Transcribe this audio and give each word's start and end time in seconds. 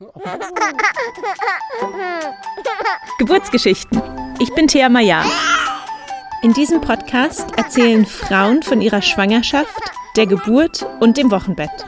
Geburtsgeschichten. 3.18 4.00
Ich 4.40 4.54
bin 4.54 4.66
Thea 4.66 4.88
Maya. 4.88 5.22
In 6.42 6.54
diesem 6.54 6.80
Podcast 6.80 7.44
erzählen 7.58 8.06
Frauen 8.06 8.62
von 8.62 8.80
ihrer 8.80 9.02
Schwangerschaft, 9.02 9.78
der 10.16 10.26
Geburt 10.26 10.86
und 11.00 11.18
dem 11.18 11.30
Wochenbett. 11.30 11.84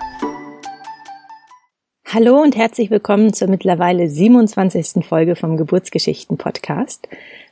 Hallo 2.06 2.42
und 2.42 2.54
herzlich 2.54 2.90
willkommen 2.90 3.32
zur 3.32 3.48
mittlerweile 3.48 4.06
27. 4.06 5.06
Folge 5.06 5.34
vom 5.34 5.56
Geburtsgeschichten 5.56 6.36
Podcast. 6.36 7.08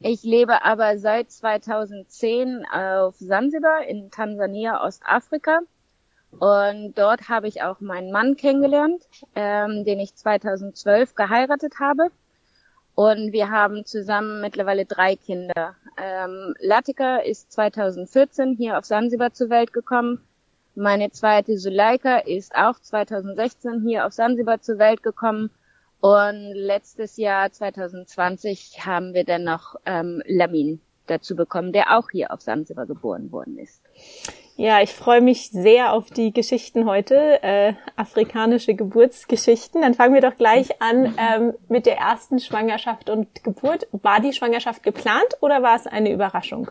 Ich 0.00 0.22
lebe 0.22 0.64
aber 0.64 0.98
seit 0.98 1.30
2010 1.30 2.66
auf 2.66 3.16
Sansibar 3.16 3.84
in 3.84 4.10
Tansania, 4.10 4.84
Ostafrika. 4.84 5.60
Und 6.38 6.94
dort 6.98 7.28
habe 7.28 7.48
ich 7.48 7.62
auch 7.62 7.80
meinen 7.80 8.10
Mann 8.10 8.36
kennengelernt, 8.36 9.02
ähm, 9.34 9.84
den 9.84 10.00
ich 10.00 10.14
2012 10.14 11.14
geheiratet 11.14 11.78
habe. 11.80 12.10
Und 12.94 13.32
wir 13.32 13.50
haben 13.50 13.84
zusammen 13.84 14.40
mittlerweile 14.40 14.84
drei 14.84 15.16
Kinder. 15.16 15.74
Ähm, 15.96 16.54
Latika 16.60 17.18
ist 17.18 17.52
2014 17.52 18.56
hier 18.56 18.78
auf 18.78 18.84
Sansibar 18.84 19.32
zur 19.32 19.50
Welt 19.50 19.72
gekommen. 19.72 20.20
Meine 20.76 21.10
zweite 21.10 21.56
Suleika 21.58 22.18
ist 22.18 22.54
auch 22.54 22.78
2016 22.80 23.82
hier 23.86 24.06
auf 24.06 24.12
Sansibar 24.12 24.60
zur 24.60 24.78
Welt 24.78 25.02
gekommen. 25.02 25.50
Und 26.00 26.52
letztes 26.54 27.16
Jahr 27.16 27.50
2020 27.50 28.84
haben 28.84 29.14
wir 29.14 29.24
dann 29.24 29.44
noch 29.44 29.76
ähm, 29.86 30.22
Lamin 30.26 30.80
dazu 31.06 31.34
bekommen, 31.36 31.72
der 31.72 31.96
auch 31.96 32.10
hier 32.10 32.30
auf 32.30 32.42
Sansibar 32.42 32.86
geboren 32.86 33.32
worden 33.32 33.58
ist. 33.58 33.82
Ja, 34.56 34.80
ich 34.80 34.92
freue 34.92 35.20
mich 35.20 35.50
sehr 35.50 35.92
auf 35.92 36.10
die 36.10 36.32
Geschichten 36.32 36.86
heute, 36.86 37.42
äh, 37.42 37.74
afrikanische 37.96 38.74
Geburtsgeschichten. 38.74 39.82
Dann 39.82 39.94
fangen 39.94 40.14
wir 40.14 40.20
doch 40.20 40.36
gleich 40.36 40.80
an 40.80 41.12
ähm, 41.18 41.54
mit 41.68 41.86
der 41.86 41.96
ersten 41.96 42.38
Schwangerschaft 42.38 43.10
und 43.10 43.42
Geburt. 43.42 43.88
War 43.90 44.20
die 44.20 44.32
Schwangerschaft 44.32 44.84
geplant 44.84 45.26
oder 45.40 45.64
war 45.64 45.74
es 45.74 45.88
eine 45.88 46.12
Überraschung? 46.12 46.70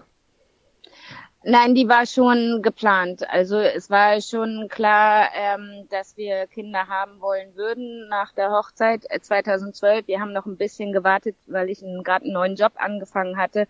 Nein, 1.44 1.76
die 1.76 1.90
war 1.90 2.06
schon 2.06 2.62
geplant. 2.62 3.30
Also 3.30 3.58
es 3.58 3.90
war 3.90 4.22
schon 4.22 4.70
klar, 4.70 5.28
ähm, 5.36 5.86
dass 5.90 6.16
wir 6.16 6.48
Kinder 6.48 6.88
haben 6.88 7.20
wollen 7.20 7.54
würden 7.58 8.08
nach 8.08 8.32
der 8.32 8.52
Hochzeit 8.52 9.06
2012. 9.22 10.06
Äh, 10.06 10.08
wir 10.08 10.22
haben 10.22 10.32
noch 10.32 10.46
ein 10.46 10.56
bisschen 10.56 10.94
gewartet, 10.94 11.36
weil 11.48 11.70
ich 11.70 11.82
gerade 11.82 12.24
einen 12.24 12.34
neuen 12.34 12.56
Job 12.56 12.72
angefangen 12.78 13.36
hatte 13.36 13.68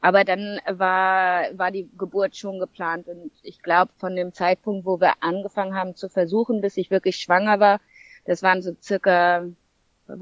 aber 0.00 0.24
dann 0.24 0.60
war, 0.66 1.46
war 1.56 1.70
die 1.70 1.88
Geburt 1.96 2.36
schon 2.36 2.58
geplant. 2.58 3.08
Und 3.08 3.30
ich 3.42 3.62
glaube, 3.62 3.92
von 3.96 4.14
dem 4.14 4.32
Zeitpunkt, 4.32 4.84
wo 4.84 5.00
wir 5.00 5.14
angefangen 5.20 5.74
haben 5.74 5.96
zu 5.96 6.08
versuchen, 6.08 6.60
bis 6.60 6.76
ich 6.76 6.90
wirklich 6.90 7.16
schwanger 7.16 7.60
war, 7.60 7.80
das 8.26 8.42
waren 8.42 8.62
so 8.62 8.76
circa, 8.82 9.46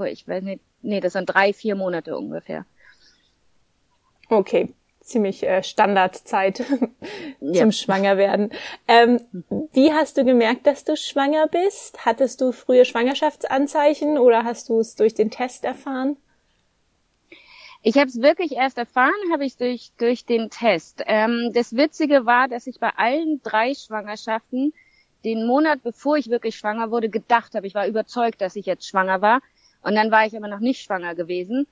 ich 0.07 0.29
weiß 0.29 0.43
nicht, 0.45 0.63
nee, 0.83 1.01
das 1.01 1.15
waren 1.15 1.27
drei, 1.27 1.53
vier 1.53 1.75
Monate 1.75 2.17
ungefähr. 2.17 2.65
Okay, 4.29 4.73
ziemlich 5.01 5.43
äh, 5.43 5.63
Standardzeit 5.63 6.57
zum 7.41 7.53
ja. 7.53 7.73
Schwangerwerden. 7.73 8.51
Ähm, 8.89 9.21
wie 9.73 9.93
hast 9.93 10.17
du 10.17 10.25
gemerkt, 10.25 10.67
dass 10.67 10.85
du 10.85 10.97
schwanger 10.97 11.47
bist? 11.49 12.05
Hattest 12.07 12.41
du 12.41 12.53
frühe 12.53 12.85
Schwangerschaftsanzeichen 12.85 14.19
oder 14.19 14.45
hast 14.45 14.69
du 14.69 14.81
es 14.81 14.95
durch 14.95 15.15
den 15.15 15.31
Test 15.31 15.65
erfahren? 15.65 16.17
Ich 17.83 17.97
habe 17.97 18.07
es 18.07 18.23
wirklich 18.23 18.53
erst 18.53 18.79
erfahren, 18.79 19.13
habe 19.33 19.45
ich 19.45 19.57
durch 19.57 19.93
durch 19.99 20.25
den 20.25 20.51
Test. 20.51 21.03
Ähm, 21.07 21.51
das 21.53 21.77
Witzige 21.77 22.27
war, 22.27 22.49
dass 22.49 22.67
ich 22.67 22.79
bei 22.79 22.91
allen 22.97 23.43
drei 23.43 23.75
Schwangerschaften 23.75 24.73
den 25.25 25.47
Monat 25.47 25.83
bevor 25.83 26.17
ich 26.17 26.31
wirklich 26.31 26.57
schwanger 26.57 26.91
wurde 26.91 27.09
gedacht 27.09 27.55
habe, 27.55 27.67
ich 27.67 27.75
war 27.75 27.87
überzeugt, 27.87 28.41
dass 28.41 28.57
ich 28.57 28.67
jetzt 28.67 28.87
schwanger 28.87 29.21
war. 29.23 29.41
Und 29.83 29.95
dann 29.95 30.11
war 30.11 30.27
ich 30.27 30.37
aber 30.37 30.49
noch 30.49 30.61
nicht 30.61 30.83
schwanger 30.83 31.15
gewesen. 31.15 31.67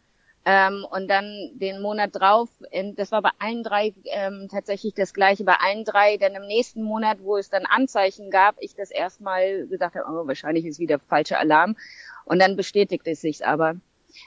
Ähm, 0.44 0.86
und 0.90 1.08
dann 1.08 1.50
den 1.54 1.82
Monat 1.82 2.10
drauf, 2.14 2.48
in, 2.70 2.96
das 2.96 3.12
war 3.12 3.20
bei 3.22 3.30
allen 3.38 3.62
drei 3.62 3.92
ähm, 4.06 4.48
tatsächlich 4.50 4.94
das 4.94 5.12
gleiche, 5.12 5.44
bei 5.44 5.56
allen 5.56 5.84
drei, 5.84 6.16
denn 6.16 6.34
im 6.34 6.46
nächsten 6.46 6.82
Monat, 6.82 7.18
wo 7.22 7.36
es 7.36 7.50
dann 7.50 7.66
Anzeichen 7.66 8.30
gab, 8.30 8.56
ich 8.58 8.74
das 8.74 8.90
erstmal 8.90 9.66
gesagt 9.66 9.96
habe, 9.96 10.06
oh, 10.08 10.26
wahrscheinlich 10.26 10.64
ist 10.64 10.78
wieder 10.78 10.98
falscher 10.98 11.38
Alarm. 11.38 11.76
Und 12.24 12.38
dann 12.40 12.56
bestätigte 12.56 13.10
es 13.10 13.20
sich 13.20 13.46
aber. 13.46 13.76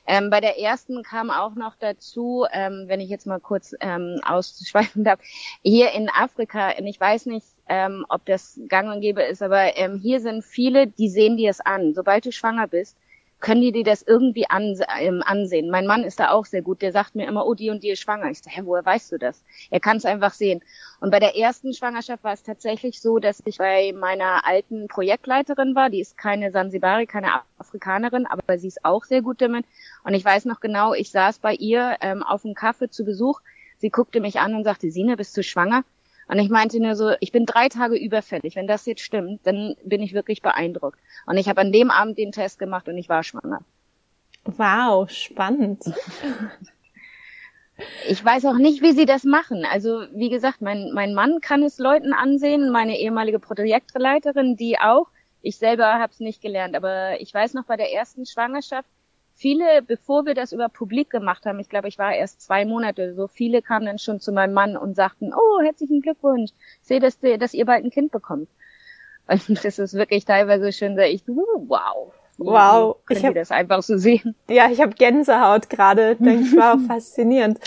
Ähm, 0.08 0.30
bei 0.30 0.42
der 0.42 0.60
ersten 0.60 1.04
kam 1.04 1.30
auch 1.30 1.56
noch 1.56 1.76
dazu, 1.76 2.46
ähm, 2.52 2.86
wenn 2.88 3.00
ich 3.00 3.10
jetzt 3.10 3.28
mal 3.28 3.40
kurz 3.40 3.76
ähm, 3.80 4.20
ausschweifen 4.26 5.04
darf, 5.04 5.20
hier 5.62 5.92
in 5.92 6.10
Afrika, 6.10 6.78
ich 6.78 7.00
weiß 7.00 7.28
nicht, 7.28 7.48
ähm, 7.68 8.06
ob 8.10 8.26
das 8.26 8.60
gang 8.68 8.94
und 8.94 9.02
gäbe 9.02 9.24
ist, 9.24 9.42
aber 9.42 9.78
ähm, 9.78 9.98
hier 9.98 10.20
sind 10.20 10.44
viele, 10.44 10.88
die 10.88 11.10
sehen 11.10 11.38
dir 11.38 11.50
es 11.50 11.62
an. 11.62 11.94
Sobald 11.94 12.26
du 12.26 12.32
schwanger 12.32 12.68
bist, 12.68 12.98
können 13.44 13.60
die 13.60 13.74
dir 13.74 13.84
das 13.84 14.02
irgendwie 14.02 14.50
an, 14.50 14.80
ähm, 15.00 15.22
ansehen. 15.26 15.70
Mein 15.70 15.86
Mann 15.86 16.06
ist 16.06 16.18
da 16.18 16.32
auch 16.32 16.46
sehr 16.46 16.62
gut. 16.62 16.82
Der 16.82 16.94
sagt 16.94 17.14
mir 17.14 17.28
immer, 17.28 17.46
oh, 17.46 17.54
die 17.54 17.70
und 17.70 17.84
die 17.84 17.90
ist 17.90 18.00
schwanger. 18.00 18.32
Ich 18.32 18.40
sage, 18.40 18.56
hä, 18.56 18.62
woher 18.64 18.86
weißt 18.86 19.12
du 19.12 19.20
das? 19.20 19.44
Er 19.70 19.82
kann 19.82 19.98
es 19.98 20.06
einfach 20.06 20.32
sehen. 20.32 20.64
Und 21.02 21.12
bei 21.12 21.20
der 21.20 21.36
ersten 21.36 21.74
Schwangerschaft 21.74 22.24
war 22.24 22.32
es 22.32 22.42
tatsächlich 22.42 23.02
so, 23.02 23.20
dass 23.20 23.44
ich 23.44 23.58
bei 23.58 23.92
meiner 23.92 24.48
alten 24.48 24.88
Projektleiterin 24.88 25.76
war. 25.76 25.90
Die 25.90 26.00
ist 26.00 26.18
keine 26.18 26.52
Sansibari, 26.52 27.06
keine 27.06 27.42
Afrikanerin, 27.58 28.26
aber 28.28 28.58
sie 28.58 28.70
ist 28.70 28.86
auch 28.86 29.04
sehr 29.04 29.22
gut 29.22 29.42
damit. 29.42 29.66
Und 30.06 30.14
ich 30.14 30.24
weiß 30.24 30.46
noch 30.46 30.62
genau, 30.62 30.94
ich 30.94 31.12
saß 31.12 31.40
bei 31.40 31.54
ihr 31.54 31.98
ähm, 32.00 32.24
auf 32.24 32.44
dem 32.44 32.54
Kaffee 32.54 32.90
zu 32.90 33.04
Besuch. 33.04 33.42
Sie 33.78 33.90
guckte 33.90 34.22
mich 34.22 34.40
an 34.40 34.56
und 34.56 34.64
sagte, 34.64 34.90
Sine, 34.90 35.18
bist 35.18 35.36
du 35.36 35.44
schwanger? 35.44 35.84
Und 36.34 36.40
ich 36.40 36.50
meinte 36.50 36.80
nur 36.80 36.96
so, 36.96 37.12
ich 37.20 37.32
bin 37.32 37.46
drei 37.46 37.70
Tage 37.70 37.96
überfällig. 37.96 38.56
Wenn 38.56 38.66
das 38.66 38.88
jetzt 38.88 39.04
stimmt, 39.04 39.42
dann 39.46 39.76
bin 39.86 40.02
ich 40.02 40.16
wirklich 40.16 40.42
beeindruckt. 40.42 40.98
Und 41.28 41.38
ich 41.38 41.48
habe 41.48 41.62
an 41.62 41.72
dem 41.72 41.92
Abend 41.92 42.18
den 42.18 42.32
Test 42.32 42.58
gemacht 42.58 42.88
und 42.88 42.98
ich 42.98 43.08
war 43.08 43.22
schwanger. 43.22 43.60
Wow, 44.44 45.08
spannend. 45.12 45.84
Ich 48.08 48.26
weiß 48.26 48.46
auch 48.46 48.58
nicht, 48.58 48.82
wie 48.82 48.94
sie 48.94 49.06
das 49.06 49.26
machen. 49.26 49.64
Also 49.72 50.06
wie 50.12 50.30
gesagt, 50.30 50.60
mein, 50.62 50.92
mein 50.94 51.14
Mann 51.14 51.40
kann 51.40 51.62
es 51.62 51.78
Leuten 51.78 52.14
ansehen, 52.14 52.72
meine 52.72 52.98
ehemalige 52.98 53.38
Projektleiterin, 53.38 54.56
die 54.56 54.80
auch. 54.80 55.10
Ich 55.44 55.58
selber 55.58 56.00
habe 56.00 56.14
es 56.14 56.20
nicht 56.20 56.42
gelernt, 56.42 56.76
aber 56.76 57.22
ich 57.22 57.32
weiß 57.32 57.54
noch 57.54 57.66
bei 57.66 57.78
der 57.78 57.94
ersten 57.94 58.26
Schwangerschaft, 58.26 58.90
viele, 59.44 59.82
bevor 59.82 60.26
wir 60.26 60.36
das 60.36 60.54
über 60.54 60.70
publik 60.70 61.10
gemacht 61.10 61.46
haben, 61.46 61.60
ich 61.60 61.68
glaube, 61.68 61.90
ich 61.90 62.00
war 62.00 62.16
erst 62.16 62.42
zwei 62.42 62.64
Monate, 62.64 63.14
so 63.14 63.28
viele 63.28 63.62
kamen 63.62 63.86
dann 63.86 64.00
schon 64.00 64.22
zu 64.22 64.32
meinem 64.32 64.54
Mann 64.54 64.78
und 64.78 64.96
sagten, 64.96 65.34
oh, 65.34 65.62
herzlichen 65.62 66.02
Glückwunsch, 66.02 66.52
ich 66.82 66.88
sehe, 66.88 67.02
dass, 67.02 67.20
dass 67.20 67.54
ihr 67.54 67.66
bald 67.66 67.84
ein 67.84 67.92
Kind 67.92 68.14
bekommt. 68.14 68.48
Und 69.28 69.64
das 69.64 69.80
ist 69.80 69.94
wirklich 69.94 70.26
teilweise 70.26 70.72
schon 70.72 70.96
sehr, 70.96 71.12
ich, 71.12 71.24
wow. 71.28 72.14
Wow. 72.38 72.98
Können 73.06 73.20
ich 73.20 73.26
hab, 73.26 73.36
das 73.36 73.52
einfach 73.52 73.84
so 73.84 73.98
sehen? 73.98 74.34
Ja, 74.48 74.70
ich 74.72 74.82
habe 74.82 74.94
Gänsehaut 74.94 75.70
gerade, 75.70 76.16
denke 76.16 76.46
ich, 76.46 76.56
war 76.56 76.76
auch 76.76 76.82
faszinierend. 76.88 77.60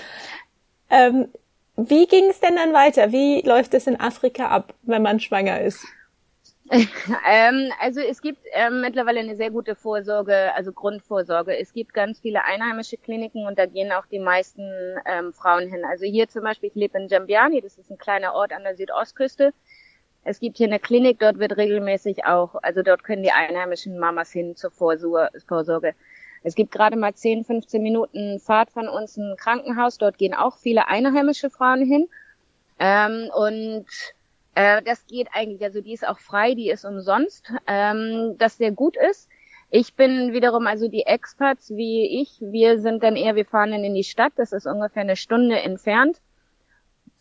Ähm, 0.91 1.29
wie 1.77 2.07
ging 2.07 2.25
es 2.31 2.41
denn 2.41 2.57
dann 2.57 2.73
weiter? 2.73 3.13
Wie 3.13 3.43
läuft 3.43 3.75
es 3.75 3.87
in 3.87 4.01
Afrika 4.01 4.49
ab, 4.49 4.75
wenn 4.83 5.03
man 5.03 5.21
schwanger 5.21 5.61
ist? 5.61 5.87
ähm, 7.29 7.73
also 7.81 8.01
es 8.01 8.21
gibt 8.21 8.41
ähm, 8.53 8.81
mittlerweile 8.81 9.21
eine 9.21 9.37
sehr 9.37 9.51
gute 9.51 9.75
Vorsorge, 9.75 10.53
also 10.55 10.73
Grundvorsorge. 10.73 11.57
Es 11.57 11.73
gibt 11.73 11.95
ganz 11.95 12.21
viele 12.21 12.45
einheimische 12.45 12.97
Kliniken 12.97 13.47
und 13.47 13.59
da 13.59 13.67
gehen 13.67 13.93
auch 13.93 14.07
die 14.07 14.19
meisten 14.19 14.63
ähm, 15.07 15.33
Frauen 15.33 15.69
hin. 15.69 15.85
Also 15.85 16.05
hier 16.07 16.29
zum 16.29 16.43
Beispiel, 16.43 16.71
ich 16.71 16.75
lebe 16.75 16.99
in 16.99 17.09
Jambiani, 17.09 17.61
das 17.61 17.79
ist 17.79 17.91
ein 17.91 17.99
kleiner 17.99 18.35
Ort 18.35 18.53
an 18.53 18.65
der 18.65 18.77
Südostküste. 18.77 19.53
Es 20.25 20.41
gibt 20.41 20.57
hier 20.57 20.67
eine 20.67 20.81
Klinik, 20.81 21.21
dort 21.21 21.39
wird 21.39 21.57
regelmäßig 21.57 22.25
auch, 22.25 22.57
also 22.63 22.83
dort 22.83 23.05
können 23.05 23.23
die 23.23 23.31
einheimischen 23.31 23.99
Mamas 23.99 24.33
hin 24.33 24.57
zur 24.57 24.73
Vorsorge. 24.73 25.95
Es 26.43 26.55
gibt 26.55 26.73
gerade 26.73 26.97
mal 26.97 27.15
10, 27.15 27.45
15 27.45 27.83
Minuten 27.83 28.39
Fahrt 28.39 28.71
von 28.71 28.89
uns 28.89 29.17
ein 29.17 29.37
Krankenhaus. 29.37 29.99
Dort 29.99 30.17
gehen 30.17 30.33
auch 30.33 30.57
viele 30.57 30.87
einheimische 30.87 31.51
Frauen 31.51 31.85
hin. 31.85 32.09
Ähm, 32.79 33.31
und 33.35 33.87
äh, 34.57 34.83
das 34.83 35.07
geht 35.07 35.29
eigentlich, 35.33 35.63
also 35.63 35.83
die 35.83 35.93
ist 35.93 36.09
auch 36.09 36.19
frei, 36.19 36.55
die 36.55 36.71
ist 36.71 36.87
umsonst, 36.87 37.53
ähm, 37.67 38.37
das 38.39 38.57
sehr 38.57 38.73
gut 38.73 38.97
ist. 38.97 39.29
Ich 39.71 39.95
bin 39.95 40.33
wiederum, 40.33 40.67
also 40.67 40.89
die 40.89 41.03
Experts 41.03 41.71
wie 41.77 42.23
ich, 42.23 42.41
wir 42.41 42.79
sind 42.79 43.03
dann 43.03 43.17
eher, 43.17 43.37
wir 43.37 43.45
fahren 43.45 43.73
dann 43.73 43.85
in 43.85 43.95
die 43.95 44.03
Stadt, 44.03 44.33
das 44.37 44.53
ist 44.53 44.67
ungefähr 44.67 45.03
eine 45.03 45.17
Stunde 45.17 45.61
entfernt. 45.61 46.23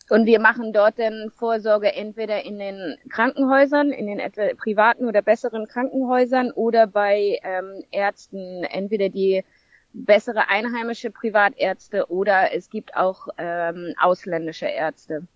Und 0.08 0.24
wir 0.24 0.40
machen 0.40 0.72
dort 0.72 0.98
dann 0.98 1.30
Vorsorge 1.30 1.92
entweder 1.92 2.44
in 2.44 2.58
den 2.58 2.96
Krankenhäusern, 3.10 3.90
in 3.90 4.06
den 4.06 4.20
etwa 4.20 4.54
privaten 4.56 5.06
oder 5.06 5.20
besseren 5.20 5.66
Krankenhäusern 5.66 6.52
oder 6.52 6.86
bei 6.86 7.38
ähm, 7.42 7.84
Ärzten, 7.90 8.64
entweder 8.64 9.10
die 9.10 9.44
bessere 9.92 10.48
einheimische 10.48 11.10
Privatärzte 11.10 12.10
oder 12.10 12.54
es 12.54 12.70
gibt 12.70 12.96
auch 12.96 13.28
ähm, 13.36 13.94
ausländische 14.00 14.66
Ärzte. 14.66 15.26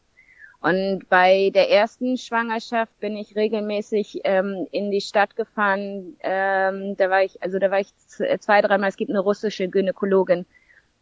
Und 0.62 1.08
bei 1.08 1.50
der 1.54 1.70
ersten 1.70 2.18
Schwangerschaft 2.18 2.98
bin 3.00 3.16
ich 3.16 3.34
regelmäßig 3.34 4.20
ähm, 4.24 4.66
in 4.70 4.90
die 4.90 5.00
Stadt 5.00 5.34
gefahren. 5.34 6.16
Ähm, 6.20 6.96
da 6.98 7.08
war 7.08 7.22
ich, 7.22 7.42
also 7.42 7.58
da 7.58 7.70
war 7.70 7.80
ich 7.80 7.96
zwei, 7.96 8.60
dreimal. 8.60 8.90
Es 8.90 8.96
gibt 8.96 9.10
eine 9.10 9.20
russische 9.20 9.68
Gynäkologin, 9.68 10.44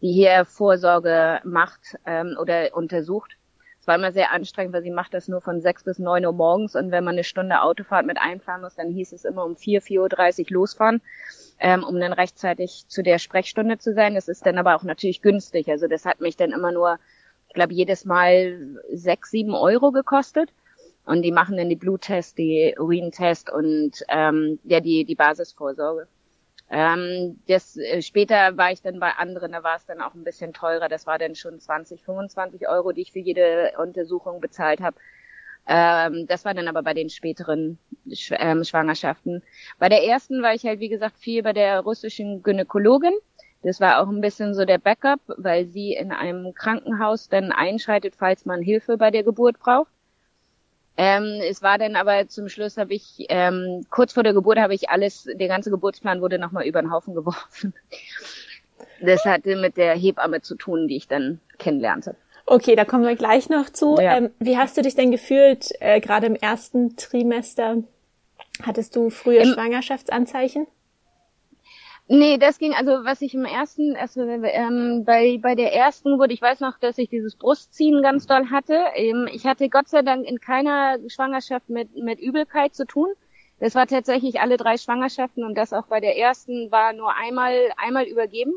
die 0.00 0.12
hier 0.12 0.44
Vorsorge 0.44 1.40
macht 1.42 1.98
ähm, 2.06 2.36
oder 2.40 2.76
untersucht. 2.76 3.36
Es 3.80 3.88
war 3.88 3.96
immer 3.96 4.12
sehr 4.12 4.32
anstrengend, 4.32 4.74
weil 4.74 4.82
sie 4.82 4.90
macht 4.90 5.12
das 5.12 5.26
nur 5.26 5.40
von 5.40 5.60
sechs 5.60 5.82
bis 5.82 5.98
neun 5.98 6.24
Uhr 6.24 6.32
morgens 6.32 6.76
und 6.76 6.92
wenn 6.92 7.02
man 7.02 7.14
eine 7.14 7.24
Stunde 7.24 7.62
Autofahrt 7.62 8.06
mit 8.06 8.18
einplanen 8.20 8.62
muss, 8.62 8.76
dann 8.76 8.90
hieß 8.90 9.12
es 9.12 9.24
immer 9.24 9.44
um 9.44 9.56
vier, 9.56 9.80
vier 9.80 10.02
Uhr 10.02 10.08
dreißig 10.08 10.50
losfahren, 10.50 11.00
ähm, 11.58 11.82
um 11.82 11.98
dann 11.98 12.12
rechtzeitig 12.12 12.84
zu 12.86 13.02
der 13.02 13.18
Sprechstunde 13.18 13.78
zu 13.78 13.94
sein. 13.94 14.14
Das 14.14 14.28
ist 14.28 14.46
dann 14.46 14.58
aber 14.58 14.76
auch 14.76 14.82
natürlich 14.84 15.22
günstig. 15.22 15.68
Also 15.68 15.88
das 15.88 16.04
hat 16.04 16.20
mich 16.20 16.36
dann 16.36 16.52
immer 16.52 16.70
nur 16.70 16.98
ich 17.48 17.54
glaube, 17.54 17.72
jedes 17.74 18.04
Mal 18.04 18.80
sechs, 18.92 19.30
sieben 19.30 19.54
Euro 19.54 19.90
gekostet. 19.92 20.50
Und 21.04 21.22
die 21.22 21.32
machen 21.32 21.56
dann 21.56 21.70
die 21.70 21.76
Bluttest, 21.76 22.36
die 22.36 22.74
Urintest 22.78 23.50
und 23.50 24.04
ähm, 24.08 24.58
ja 24.64 24.80
die 24.80 25.04
die 25.06 25.14
Basisvorsorge. 25.14 26.06
Ähm, 26.70 27.40
das, 27.48 27.76
äh, 27.78 28.02
später 28.02 28.56
war 28.58 28.72
ich 28.72 28.82
dann 28.82 29.00
bei 29.00 29.12
anderen, 29.12 29.52
da 29.52 29.62
war 29.62 29.76
es 29.76 29.86
dann 29.86 30.02
auch 30.02 30.14
ein 30.14 30.24
bisschen 30.24 30.52
teurer. 30.52 30.88
Das 30.88 31.06
war 31.06 31.18
dann 31.18 31.34
schon 31.34 31.58
20, 31.58 32.02
25 32.04 32.68
Euro, 32.68 32.92
die 32.92 33.02
ich 33.02 33.12
für 33.12 33.20
jede 33.20 33.72
Untersuchung 33.78 34.40
bezahlt 34.40 34.80
habe. 34.80 34.96
Ähm, 35.66 36.26
das 36.26 36.44
war 36.44 36.54
dann 36.54 36.68
aber 36.68 36.82
bei 36.82 36.94
den 36.94 37.10
späteren 37.10 37.78
Sch 38.12 38.32
ähm, 38.38 38.64
Schwangerschaften. 38.64 39.42
Bei 39.78 39.88
der 39.88 40.04
ersten 40.04 40.42
war 40.42 40.54
ich 40.54 40.64
halt, 40.64 40.80
wie 40.80 40.88
gesagt, 40.88 41.18
viel 41.18 41.42
bei 41.42 41.52
der 41.54 41.80
russischen 41.80 42.42
Gynäkologin. 42.42 43.14
Das 43.62 43.80
war 43.80 44.00
auch 44.00 44.08
ein 44.08 44.20
bisschen 44.20 44.54
so 44.54 44.64
der 44.64 44.78
Backup, 44.78 45.20
weil 45.36 45.66
sie 45.66 45.92
in 45.92 46.12
einem 46.12 46.54
Krankenhaus 46.54 47.28
dann 47.28 47.50
einschreitet, 47.52 48.14
falls 48.16 48.44
man 48.46 48.62
Hilfe 48.62 48.96
bei 48.96 49.10
der 49.10 49.24
Geburt 49.24 49.58
braucht. 49.58 49.90
Ähm, 50.96 51.40
es 51.48 51.62
war 51.62 51.78
dann 51.78 51.94
aber 51.94 52.26
zum 52.26 52.48
Schluss 52.48 52.76
habe 52.76 52.92
ich 52.92 53.26
ähm, 53.28 53.86
kurz 53.88 54.12
vor 54.12 54.24
der 54.24 54.32
Geburt 54.32 54.58
habe 54.58 54.74
ich 54.74 54.90
alles, 54.90 55.28
der 55.32 55.46
ganze 55.46 55.70
Geburtsplan 55.70 56.20
wurde 56.20 56.40
nochmal 56.40 56.66
über 56.66 56.82
den 56.82 56.90
Haufen 56.90 57.14
geworfen. 57.14 57.72
Das 59.00 59.24
hatte 59.24 59.56
mit 59.56 59.76
der 59.76 59.94
Hebamme 59.94 60.40
zu 60.42 60.56
tun, 60.56 60.88
die 60.88 60.96
ich 60.96 61.06
dann 61.06 61.40
kennenlernte. 61.58 62.16
Okay, 62.46 62.74
da 62.74 62.84
kommen 62.84 63.04
wir 63.04 63.14
gleich 63.14 63.48
noch 63.48 63.70
zu. 63.70 63.96
Ja. 64.00 64.16
Ähm, 64.16 64.30
wie 64.38 64.56
hast 64.56 64.76
du 64.76 64.82
dich 64.82 64.94
denn 64.94 65.10
gefühlt, 65.10 65.70
äh, 65.80 66.00
gerade 66.00 66.26
im 66.26 66.34
ersten 66.34 66.96
Trimester? 66.96 67.76
Hattest 68.62 68.96
du 68.96 69.10
frühe 69.10 69.38
Im, 69.38 69.52
Schwangerschaftsanzeichen? 69.52 70.66
Nee, 72.10 72.38
das 72.38 72.58
ging, 72.58 72.72
also 72.72 73.04
was 73.04 73.20
ich 73.20 73.34
im 73.34 73.44
ersten, 73.44 73.94
also 73.94 74.22
ähm, 74.22 75.04
bei, 75.04 75.38
bei 75.42 75.54
der 75.54 75.74
ersten 75.74 76.18
wurde, 76.18 76.32
ich 76.32 76.40
weiß 76.40 76.60
noch, 76.60 76.78
dass 76.78 76.96
ich 76.96 77.10
dieses 77.10 77.36
Brustziehen 77.36 78.02
ganz 78.02 78.26
doll 78.26 78.48
hatte. 78.50 78.78
Ähm, 78.94 79.28
ich 79.30 79.44
hatte 79.44 79.68
Gott 79.68 79.88
sei 79.88 80.00
Dank 80.00 80.26
in 80.26 80.40
keiner 80.40 80.96
Schwangerschaft 81.08 81.68
mit, 81.68 81.94
mit 81.96 82.18
Übelkeit 82.18 82.74
zu 82.74 82.86
tun. 82.86 83.08
Das 83.60 83.74
war 83.74 83.86
tatsächlich 83.86 84.40
alle 84.40 84.56
drei 84.56 84.78
Schwangerschaften 84.78 85.44
und 85.44 85.54
das 85.54 85.74
auch 85.74 85.86
bei 85.86 86.00
der 86.00 86.16
ersten 86.16 86.70
war 86.70 86.94
nur 86.94 87.14
einmal, 87.14 87.54
einmal 87.76 88.04
übergeben. 88.06 88.54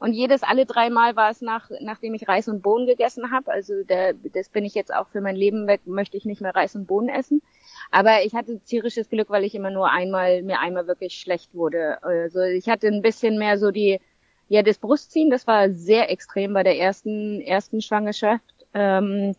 Und 0.00 0.14
jedes, 0.14 0.42
alle 0.42 0.64
drei 0.64 0.88
Mal 0.88 1.14
war 1.14 1.30
es 1.30 1.42
nach, 1.42 1.70
nachdem 1.80 2.14
ich 2.14 2.26
Reis 2.26 2.48
und 2.48 2.62
Bohnen 2.62 2.86
gegessen 2.86 3.30
habe. 3.30 3.52
Also 3.52 3.84
der, 3.84 4.14
das 4.32 4.48
bin 4.48 4.64
ich 4.64 4.74
jetzt 4.74 4.92
auch 4.92 5.08
für 5.08 5.20
mein 5.20 5.36
Leben 5.36 5.66
weg, 5.66 5.82
möchte 5.84 6.16
ich 6.16 6.24
nicht 6.24 6.40
mehr 6.40 6.54
Reis 6.54 6.74
und 6.74 6.86
Bohnen 6.86 7.10
essen. 7.10 7.42
Aber 7.90 8.24
ich 8.24 8.34
hatte 8.34 8.60
tierisches 8.60 9.10
Glück, 9.10 9.28
weil 9.28 9.44
ich 9.44 9.54
immer 9.54 9.70
nur 9.70 9.90
einmal, 9.90 10.42
mir 10.42 10.58
einmal 10.58 10.86
wirklich 10.86 11.20
schlecht 11.20 11.54
wurde. 11.54 12.02
Also 12.02 12.40
ich 12.40 12.66
hatte 12.70 12.86
ein 12.86 13.02
bisschen 13.02 13.38
mehr 13.38 13.58
so 13.58 13.70
die, 13.70 14.00
ja, 14.48 14.62
das 14.62 14.78
Brustziehen, 14.78 15.28
das 15.28 15.46
war 15.46 15.70
sehr 15.70 16.10
extrem 16.10 16.54
bei 16.54 16.62
der 16.62 16.78
ersten, 16.78 17.42
ersten 17.42 17.82
Schwangerschaft. 17.82 18.54
Ähm, 18.72 19.36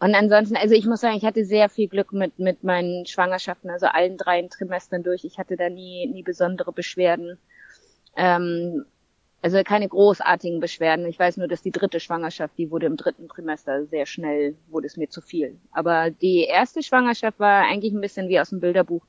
und 0.00 0.14
ansonsten, 0.14 0.56
also 0.56 0.74
ich 0.74 0.86
muss 0.86 1.02
sagen, 1.02 1.18
ich 1.18 1.24
hatte 1.26 1.44
sehr 1.44 1.68
viel 1.68 1.88
Glück 1.88 2.14
mit, 2.14 2.38
mit 2.38 2.64
meinen 2.64 3.04
Schwangerschaften, 3.04 3.68
also 3.68 3.86
allen 3.88 4.16
drei 4.16 4.40
Trimestern 4.48 5.02
durch. 5.02 5.24
Ich 5.26 5.38
hatte 5.38 5.58
da 5.58 5.68
nie, 5.68 6.06
nie 6.06 6.22
besondere 6.22 6.72
Beschwerden. 6.72 7.36
Ähm, 8.16 8.86
also 9.40 9.62
keine 9.62 9.88
großartigen 9.88 10.60
Beschwerden. 10.60 11.06
Ich 11.06 11.18
weiß 11.18 11.36
nur, 11.36 11.48
dass 11.48 11.62
die 11.62 11.70
dritte 11.70 12.00
Schwangerschaft, 12.00 12.58
die 12.58 12.70
wurde 12.70 12.86
im 12.86 12.96
dritten 12.96 13.28
Trimester 13.28 13.86
sehr 13.86 14.06
schnell, 14.06 14.56
wurde 14.68 14.86
es 14.86 14.96
mir 14.96 15.08
zu 15.08 15.20
viel. 15.20 15.56
Aber 15.70 16.10
die 16.10 16.44
erste 16.44 16.82
Schwangerschaft 16.82 17.38
war 17.38 17.64
eigentlich 17.64 17.92
ein 17.92 18.00
bisschen 18.00 18.28
wie 18.28 18.40
aus 18.40 18.50
dem 18.50 18.60
Bilderbuch. 18.60 19.02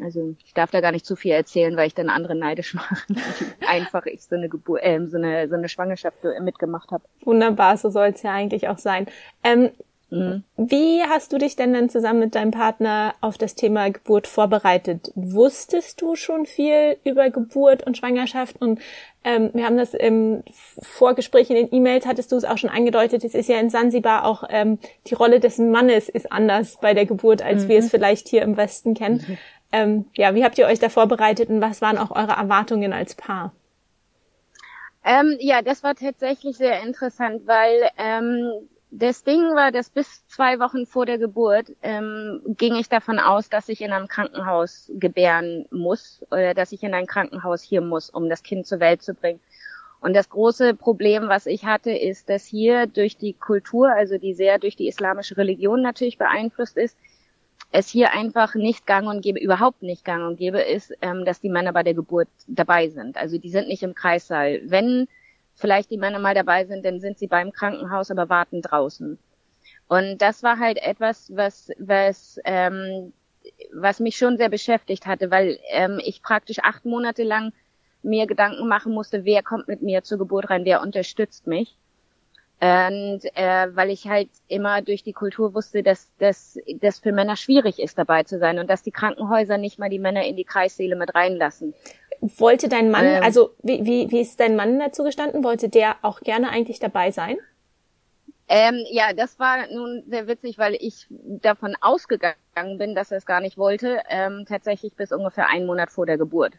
Also 0.00 0.34
ich 0.44 0.54
darf 0.54 0.72
da 0.72 0.80
gar 0.80 0.90
nicht 0.90 1.06
zu 1.06 1.14
viel 1.14 1.30
erzählen, 1.30 1.76
weil 1.76 1.86
ich 1.86 1.94
dann 1.94 2.08
andere 2.08 2.34
neidisch 2.34 2.74
mache, 2.74 2.96
einfach 3.68 4.06
ich 4.06 4.24
so 4.24 4.34
eine 4.34 4.48
Geburt, 4.48 4.82
äh, 4.82 5.06
so 5.06 5.16
eine 5.16 5.48
so 5.48 5.54
eine 5.54 5.68
Schwangerschaft 5.68 6.18
mitgemacht 6.40 6.90
habe. 6.90 7.04
Wunderbar, 7.22 7.76
so 7.76 7.90
soll 7.90 8.08
es 8.08 8.22
ja 8.22 8.32
eigentlich 8.32 8.68
auch 8.68 8.78
sein. 8.78 9.06
Ähm, 9.44 9.70
Mhm. 10.14 10.44
Wie 10.56 11.02
hast 11.02 11.32
du 11.32 11.38
dich 11.38 11.56
denn 11.56 11.72
dann 11.72 11.88
zusammen 11.88 12.20
mit 12.20 12.34
deinem 12.34 12.52
Partner 12.52 13.14
auf 13.20 13.36
das 13.36 13.54
Thema 13.54 13.90
Geburt 13.90 14.26
vorbereitet? 14.26 15.10
Wusstest 15.14 16.00
du 16.00 16.14
schon 16.14 16.46
viel 16.46 16.96
über 17.04 17.30
Geburt 17.30 17.84
und 17.84 17.96
Schwangerschaft? 17.96 18.60
Und 18.60 18.80
ähm, 19.24 19.50
wir 19.52 19.64
haben 19.64 19.76
das 19.76 19.94
im 19.94 20.42
Vorgespräch 20.80 21.50
in 21.50 21.56
den 21.56 21.74
E-Mails, 21.74 22.06
hattest 22.06 22.30
du 22.32 22.36
es 22.36 22.44
auch 22.44 22.58
schon 22.58 22.70
angedeutet, 22.70 23.24
es 23.24 23.34
ist 23.34 23.48
ja 23.48 23.58
in 23.58 23.70
Sansibar 23.70 24.24
auch 24.24 24.44
ähm, 24.48 24.78
die 25.06 25.14
Rolle 25.14 25.40
des 25.40 25.58
Mannes 25.58 26.08
ist 26.08 26.30
anders 26.30 26.78
bei 26.80 26.94
der 26.94 27.06
Geburt, 27.06 27.42
als 27.42 27.64
mhm. 27.64 27.68
wir 27.68 27.78
es 27.78 27.90
vielleicht 27.90 28.28
hier 28.28 28.42
im 28.42 28.56
Westen 28.56 28.94
kennen. 28.94 29.24
Mhm. 29.26 29.38
Ähm, 29.72 30.04
ja, 30.14 30.34
wie 30.34 30.44
habt 30.44 30.56
ihr 30.58 30.66
euch 30.66 30.78
da 30.78 30.88
vorbereitet 30.88 31.48
und 31.48 31.60
was 31.60 31.82
waren 31.82 31.98
auch 31.98 32.12
eure 32.12 32.32
Erwartungen 32.32 32.92
als 32.92 33.14
Paar? 33.14 33.52
Ähm, 35.04 35.36
ja, 35.40 35.60
das 35.62 35.82
war 35.82 35.94
tatsächlich 35.94 36.56
sehr 36.56 36.82
interessant, 36.82 37.46
weil 37.46 37.90
ähm, 37.98 38.68
das 38.96 39.24
Ding 39.24 39.40
war, 39.56 39.72
dass 39.72 39.90
bis 39.90 40.26
zwei 40.28 40.60
Wochen 40.60 40.86
vor 40.86 41.04
der 41.04 41.18
Geburt 41.18 41.72
ähm, 41.82 42.40
ging 42.46 42.76
ich 42.76 42.88
davon 42.88 43.18
aus, 43.18 43.48
dass 43.48 43.68
ich 43.68 43.80
in 43.80 43.92
einem 43.92 44.06
Krankenhaus 44.06 44.88
gebären 44.94 45.66
muss 45.72 46.24
oder 46.30 46.54
dass 46.54 46.70
ich 46.70 46.82
in 46.84 46.94
ein 46.94 47.06
Krankenhaus 47.06 47.62
hier 47.62 47.80
muss, 47.80 48.08
um 48.08 48.28
das 48.28 48.44
Kind 48.44 48.68
zur 48.68 48.78
Welt 48.78 49.02
zu 49.02 49.14
bringen. 49.14 49.40
Und 50.00 50.14
das 50.14 50.28
große 50.28 50.74
Problem, 50.74 51.28
was 51.28 51.46
ich 51.46 51.64
hatte, 51.64 51.90
ist, 51.90 52.28
dass 52.28 52.46
hier 52.46 52.86
durch 52.86 53.16
die 53.16 53.32
Kultur, 53.32 53.90
also 53.90 54.16
die 54.16 54.32
sehr 54.32 54.60
durch 54.60 54.76
die 54.76 54.86
islamische 54.86 55.36
Religion 55.36 55.82
natürlich 55.82 56.16
beeinflusst 56.16 56.76
ist, 56.76 56.96
es 57.72 57.88
hier 57.88 58.12
einfach 58.12 58.54
nicht 58.54 58.86
gang 58.86 59.08
und 59.08 59.22
gäbe, 59.22 59.40
überhaupt 59.40 59.82
nicht 59.82 60.04
gang 60.04 60.24
und 60.24 60.36
gäbe 60.36 60.60
ist, 60.60 60.94
ähm, 61.02 61.24
dass 61.24 61.40
die 61.40 61.48
Männer 61.48 61.72
bei 61.72 61.82
der 61.82 61.94
Geburt 61.94 62.28
dabei 62.46 62.90
sind. 62.90 63.16
Also 63.16 63.38
die 63.38 63.50
sind 63.50 63.66
nicht 63.66 63.82
im 63.82 63.94
Kreissaal. 63.96 64.60
Wenn 64.64 65.08
vielleicht 65.54 65.90
die 65.90 65.98
Männer 65.98 66.18
mal 66.18 66.34
dabei 66.34 66.64
sind, 66.64 66.84
dann 66.84 67.00
sind 67.00 67.18
sie 67.18 67.26
beim 67.26 67.52
Krankenhaus, 67.52 68.10
aber 68.10 68.28
warten 68.28 68.62
draußen. 68.62 69.18
Und 69.88 70.18
das 70.18 70.42
war 70.42 70.58
halt 70.58 70.78
etwas, 70.82 71.30
was, 71.34 71.70
was, 71.78 72.40
ähm, 72.44 73.12
was 73.72 74.00
mich 74.00 74.16
schon 74.16 74.36
sehr 74.36 74.48
beschäftigt 74.48 75.06
hatte, 75.06 75.30
weil 75.30 75.58
ähm, 75.70 76.00
ich 76.02 76.22
praktisch 76.22 76.58
acht 76.60 76.84
Monate 76.84 77.22
lang 77.22 77.52
mir 78.02 78.26
Gedanken 78.26 78.68
machen 78.68 78.92
musste, 78.92 79.24
wer 79.24 79.42
kommt 79.42 79.68
mit 79.68 79.82
mir 79.82 80.02
zur 80.02 80.18
Geburt 80.18 80.50
rein, 80.50 80.64
wer 80.64 80.82
unterstützt 80.82 81.46
mich. 81.46 81.76
Und 82.60 83.20
äh, 83.34 83.76
weil 83.76 83.90
ich 83.90 84.06
halt 84.06 84.30
immer 84.48 84.80
durch 84.80 85.02
die 85.02 85.12
Kultur 85.12 85.54
wusste, 85.54 85.82
dass 85.82 86.10
das 86.18 86.58
für 87.02 87.12
Männer 87.12 87.36
schwierig 87.36 87.78
ist, 87.78 87.98
dabei 87.98 88.22
zu 88.22 88.38
sein 88.38 88.58
und 88.58 88.70
dass 88.70 88.82
die 88.82 88.92
Krankenhäuser 88.92 89.58
nicht 89.58 89.78
mal 89.78 89.90
die 89.90 89.98
Männer 89.98 90.24
in 90.24 90.36
die 90.36 90.44
Kreissäle 90.44 90.96
mit 90.96 91.14
reinlassen. 91.14 91.74
Wollte 92.38 92.70
dein 92.70 92.90
Mann, 92.90 93.04
ähm, 93.04 93.22
also 93.22 93.50
wie, 93.62 93.84
wie, 93.84 94.10
wie 94.10 94.20
ist 94.20 94.40
dein 94.40 94.56
Mann 94.56 94.78
dazu 94.78 95.04
gestanden? 95.04 95.44
Wollte 95.44 95.68
der 95.68 95.96
auch 96.00 96.20
gerne 96.20 96.48
eigentlich 96.48 96.78
dabei 96.78 97.10
sein? 97.10 97.36
Ähm, 98.48 98.82
ja, 98.90 99.12
das 99.12 99.38
war 99.38 99.66
nun 99.70 100.04
sehr 100.06 100.26
witzig, 100.26 100.56
weil 100.56 100.74
ich 100.80 101.06
davon 101.10 101.76
ausgegangen 101.82 102.78
bin, 102.78 102.94
dass 102.94 103.10
er 103.10 103.18
es 103.18 103.26
gar 103.26 103.40
nicht 103.40 103.58
wollte, 103.58 104.00
ähm, 104.08 104.46
tatsächlich 104.48 104.94
bis 104.94 105.12
ungefähr 105.12 105.48
einen 105.48 105.66
Monat 105.66 105.90
vor 105.90 106.06
der 106.06 106.16
Geburt. 106.16 106.54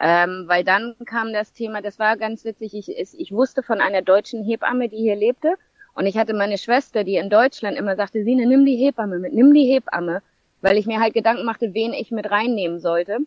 Ähm, 0.00 0.44
weil 0.46 0.62
dann 0.62 0.94
kam 1.06 1.32
das 1.32 1.52
Thema, 1.52 1.82
das 1.82 1.98
war 1.98 2.16
ganz 2.16 2.44
witzig, 2.44 2.74
ich, 2.74 2.88
ich 2.88 3.32
wusste 3.32 3.64
von 3.64 3.80
einer 3.80 4.02
deutschen 4.02 4.44
Hebamme, 4.44 4.88
die 4.88 4.98
hier 4.98 5.16
lebte. 5.16 5.54
Und 5.94 6.06
ich 6.06 6.16
hatte 6.16 6.34
meine 6.34 6.56
Schwester, 6.56 7.02
die 7.02 7.16
in 7.16 7.30
Deutschland 7.30 7.76
immer 7.76 7.96
sagte, 7.96 8.22
Sine, 8.22 8.46
nimm 8.46 8.64
die 8.64 8.76
Hebamme 8.76 9.18
mit, 9.18 9.32
nimm 9.32 9.52
die 9.54 9.66
Hebamme, 9.66 10.22
weil 10.60 10.76
ich 10.76 10.86
mir 10.86 11.00
halt 11.00 11.14
Gedanken 11.14 11.44
machte, 11.44 11.74
wen 11.74 11.92
ich 11.92 12.12
mit 12.12 12.30
reinnehmen 12.30 12.78
sollte 12.78 13.18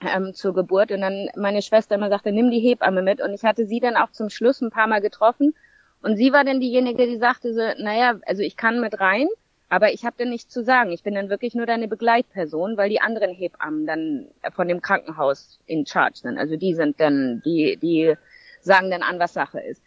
ähm, 0.00 0.34
zur 0.34 0.54
Geburt. 0.54 0.92
Und 0.92 1.00
dann 1.00 1.28
meine 1.36 1.62
Schwester 1.62 1.94
immer 1.94 2.08
sagte, 2.08 2.32
nimm 2.32 2.50
die 2.50 2.60
Hebamme 2.60 3.02
mit. 3.02 3.20
Und 3.20 3.32
ich 3.32 3.42
hatte 3.42 3.66
sie 3.66 3.80
dann 3.80 3.96
auch 3.96 4.10
zum 4.12 4.30
Schluss 4.30 4.60
ein 4.60 4.70
paar 4.70 4.86
Mal 4.86 5.00
getroffen. 5.00 5.54
Und 6.02 6.16
sie 6.16 6.32
war 6.32 6.44
dann 6.44 6.60
diejenige, 6.60 7.06
die 7.06 7.16
sagte 7.16 7.52
so, 7.52 7.60
naja, 7.82 8.18
also 8.26 8.42
ich 8.42 8.56
kann 8.56 8.80
mit 8.80 9.00
rein, 9.00 9.26
aber 9.68 9.92
ich 9.92 10.04
habe 10.04 10.14
dann 10.18 10.30
nichts 10.30 10.52
zu 10.52 10.62
sagen. 10.62 10.92
Ich 10.92 11.02
bin 11.02 11.14
dann 11.14 11.28
wirklich 11.28 11.54
nur 11.54 11.66
deine 11.66 11.88
Begleitperson, 11.88 12.76
weil 12.76 12.88
die 12.88 13.00
anderen 13.00 13.34
Hebammen 13.34 13.86
dann 13.86 14.26
von 14.54 14.68
dem 14.68 14.80
Krankenhaus 14.80 15.58
in 15.66 15.86
Charge 15.86 16.18
sind. 16.18 16.38
Also 16.38 16.56
die 16.56 16.74
sind 16.74 17.00
dann, 17.00 17.42
die, 17.44 17.76
die 17.76 18.14
sagen 18.60 18.90
dann 18.90 19.02
an, 19.02 19.18
was 19.18 19.34
Sache 19.34 19.60
ist. 19.60 19.82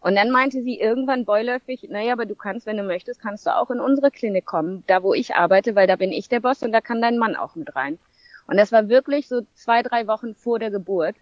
Und 0.00 0.14
dann 0.14 0.30
meinte 0.30 0.62
sie 0.62 0.78
irgendwann 0.78 1.24
beiläufig, 1.24 1.88
naja, 1.90 2.12
aber 2.12 2.26
du 2.26 2.36
kannst, 2.36 2.66
wenn 2.66 2.76
du 2.76 2.84
möchtest, 2.84 3.20
kannst 3.20 3.44
du 3.46 3.56
auch 3.56 3.70
in 3.70 3.80
unsere 3.80 4.12
Klinik 4.12 4.44
kommen, 4.44 4.84
da 4.86 5.02
wo 5.02 5.14
ich 5.14 5.34
arbeite, 5.34 5.74
weil 5.74 5.88
da 5.88 5.96
bin 5.96 6.12
ich 6.12 6.28
der 6.28 6.38
Boss 6.40 6.62
und 6.62 6.70
da 6.70 6.80
kann 6.80 7.02
dein 7.02 7.18
Mann 7.18 7.34
auch 7.34 7.56
mit 7.56 7.74
rein. 7.74 7.98
Und 8.46 8.56
das 8.56 8.72
war 8.72 8.88
wirklich 8.88 9.28
so 9.28 9.42
zwei, 9.54 9.82
drei 9.82 10.06
Wochen 10.06 10.34
vor 10.34 10.58
der 10.58 10.70
Geburt. 10.70 11.16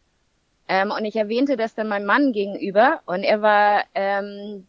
Ähm, 0.69 0.91
und 0.91 1.05
ich 1.05 1.17
erwähnte 1.17 1.57
das 1.57 1.75
dann 1.75 1.89
meinem 1.89 2.07
Mann 2.07 2.33
gegenüber 2.33 3.01
und 3.07 3.23
er 3.23 3.43
war 3.43 3.85
ähm, 3.95 4.67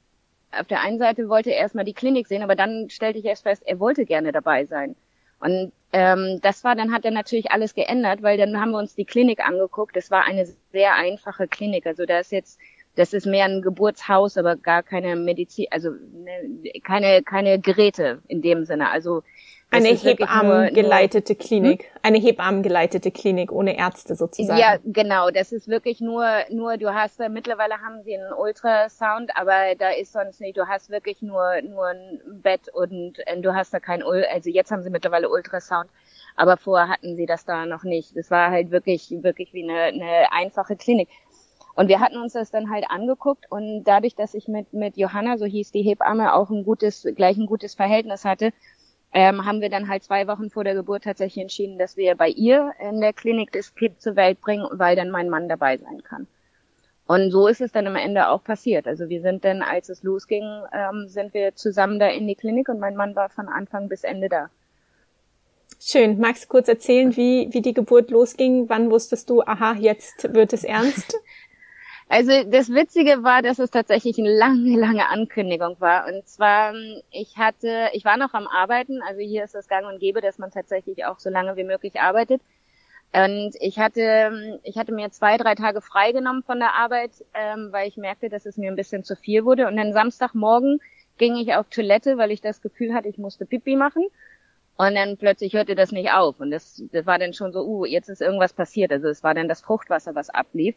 auf 0.59 0.67
der 0.67 0.81
einen 0.81 0.99
Seite 0.99 1.29
wollte 1.29 1.51
er 1.51 1.59
erstmal 1.59 1.85
die 1.85 1.93
Klinik 1.93 2.27
sehen, 2.27 2.43
aber 2.43 2.55
dann 2.55 2.89
stellte 2.89 3.19
ich 3.19 3.25
erst 3.25 3.43
fest, 3.43 3.63
er 3.65 3.79
wollte 3.79 4.05
gerne 4.05 4.31
dabei 4.31 4.65
sein. 4.65 4.95
Und 5.39 5.71
ähm, 5.91 6.39
das 6.41 6.63
war, 6.63 6.75
dann 6.75 6.93
hat 6.93 7.05
er 7.05 7.11
natürlich 7.11 7.51
alles 7.51 7.73
geändert, 7.73 8.21
weil 8.23 8.37
dann 8.37 8.59
haben 8.59 8.71
wir 8.71 8.79
uns 8.79 8.95
die 8.95 9.05
Klinik 9.05 9.45
angeguckt. 9.45 9.95
Das 9.95 10.11
war 10.11 10.23
eine 10.23 10.45
sehr 10.71 10.95
einfache 10.95 11.47
Klinik. 11.47 11.85
Also 11.85 12.05
da 12.05 12.19
ist 12.19 12.31
jetzt, 12.31 12.59
das 12.95 13.13
ist 13.13 13.25
mehr 13.25 13.45
ein 13.45 13.61
Geburtshaus, 13.61 14.37
aber 14.37 14.55
gar 14.55 14.81
keine 14.81 15.15
Medizin, 15.15 15.67
also 15.71 15.91
ne, 15.91 16.79
keine 16.83 17.21
keine 17.23 17.59
Geräte 17.59 18.21
in 18.27 18.41
dem 18.41 18.65
Sinne. 18.65 18.89
Also 18.89 19.23
eine 19.71 19.89
Hebammengeleitete 19.89 21.35
Klinik. 21.35 21.83
Hm? 21.83 21.99
Eine 22.01 22.17
Hebammengeleitete 22.19 23.11
Klinik 23.11 23.51
ohne 23.51 23.77
Ärzte 23.77 24.15
sozusagen. 24.15 24.59
Ja, 24.59 24.77
genau. 24.85 25.31
Das 25.31 25.51
ist 25.51 25.67
wirklich 25.67 26.01
nur, 26.01 26.25
nur, 26.49 26.77
du 26.77 26.93
hast, 26.93 27.19
äh, 27.19 27.29
mittlerweile 27.29 27.75
haben 27.81 28.03
sie 28.03 28.15
einen 28.15 28.33
Ultrasound, 28.33 29.31
aber 29.35 29.75
da 29.77 29.89
ist 29.89 30.13
sonst 30.13 30.39
nicht, 30.39 30.57
du 30.57 30.67
hast 30.67 30.89
wirklich 30.89 31.21
nur, 31.21 31.61
nur 31.63 31.87
ein 31.87 32.21
Bett 32.41 32.69
und 32.73 33.15
äh, 33.25 33.39
du 33.41 33.53
hast 33.53 33.73
da 33.73 33.79
kein, 33.79 34.03
also 34.03 34.49
jetzt 34.49 34.71
haben 34.71 34.83
sie 34.83 34.89
mittlerweile 34.89 35.29
Ultrasound, 35.29 35.89
aber 36.35 36.57
vorher 36.57 36.89
hatten 36.89 37.15
sie 37.15 37.25
das 37.25 37.45
da 37.45 37.65
noch 37.65 37.83
nicht. 37.83 38.15
Das 38.15 38.31
war 38.31 38.51
halt 38.51 38.71
wirklich, 38.71 39.09
wirklich 39.21 39.53
wie 39.53 39.63
eine, 39.63 39.81
eine 39.83 40.31
einfache 40.31 40.75
Klinik. 40.75 41.09
Und 41.75 41.89
wir 41.89 41.99
hatten 41.99 42.17
uns 42.17 42.33
das 42.33 42.51
dann 42.51 42.69
halt 42.71 42.85
angeguckt 42.89 43.51
und 43.51 43.83
dadurch, 43.83 44.15
dass 44.15 44.33
ich 44.33 44.47
mit, 44.47 44.71
mit 44.73 44.95
Johanna, 44.95 45.37
so 45.37 45.45
hieß 45.45 45.71
die 45.71 45.81
Hebamme, 45.81 46.33
auch 46.33 46.49
ein 46.49 46.63
gutes, 46.63 47.05
gleich 47.15 47.37
ein 47.37 47.47
gutes 47.47 47.75
Verhältnis 47.75 48.23
hatte, 48.23 48.53
ähm, 49.15 49.45
haben 49.45 49.61
wir 49.61 49.69
dann 49.69 49.87
halt 49.87 50.03
zwei 50.03 50.27
Wochen 50.27 50.49
vor 50.49 50.65
der 50.65 50.75
Geburt 50.75 51.05
tatsächlich 51.05 51.41
entschieden, 51.41 51.79
dass 51.79 51.95
wir 51.95 52.15
bei 52.15 52.27
ihr 52.27 52.73
in 52.81 52.99
der 52.99 53.13
Klinik 53.13 53.53
das 53.53 53.73
Kind 53.73 54.01
zur 54.01 54.17
Welt 54.17 54.41
bringen, 54.41 54.67
weil 54.73 54.97
dann 54.97 55.09
mein 55.09 55.29
Mann 55.29 55.47
dabei 55.47 55.77
sein 55.77 56.03
kann. 56.03 56.27
Und 57.07 57.31
so 57.31 57.47
ist 57.47 57.61
es 57.61 57.71
dann 57.71 57.87
am 57.87 57.95
Ende 57.95 58.27
auch 58.27 58.43
passiert. 58.43 58.87
Also 58.87 59.07
wir 59.07 59.21
sind 59.21 59.45
dann, 59.45 59.61
als 59.61 59.87
es 59.87 60.03
losging, 60.03 60.43
ähm, 60.73 61.07
sind 61.07 61.33
wir 61.33 61.55
zusammen 61.55 61.97
da 61.97 62.07
in 62.07 62.27
die 62.27 62.35
Klinik 62.35 62.67
und 62.67 62.79
mein 62.79 62.97
Mann 62.97 63.15
war 63.15 63.29
von 63.29 63.47
Anfang 63.47 63.87
bis 63.87 64.03
Ende 64.03 64.27
da. 64.27 64.49
Schön. 65.79 66.19
Magst 66.19 66.43
du 66.43 66.47
kurz 66.49 66.67
erzählen, 66.67 67.15
wie, 67.15 67.47
wie 67.51 67.61
die 67.61 67.73
Geburt 67.73 68.11
losging? 68.11 68.67
Wann 68.67 68.91
wusstest 68.91 69.29
du, 69.29 69.43
aha, 69.43 69.75
jetzt 69.79 70.33
wird 70.33 70.51
es 70.51 70.65
ernst? 70.65 71.17
Also 72.07 72.43
das 72.43 72.69
Witzige 72.69 73.23
war, 73.23 73.41
dass 73.41 73.57
es 73.57 73.71
tatsächlich 73.71 74.17
eine 74.19 74.37
lange, 74.37 74.77
lange 74.79 75.09
Ankündigung 75.09 75.75
war. 75.79 76.07
Und 76.07 76.27
zwar, 76.27 76.73
ich 77.11 77.37
hatte, 77.37 77.89
ich 77.93 78.05
war 78.05 78.17
noch 78.17 78.33
am 78.33 78.47
Arbeiten, 78.47 79.01
also 79.01 79.21
hier 79.21 79.43
ist 79.43 79.55
das 79.55 79.67
gang 79.67 79.87
und 79.87 79.99
gäbe, 79.99 80.21
dass 80.21 80.37
man 80.37 80.51
tatsächlich 80.51 81.05
auch 81.05 81.19
so 81.19 81.29
lange 81.29 81.55
wie 81.57 81.63
möglich 81.63 81.99
arbeitet. 81.99 82.41
Und 83.11 83.53
ich 83.59 83.79
hatte, 83.79 84.59
ich 84.63 84.77
hatte 84.77 84.93
mir 84.93 85.09
zwei, 85.09 85.37
drei 85.37 85.55
Tage 85.55 85.81
freigenommen 85.81 86.43
von 86.43 86.59
der 86.59 86.73
Arbeit, 86.73 87.11
ähm, 87.33 87.69
weil 87.71 87.87
ich 87.87 87.97
merkte, 87.97 88.29
dass 88.29 88.45
es 88.45 88.57
mir 88.57 88.69
ein 88.69 88.75
bisschen 88.75 89.03
zu 89.03 89.15
viel 89.15 89.45
wurde. 89.45 89.67
Und 89.67 89.77
dann 89.77 89.93
Samstagmorgen 89.93 90.79
ging 91.17 91.37
ich 91.37 91.55
auf 91.55 91.69
Toilette, 91.69 92.17
weil 92.17 92.31
ich 92.31 92.41
das 92.41 92.61
Gefühl 92.61 92.93
hatte, 92.93 93.07
ich 93.07 93.17
musste 93.17 93.45
Pipi 93.45 93.75
machen. 93.77 94.05
Und 94.77 94.95
dann 94.95 95.17
plötzlich 95.17 95.53
hörte 95.53 95.75
das 95.75 95.91
nicht 95.93 96.11
auf. 96.11 96.39
Und 96.41 96.51
das, 96.51 96.83
das 96.91 97.05
war 97.05 97.17
dann 97.17 97.33
schon 97.33 97.53
so, 97.53 97.63
uh, 97.65 97.85
jetzt 97.85 98.09
ist 98.09 98.21
irgendwas 98.21 98.53
passiert. 98.53 98.91
Also 98.91 99.07
es 99.07 99.23
war 99.23 99.33
dann 99.33 99.47
das 99.47 99.61
Fruchtwasser, 99.61 100.13
was 100.13 100.29
ablief. 100.29 100.75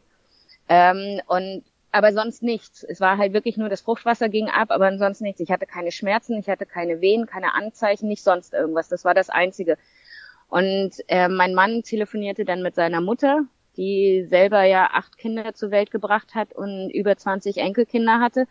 Ähm, 0.68 1.20
und 1.26 1.64
aber 1.90 2.12
sonst 2.12 2.42
nichts. 2.42 2.84
Es 2.84 3.00
war 3.00 3.18
halt 3.18 3.32
wirklich 3.32 3.56
nur 3.56 3.68
das 3.68 3.80
Fruchtwasser 3.80 4.28
ging 4.28 4.48
ab, 4.48 4.70
aber 4.70 4.86
ansonsten 4.86 5.24
nichts. 5.24 5.40
Ich 5.40 5.50
hatte 5.50 5.66
keine 5.66 5.90
Schmerzen, 5.90 6.38
ich 6.38 6.48
hatte 6.48 6.66
keine 6.66 7.00
Wehen, 7.00 7.26
keine 7.26 7.54
Anzeichen, 7.54 8.08
nicht 8.08 8.22
sonst 8.22 8.52
irgendwas. 8.52 8.88
Das 8.88 9.04
war 9.04 9.14
das 9.14 9.30
Einzige. 9.30 9.78
Und 10.48 10.92
äh, 11.08 11.28
mein 11.28 11.54
Mann 11.54 11.82
telefonierte 11.82 12.44
dann 12.44 12.62
mit 12.62 12.74
seiner 12.74 13.00
Mutter, 13.00 13.44
die 13.76 14.26
selber 14.28 14.64
ja 14.64 14.90
acht 14.92 15.16
Kinder 15.18 15.54
zur 15.54 15.70
Welt 15.70 15.90
gebracht 15.90 16.34
hat 16.34 16.52
und 16.52 16.90
über 16.90 17.16
20 17.16 17.58
Enkelkinder 17.58 18.20
hatte. 18.20 18.46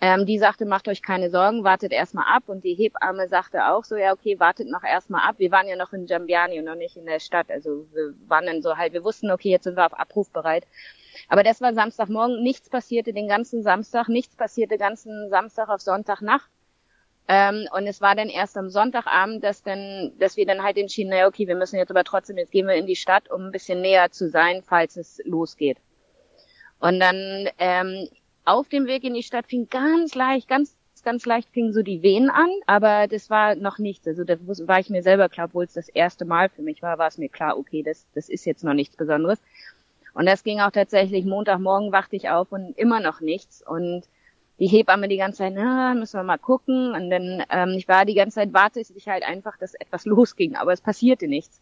Ähm, 0.00 0.26
die 0.26 0.38
sagte, 0.38 0.66
macht 0.66 0.88
euch 0.88 1.00
keine 1.00 1.30
Sorgen, 1.30 1.62
wartet 1.62 1.92
erstmal 1.92 2.24
ab. 2.26 2.44
Und 2.48 2.64
die 2.64 2.74
Hebamme 2.74 3.28
sagte 3.28 3.66
auch 3.68 3.84
so, 3.84 3.96
ja, 3.96 4.12
okay, 4.12 4.40
wartet 4.40 4.68
noch 4.68 4.82
erstmal 4.82 5.28
ab. 5.28 5.36
Wir 5.38 5.52
waren 5.52 5.68
ja 5.68 5.76
noch 5.76 5.92
in 5.92 6.06
Jambiani 6.06 6.58
und 6.58 6.64
noch 6.64 6.74
nicht 6.74 6.96
in 6.96 7.06
der 7.06 7.20
Stadt. 7.20 7.50
Also 7.50 7.86
wir 7.92 8.14
waren 8.26 8.46
dann 8.46 8.62
so 8.62 8.76
halt, 8.76 8.94
wir 8.94 9.04
wussten, 9.04 9.30
okay, 9.30 9.50
jetzt 9.50 9.64
sind 9.64 9.76
wir 9.76 9.86
auf 9.86 9.98
Abruf 9.98 10.30
bereit. 10.30 10.66
Aber 11.28 11.42
das 11.42 11.60
war 11.60 11.74
Samstagmorgen, 11.74 12.42
nichts 12.42 12.68
passierte 12.68 13.12
den 13.12 13.28
ganzen 13.28 13.62
Samstag, 13.62 14.08
nichts 14.08 14.36
passierte 14.36 14.78
ganzen 14.78 15.30
Samstag 15.30 15.68
auf 15.68 15.80
Sonntagnacht. 15.80 16.50
Ähm, 17.28 17.68
und 17.72 17.86
es 17.86 18.00
war 18.00 18.16
dann 18.16 18.28
erst 18.28 18.56
am 18.56 18.68
Sonntagabend, 18.68 19.44
dass 19.44 19.62
dann, 19.62 20.12
dass 20.18 20.36
wir 20.36 20.44
dann 20.44 20.62
halt 20.62 20.76
entschieden, 20.76 21.10
naja, 21.10 21.28
okay, 21.28 21.46
wir 21.46 21.54
müssen 21.54 21.76
jetzt 21.76 21.90
aber 21.90 22.04
trotzdem, 22.04 22.36
jetzt 22.36 22.50
gehen 22.50 22.66
wir 22.66 22.74
in 22.74 22.86
die 22.86 22.96
Stadt, 22.96 23.30
um 23.30 23.46
ein 23.46 23.52
bisschen 23.52 23.80
näher 23.80 24.10
zu 24.10 24.28
sein, 24.28 24.62
falls 24.64 24.96
es 24.96 25.20
losgeht. 25.24 25.78
Und 26.80 26.98
dann 26.98 27.48
ähm, 27.58 28.08
auf 28.44 28.68
dem 28.68 28.86
Weg 28.86 29.04
in 29.04 29.14
die 29.14 29.22
Stadt 29.22 29.46
fing 29.46 29.68
ganz 29.68 30.14
leicht, 30.16 30.48
ganz 30.48 30.76
ganz 31.02 31.26
leicht 31.26 31.48
fingen 31.50 31.72
so 31.72 31.82
die 31.82 32.02
Venen 32.02 32.30
an, 32.30 32.50
aber 32.66 33.06
das 33.08 33.30
war 33.30 33.54
noch 33.54 33.78
nichts. 33.78 34.06
Also 34.06 34.24
da 34.24 34.36
war 34.40 34.80
ich 34.80 34.90
mir 34.90 35.02
selber 35.02 35.28
klar, 35.28 35.46
obwohl 35.46 35.64
es 35.64 35.72
das 35.72 35.88
erste 35.88 36.24
Mal 36.24 36.48
für 36.48 36.62
mich 36.62 36.82
war, 36.82 36.98
war 36.98 37.08
es 37.08 37.18
mir 37.18 37.28
klar, 37.28 37.58
okay, 37.58 37.82
das, 37.82 38.06
das 38.14 38.28
ist 38.28 38.44
jetzt 38.44 38.64
noch 38.64 38.74
nichts 38.74 38.96
Besonderes. 38.96 39.38
Und 40.14 40.26
das 40.26 40.44
ging 40.44 40.60
auch 40.60 40.70
tatsächlich, 40.70 41.24
Montagmorgen 41.24 41.92
wachte 41.92 42.16
ich 42.16 42.28
auf 42.28 42.52
und 42.52 42.76
immer 42.76 43.00
noch 43.00 43.20
nichts. 43.20 43.66
Und 43.66 44.04
die 44.58 44.66
Hebamme 44.66 45.08
die 45.08 45.16
ganze 45.16 45.38
Zeit, 45.38 45.54
na, 45.56 45.94
müssen 45.94 46.18
wir 46.18 46.24
mal 46.24 46.38
gucken. 46.38 46.94
Und 46.94 47.10
dann, 47.10 47.44
ähm, 47.50 47.70
ich 47.76 47.88
war 47.88 48.04
die 48.04 48.14
ganze 48.14 48.36
Zeit, 48.36 48.52
wartete 48.52 48.92
ich 48.94 49.08
halt 49.08 49.24
einfach, 49.24 49.56
dass 49.58 49.74
etwas 49.74 50.04
losging, 50.06 50.56
aber 50.56 50.72
es 50.72 50.80
passierte 50.80 51.28
nichts. 51.28 51.60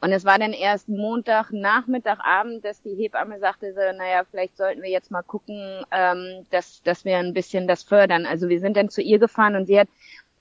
Und 0.00 0.12
es 0.12 0.24
war 0.24 0.38
dann 0.38 0.52
erst 0.52 0.88
Montag, 0.88 1.52
Nachmittag, 1.52 2.20
Abend, 2.20 2.64
dass 2.64 2.82
die 2.82 2.94
Hebamme 2.94 3.38
sagte 3.38 3.72
so, 3.72 3.80
naja, 3.96 4.24
vielleicht 4.30 4.56
sollten 4.56 4.82
wir 4.82 4.90
jetzt 4.90 5.10
mal 5.10 5.22
gucken, 5.22 5.84
ähm, 5.90 6.46
dass, 6.50 6.82
dass 6.82 7.04
wir 7.04 7.16
ein 7.16 7.32
bisschen 7.32 7.66
das 7.66 7.82
fördern. 7.82 8.26
Also 8.26 8.48
wir 8.48 8.60
sind 8.60 8.76
dann 8.76 8.90
zu 8.90 9.00
ihr 9.00 9.18
gefahren 9.18 9.56
und 9.56 9.66
sie 9.66 9.80
hat, 9.80 9.88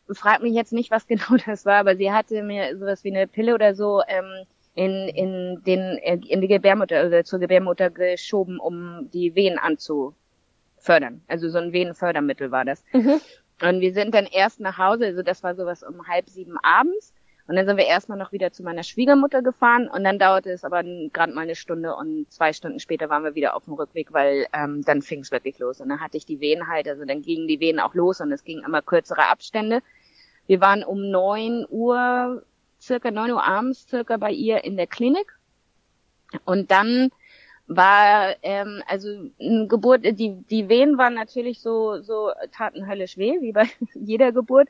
fragt 0.10 0.44
mich 0.44 0.54
jetzt 0.54 0.74
nicht, 0.74 0.92
was 0.92 1.08
genau 1.08 1.38
das 1.46 1.66
war, 1.66 1.78
aber 1.78 1.96
sie 1.96 2.12
hatte 2.12 2.44
mir 2.44 2.78
sowas 2.78 3.04
wie 3.04 3.16
eine 3.16 3.28
Pille 3.28 3.54
oder 3.54 3.76
so 3.76 4.02
ähm, 4.08 4.46
in, 4.76 5.08
in, 5.08 5.64
den, 5.66 5.98
in 5.98 6.42
die 6.42 6.48
Gebärmutter, 6.48 6.98
also 6.98 7.24
zur 7.24 7.40
Gebärmutter 7.40 7.90
geschoben, 7.90 8.60
um 8.60 9.10
die 9.12 9.34
Wehen 9.34 9.58
anzufördern. 9.58 11.22
Also 11.28 11.50
so 11.50 11.58
ein 11.58 11.74
Venenfördermittel 11.74 12.52
war 12.52 12.66
das. 12.66 12.84
Mhm. 12.94 13.22
Und 13.62 13.80
wir 13.80 13.94
sind 13.94 14.14
dann 14.14 14.26
erst 14.26 14.60
nach 14.60 14.78
Hause, 14.78 15.06
also 15.06 15.24
das 15.24 15.42
war 15.44 15.56
sowas 15.56 15.82
um 15.82 16.08
halb 16.08 16.30
sieben 16.30 16.58
abends. 16.62 17.14
Und 17.48 17.56
dann 17.56 17.68
sind 17.68 17.78
wir 17.78 17.86
erstmal 17.86 18.18
noch 18.18 18.32
wieder 18.32 18.52
zu 18.52 18.64
meiner 18.64 18.82
Schwiegermutter 18.82 19.44
gefahren 19.44 19.88
und 19.88 20.04
dann 20.04 20.18
dauerte 20.18 20.50
es 20.50 20.64
aber 20.64 20.82
gerade 20.82 21.32
mal 21.32 21.42
eine 21.42 21.54
Stunde 21.54 21.96
und 21.96 22.26
zwei 22.32 22.54
Stunden 22.54 22.80
später 22.80 23.08
waren 23.10 23.24
wir 23.24 23.36
wieder 23.36 23.56
auf 23.56 23.66
dem 23.66 23.76
Rückweg, 23.76 24.12
weil 24.14 24.48
ähm, 24.52 24.82
dann 24.84 25.04
fing 25.04 25.20
es 25.20 25.32
wirklich 25.32 25.60
los. 25.60 25.80
Und 25.80 25.90
dann 25.90 26.02
hatte 26.02 26.18
ich 26.18 26.26
die 26.26 26.40
Wehen 26.40 26.68
halt, 26.68 26.88
also 26.88 27.06
dann 27.06 27.22
gingen 27.22 27.48
die 27.48 27.60
Wehen 27.60 27.80
auch 27.80 27.94
los 27.94 28.20
und 28.20 28.32
es 28.32 28.44
gingen 28.44 28.64
immer 28.66 28.82
kürzere 28.82 29.30
Abstände. 29.30 29.82
Wir 30.48 30.60
waren 30.60 30.84
um 30.84 31.12
neun 31.12 31.68
Uhr 31.70 32.44
circa 32.86 33.12
9 33.12 33.32
Uhr 33.32 33.44
abends 33.44 33.88
circa 33.88 34.18
bei 34.18 34.32
ihr 34.32 34.64
in 34.64 34.78
der 34.78 34.88
Klinik. 34.88 35.38
Und 36.46 36.72
dann 36.72 37.10
war 37.68 38.36
ähm, 38.44 38.84
also 38.88 39.10
eine 39.40 39.68
Geburt, 39.68 40.04
die 40.04 40.36
die 40.50 40.70
Wehen 40.70 40.98
waren 40.98 41.16
natürlich 41.16 41.62
so 41.62 42.02
so 42.02 42.32
taten 42.52 42.88
höllisch 42.88 43.18
weh 43.18 43.42
wie 43.42 43.54
bei 43.54 43.66
jeder 43.96 44.32
Geburt, 44.32 44.70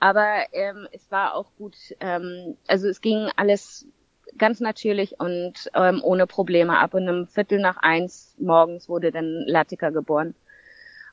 aber 0.00 0.46
ähm, 0.52 0.88
es 0.90 1.08
war 1.12 1.34
auch 1.36 1.46
gut, 1.58 1.76
ähm, 2.00 2.56
also 2.66 2.88
es 2.88 3.00
ging 3.00 3.28
alles 3.36 3.86
ganz 4.36 4.58
natürlich 4.58 5.20
und 5.20 5.70
ähm, 5.74 6.00
ohne 6.02 6.26
Probleme 6.26 6.78
ab. 6.78 6.94
Und 6.94 7.08
um 7.08 7.28
Viertel 7.28 7.60
nach 7.60 7.76
eins 7.76 8.34
morgens 8.40 8.88
wurde 8.88 9.12
dann 9.12 9.44
Latika 9.46 9.90
geboren. 9.90 10.34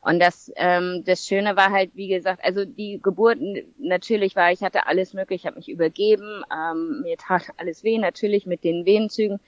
Und 0.02 0.20
das, 0.20 0.52
ähm, 0.56 1.04
das 1.06 1.26
Schöne 1.26 1.56
war 1.58 1.72
halt, 1.72 1.92
wie 1.94 2.08
gesagt, 2.08 2.44
also 2.44 2.64
die 2.64 3.00
Geburt 3.02 3.38
natürlich 3.78 4.36
war, 4.36 4.52
ich 4.52 4.62
hatte 4.62 4.88
alles 4.88 5.14
möglich, 5.14 5.42
ich 5.42 5.46
habe 5.46 5.58
mich 5.58 5.70
übergeben, 5.70 6.44
ähm, 6.54 7.02
mir 7.02 7.18
tat 7.18 7.48
alles 7.58 7.84
weh, 7.84 7.98
natürlich 7.98 8.46
mit 8.46 8.64
den 8.64 8.86
Wehenzügen. 8.86 9.40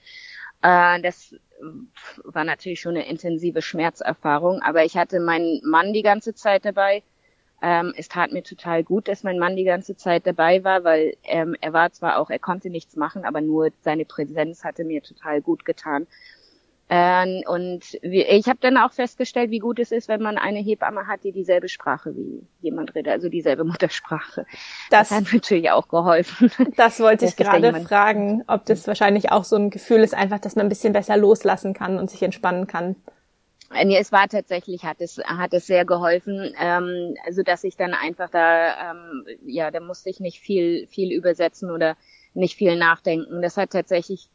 Äh, 0.62 1.00
das 1.00 1.34
war 2.24 2.44
natürlich 2.44 2.80
schon 2.80 2.96
eine 2.96 3.06
intensive 3.06 3.62
Schmerzerfahrung, 3.62 4.60
aber 4.62 4.84
ich 4.84 4.96
hatte 4.96 5.20
meinen 5.20 5.60
Mann 5.64 5.92
die 5.92 6.02
ganze 6.02 6.34
Zeit 6.34 6.64
dabei. 6.64 7.02
Ähm, 7.62 7.94
es 7.96 8.08
tat 8.08 8.32
mir 8.32 8.42
total 8.42 8.82
gut, 8.82 9.06
dass 9.06 9.22
mein 9.22 9.38
Mann 9.38 9.54
die 9.54 9.64
ganze 9.64 9.96
Zeit 9.96 10.26
dabei 10.26 10.64
war, 10.64 10.82
weil 10.82 11.16
ähm, 11.22 11.56
er 11.60 11.72
war 11.72 11.92
zwar 11.92 12.18
auch, 12.18 12.28
er 12.28 12.40
konnte 12.40 12.70
nichts 12.70 12.96
machen, 12.96 13.24
aber 13.24 13.40
nur 13.40 13.70
seine 13.82 14.04
Präsenz 14.04 14.64
hatte 14.64 14.84
mir 14.84 15.02
total 15.02 15.40
gut 15.40 15.64
getan. 15.64 16.08
Ähm, 16.94 17.42
und 17.46 17.98
ich 18.02 18.48
habe 18.48 18.58
dann 18.60 18.76
auch 18.76 18.92
festgestellt, 18.92 19.50
wie 19.50 19.60
gut 19.60 19.78
es 19.78 19.92
ist, 19.92 20.08
wenn 20.08 20.20
man 20.20 20.36
eine 20.36 20.58
Hebamme 20.58 21.06
hat, 21.06 21.24
die 21.24 21.32
dieselbe 21.32 21.70
Sprache 21.70 22.14
wie 22.14 22.46
jemand 22.60 22.94
redet, 22.94 23.10
also 23.10 23.30
dieselbe 23.30 23.64
Muttersprache. 23.64 24.44
Das, 24.90 25.08
das 25.08 25.10
hat 25.18 25.32
natürlich 25.32 25.70
auch 25.70 25.88
geholfen. 25.88 26.52
Das 26.76 27.00
wollte 27.00 27.24
ich 27.24 27.36
gerade 27.36 27.72
fragen, 27.80 28.44
ob 28.46 28.66
das 28.66 28.86
wahrscheinlich 28.86 29.32
auch 29.32 29.44
so 29.44 29.56
ein 29.56 29.70
Gefühl 29.70 30.00
ist, 30.00 30.14
einfach, 30.14 30.38
dass 30.38 30.54
man 30.54 30.66
ein 30.66 30.68
bisschen 30.68 30.92
besser 30.92 31.16
loslassen 31.16 31.72
kann 31.72 31.98
und 31.98 32.10
sich 32.10 32.22
entspannen 32.22 32.66
kann. 32.66 32.96
Äh, 33.74 33.86
nee, 33.86 33.96
es 33.96 34.12
war 34.12 34.28
tatsächlich, 34.28 34.84
hat 34.84 35.00
es, 35.00 35.16
hat 35.24 35.54
es 35.54 35.66
sehr 35.66 35.86
geholfen, 35.86 36.52
ähm, 36.60 37.14
also 37.24 37.42
dass 37.42 37.64
ich 37.64 37.78
dann 37.78 37.94
einfach 37.94 38.28
da, 38.28 38.90
ähm, 38.90 39.24
ja, 39.46 39.70
da 39.70 39.80
musste 39.80 40.10
ich 40.10 40.20
nicht 40.20 40.40
viel, 40.40 40.86
viel 40.88 41.10
übersetzen 41.10 41.70
oder 41.70 41.96
nicht 42.34 42.54
viel 42.54 42.76
nachdenken. 42.76 43.40
Das 43.40 43.56
hat 43.56 43.70
tatsächlich 43.70 44.28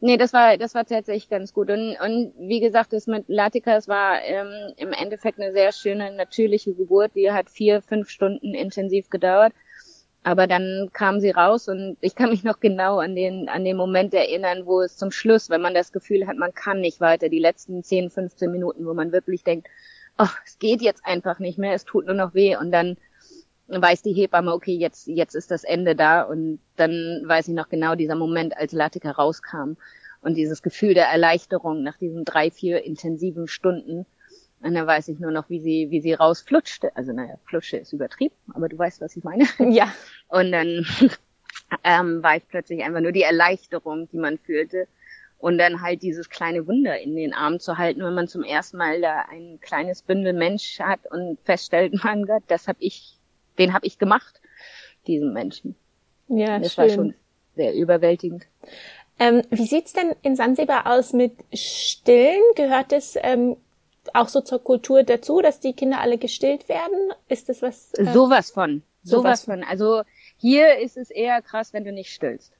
Nee, 0.00 0.16
das 0.16 0.32
war, 0.32 0.56
das 0.56 0.74
war 0.74 0.84
tatsächlich 0.84 1.28
ganz 1.28 1.52
gut. 1.52 1.70
Und, 1.70 1.96
und 2.00 2.32
wie 2.38 2.60
gesagt, 2.60 2.92
das 2.92 3.08
mit 3.08 3.24
Latika, 3.28 3.76
es 3.76 3.88
war 3.88 4.22
ähm, 4.22 4.72
im 4.76 4.92
Endeffekt 4.92 5.40
eine 5.40 5.52
sehr 5.52 5.72
schöne, 5.72 6.12
natürliche 6.14 6.72
Geburt. 6.74 7.12
Die 7.16 7.32
hat 7.32 7.50
vier, 7.50 7.82
fünf 7.82 8.08
Stunden 8.08 8.54
intensiv 8.54 9.10
gedauert. 9.10 9.52
Aber 10.22 10.46
dann 10.46 10.90
kam 10.92 11.20
sie 11.20 11.30
raus 11.30 11.68
und 11.68 11.96
ich 12.00 12.14
kann 12.14 12.30
mich 12.30 12.44
noch 12.44 12.60
genau 12.60 12.98
an 12.98 13.16
den, 13.16 13.48
an 13.48 13.64
den 13.64 13.76
Moment 13.76 14.14
erinnern, 14.14 14.66
wo 14.66 14.82
es 14.82 14.96
zum 14.96 15.10
Schluss, 15.10 15.50
wenn 15.50 15.62
man 15.62 15.74
das 15.74 15.92
Gefühl 15.92 16.26
hat, 16.26 16.36
man 16.36 16.54
kann 16.54 16.80
nicht 16.80 17.00
weiter, 17.00 17.28
die 17.28 17.38
letzten 17.38 17.82
10, 17.82 18.10
15 18.10 18.50
Minuten, 18.50 18.86
wo 18.86 18.94
man 18.94 19.10
wirklich 19.12 19.42
denkt, 19.42 19.68
oh, 20.18 20.26
es 20.44 20.58
geht 20.58 20.82
jetzt 20.82 21.04
einfach 21.04 21.38
nicht 21.38 21.58
mehr, 21.58 21.72
es 21.74 21.84
tut 21.84 22.06
nur 22.06 22.14
noch 22.14 22.34
weh 22.34 22.56
und 22.56 22.72
dann 22.72 22.96
weiß 23.68 24.02
die 24.02 24.14
Hebamme, 24.14 24.52
okay, 24.52 24.74
jetzt, 24.74 25.06
jetzt 25.06 25.34
ist 25.34 25.50
das 25.50 25.64
Ende 25.64 25.94
da 25.94 26.22
und 26.22 26.58
dann 26.76 27.22
weiß 27.24 27.48
ich 27.48 27.54
noch 27.54 27.68
genau 27.68 27.94
dieser 27.94 28.16
Moment, 28.16 28.56
als 28.56 28.72
Latika 28.72 29.10
rauskam 29.10 29.76
und 30.20 30.34
dieses 30.34 30.62
Gefühl 30.62 30.94
der 30.94 31.06
Erleichterung 31.06 31.82
nach 31.82 31.96
diesen 31.98 32.24
drei, 32.24 32.50
vier 32.50 32.84
intensiven 32.84 33.46
Stunden. 33.46 34.06
Und 34.60 34.74
dann 34.74 34.86
weiß 34.86 35.08
ich 35.08 35.20
nur 35.20 35.30
noch, 35.30 35.48
wie 35.50 35.60
sie, 35.60 35.90
wie 35.90 36.00
sie 36.00 36.14
rausflutschte. 36.14 36.96
Also 36.96 37.12
naja, 37.12 37.34
Flutsche 37.44 37.76
ist 37.76 37.92
übertrieben, 37.92 38.34
aber 38.52 38.68
du 38.68 38.76
weißt, 38.76 39.00
was 39.00 39.16
ich 39.16 39.22
meine. 39.22 39.44
Ja. 39.58 39.92
Und 40.28 40.50
dann 40.50 40.84
ähm, 41.84 42.22
war 42.22 42.36
ich 42.36 42.48
plötzlich 42.48 42.82
einfach 42.82 43.00
nur 43.00 43.12
die 43.12 43.22
Erleichterung, 43.22 44.08
die 44.10 44.18
man 44.18 44.38
fühlte. 44.38 44.88
Und 45.38 45.58
dann 45.58 45.82
halt 45.82 46.02
dieses 46.02 46.28
kleine 46.28 46.66
Wunder 46.66 46.98
in 46.98 47.14
den 47.14 47.32
Armen 47.32 47.60
zu 47.60 47.78
halten, 47.78 48.02
wenn 48.02 48.14
man 48.14 48.26
zum 48.26 48.42
ersten 48.42 48.76
Mal 48.76 49.00
da 49.00 49.26
ein 49.30 49.60
kleines 49.60 50.02
Bündel 50.02 50.32
Mensch 50.32 50.80
hat 50.80 51.00
und 51.12 51.38
feststellt, 51.44 51.94
mein 52.02 52.26
Gott, 52.26 52.42
das 52.48 52.66
habe 52.66 52.78
ich 52.80 53.17
den 53.58 53.72
habe 53.72 53.86
ich 53.86 53.98
gemacht, 53.98 54.40
diesen 55.06 55.32
Menschen. 55.32 55.74
Ja, 56.28 56.58
das 56.58 56.74
schön. 56.74 56.84
war 56.84 56.94
schon 56.94 57.14
sehr 57.56 57.74
überwältigend. 57.74 58.46
Ähm, 59.18 59.42
wie 59.50 59.66
sieht's 59.66 59.92
denn 59.92 60.14
in 60.22 60.36
Sansibar 60.36 60.86
aus 60.86 61.12
mit 61.12 61.32
Stillen? 61.52 62.42
Gehört 62.54 62.92
es 62.92 63.16
ähm, 63.20 63.56
auch 64.14 64.28
so 64.28 64.40
zur 64.40 64.62
Kultur 64.62 65.02
dazu, 65.02 65.40
dass 65.40 65.60
die 65.60 65.72
Kinder 65.72 66.00
alle 66.00 66.18
gestillt 66.18 66.68
werden? 66.68 67.12
Ist 67.28 67.48
das 67.48 67.62
was? 67.62 67.92
Äh, 67.94 68.12
sowas 68.12 68.50
von. 68.50 68.82
Sowas 69.02 69.44
von. 69.44 69.64
Also 69.64 70.02
hier 70.36 70.78
ist 70.78 70.96
es 70.96 71.10
eher 71.10 71.42
krass, 71.42 71.72
wenn 71.72 71.84
du 71.84 71.92
nicht 71.92 72.12
stillst. 72.12 72.52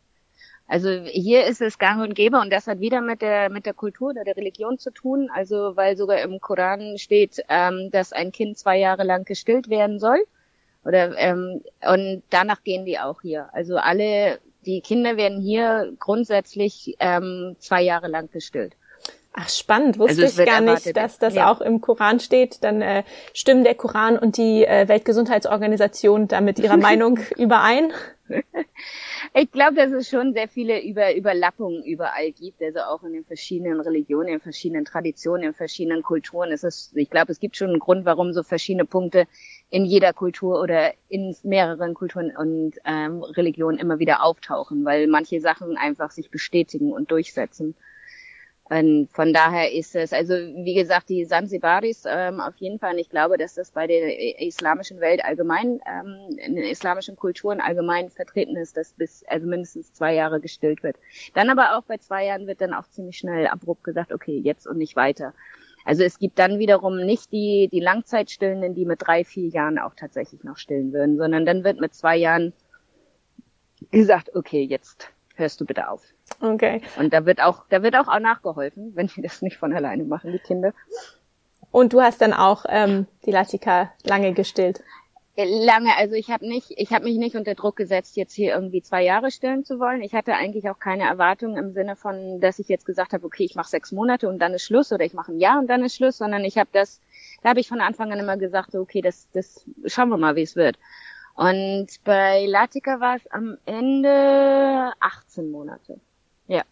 Also 0.66 0.90
hier 0.90 1.46
ist 1.46 1.62
es 1.62 1.78
gang 1.78 2.02
und 2.02 2.14
gäbe 2.14 2.38
und 2.38 2.50
das 2.50 2.66
hat 2.66 2.80
wieder 2.80 3.00
mit 3.00 3.22
der 3.22 3.48
mit 3.48 3.64
der 3.64 3.72
Kultur 3.72 4.10
oder 4.10 4.24
der 4.24 4.36
Religion 4.36 4.78
zu 4.78 4.90
tun. 4.90 5.30
Also 5.32 5.76
weil 5.76 5.96
sogar 5.96 6.20
im 6.20 6.40
Koran 6.40 6.98
steht, 6.98 7.42
ähm, 7.48 7.90
dass 7.90 8.12
ein 8.12 8.32
Kind 8.32 8.58
zwei 8.58 8.78
Jahre 8.78 9.04
lang 9.04 9.24
gestillt 9.24 9.70
werden 9.70 9.98
soll. 9.98 10.18
Oder 10.88 11.18
ähm, 11.18 11.60
und 11.86 12.22
danach 12.30 12.64
gehen 12.64 12.86
die 12.86 12.98
auch 12.98 13.20
hier. 13.20 13.50
Also 13.52 13.76
alle 13.76 14.38
die 14.64 14.80
Kinder 14.80 15.18
werden 15.18 15.38
hier 15.38 15.92
grundsätzlich 15.98 16.96
ähm, 16.98 17.56
zwei 17.58 17.82
Jahre 17.82 18.08
lang 18.08 18.30
gestillt. 18.30 18.74
Ach, 19.34 19.50
spannend. 19.50 19.98
Wusste 19.98 20.22
also 20.22 20.42
ich 20.42 20.48
gar 20.48 20.62
erwartet. 20.62 20.86
nicht, 20.86 20.96
dass 20.96 21.18
das 21.18 21.34
ja. 21.34 21.52
auch 21.52 21.60
im 21.60 21.82
Koran 21.82 22.20
steht. 22.20 22.64
Dann 22.64 22.80
äh, 22.80 23.04
stimmen 23.34 23.64
der 23.64 23.74
Koran 23.74 24.18
und 24.18 24.38
die 24.38 24.64
äh, 24.64 24.88
Weltgesundheitsorganisation 24.88 26.26
da 26.26 26.40
mit 26.40 26.58
ihrer 26.58 26.76
Meinung 26.78 27.20
überein. 27.36 27.92
Ich 29.34 29.50
glaube, 29.52 29.74
dass 29.74 29.92
es 29.92 30.08
schon 30.08 30.32
sehr 30.32 30.48
viele 30.48 30.82
Über 30.82 31.14
Überlappungen 31.14 31.84
überall 31.84 32.32
gibt, 32.32 32.62
also 32.62 32.80
auch 32.80 33.02
in 33.02 33.12
den 33.12 33.24
verschiedenen 33.24 33.80
Religionen, 33.80 34.28
in 34.28 34.40
verschiedenen 34.40 34.84
Traditionen, 34.84 35.44
in 35.44 35.54
verschiedenen 35.54 36.02
Kulturen. 36.02 36.50
Es 36.50 36.64
ist, 36.64 36.96
ich 36.96 37.10
glaube, 37.10 37.32
es 37.32 37.40
gibt 37.40 37.56
schon 37.56 37.68
einen 37.68 37.78
Grund, 37.78 38.04
warum 38.04 38.32
so 38.32 38.42
verschiedene 38.42 38.84
Punkte 38.84 39.26
in 39.70 39.84
jeder 39.84 40.12
Kultur 40.12 40.60
oder 40.60 40.94
in 41.08 41.36
mehreren 41.42 41.94
Kulturen 41.94 42.34
und 42.36 42.74
ähm, 42.84 43.22
Religionen 43.22 43.78
immer 43.78 43.98
wieder 43.98 44.22
auftauchen, 44.22 44.84
weil 44.84 45.06
manche 45.06 45.40
Sachen 45.40 45.76
einfach 45.76 46.10
sich 46.10 46.30
bestätigen 46.30 46.92
und 46.92 47.10
durchsetzen. 47.10 47.74
Und 48.70 49.08
von 49.10 49.32
daher 49.32 49.72
ist 49.72 49.96
es, 49.96 50.12
also 50.12 50.34
wie 50.34 50.74
gesagt, 50.74 51.08
die 51.08 51.24
Sansibaris 51.24 52.04
ähm, 52.06 52.40
auf 52.40 52.54
jeden 52.56 52.78
Fall. 52.78 52.92
Und 52.92 52.98
ich 52.98 53.08
glaube, 53.08 53.38
dass 53.38 53.54
das 53.54 53.70
bei 53.70 53.86
der 53.86 54.42
islamischen 54.42 55.00
Welt 55.00 55.24
allgemein, 55.24 55.80
ähm, 55.86 56.36
in 56.36 56.54
den 56.54 56.64
islamischen 56.64 57.16
Kulturen 57.16 57.60
allgemein 57.60 58.10
vertreten 58.10 58.56
ist, 58.56 58.76
dass 58.76 58.92
bis 58.92 59.24
also 59.26 59.46
mindestens 59.46 59.94
zwei 59.94 60.14
Jahre 60.14 60.40
gestillt 60.40 60.82
wird. 60.82 60.96
Dann 61.32 61.48
aber 61.48 61.78
auch 61.78 61.82
bei 61.84 61.96
zwei 61.96 62.26
Jahren 62.26 62.46
wird 62.46 62.60
dann 62.60 62.74
auch 62.74 62.86
ziemlich 62.88 63.16
schnell 63.16 63.46
abrupt 63.46 63.84
gesagt, 63.84 64.12
okay, 64.12 64.38
jetzt 64.38 64.66
und 64.66 64.76
nicht 64.76 64.96
weiter. 64.96 65.32
Also 65.88 66.04
es 66.04 66.18
gibt 66.18 66.38
dann 66.38 66.58
wiederum 66.58 66.98
nicht 66.98 67.32
die, 67.32 67.70
die 67.72 67.80
Langzeitstillenden, 67.80 68.74
die 68.74 68.84
mit 68.84 69.00
drei, 69.00 69.24
vier 69.24 69.48
Jahren 69.48 69.78
auch 69.78 69.94
tatsächlich 69.94 70.44
noch 70.44 70.58
stillen 70.58 70.92
würden, 70.92 71.16
sondern 71.16 71.46
dann 71.46 71.64
wird 71.64 71.80
mit 71.80 71.94
zwei 71.94 72.14
Jahren 72.14 72.52
gesagt, 73.90 74.36
okay, 74.36 74.62
jetzt 74.64 75.08
hörst 75.36 75.62
du 75.62 75.64
bitte 75.64 75.88
auf. 75.88 76.02
Okay. 76.42 76.82
Und 76.98 77.14
da 77.14 77.24
wird 77.24 77.40
auch, 77.40 77.64
da 77.70 77.82
wird 77.82 77.96
auch, 77.96 78.06
auch 78.06 78.20
nachgeholfen, 78.20 78.92
wenn 78.96 79.06
die 79.06 79.22
das 79.22 79.40
nicht 79.40 79.56
von 79.56 79.72
alleine 79.72 80.04
machen, 80.04 80.30
die 80.30 80.38
Kinder. 80.38 80.74
Und 81.70 81.94
du 81.94 82.02
hast 82.02 82.20
dann 82.20 82.34
auch 82.34 82.66
ähm, 82.68 83.06
die 83.24 83.30
Latika 83.30 83.90
lange 84.04 84.34
gestillt. 84.34 84.82
Lange, 85.40 85.96
also 85.96 86.16
ich 86.16 86.30
habe 86.30 86.48
nicht, 86.48 86.72
ich 86.76 86.92
habe 86.92 87.04
mich 87.04 87.16
nicht 87.16 87.36
unter 87.36 87.54
Druck 87.54 87.76
gesetzt, 87.76 88.16
jetzt 88.16 88.34
hier 88.34 88.52
irgendwie 88.54 88.82
zwei 88.82 89.04
Jahre 89.04 89.30
stillen 89.30 89.64
zu 89.64 89.78
wollen. 89.78 90.02
Ich 90.02 90.12
hatte 90.12 90.34
eigentlich 90.34 90.68
auch 90.68 90.80
keine 90.80 91.04
Erwartung 91.04 91.56
im 91.56 91.72
Sinne 91.72 91.94
von, 91.94 92.40
dass 92.40 92.58
ich 92.58 92.66
jetzt 92.66 92.84
gesagt 92.84 93.12
habe, 93.12 93.24
okay, 93.24 93.44
ich 93.44 93.54
mache 93.54 93.68
sechs 93.68 93.92
Monate 93.92 94.28
und 94.28 94.40
dann 94.40 94.52
ist 94.52 94.64
Schluss 94.64 94.90
oder 94.90 95.04
ich 95.04 95.14
mache 95.14 95.30
ein 95.30 95.38
Jahr 95.38 95.60
und 95.60 95.68
dann 95.68 95.84
ist 95.84 95.94
Schluss, 95.94 96.18
sondern 96.18 96.44
ich 96.44 96.58
habe 96.58 96.70
das, 96.72 97.00
da 97.42 97.50
habe 97.50 97.60
ich 97.60 97.68
von 97.68 97.80
Anfang 97.80 98.12
an 98.12 98.18
immer 98.18 98.36
gesagt, 98.36 98.74
okay, 98.74 99.00
das, 99.00 99.28
das 99.32 99.64
schauen 99.86 100.08
wir 100.08 100.16
mal, 100.16 100.34
wie 100.34 100.42
es 100.42 100.56
wird. 100.56 100.76
Und 101.36 101.86
bei 102.02 102.46
Latika 102.46 102.98
war 102.98 103.14
es 103.14 103.30
am 103.30 103.58
Ende 103.64 104.90
18 104.98 105.52
Monate. 105.52 106.00
Ja. 106.48 106.64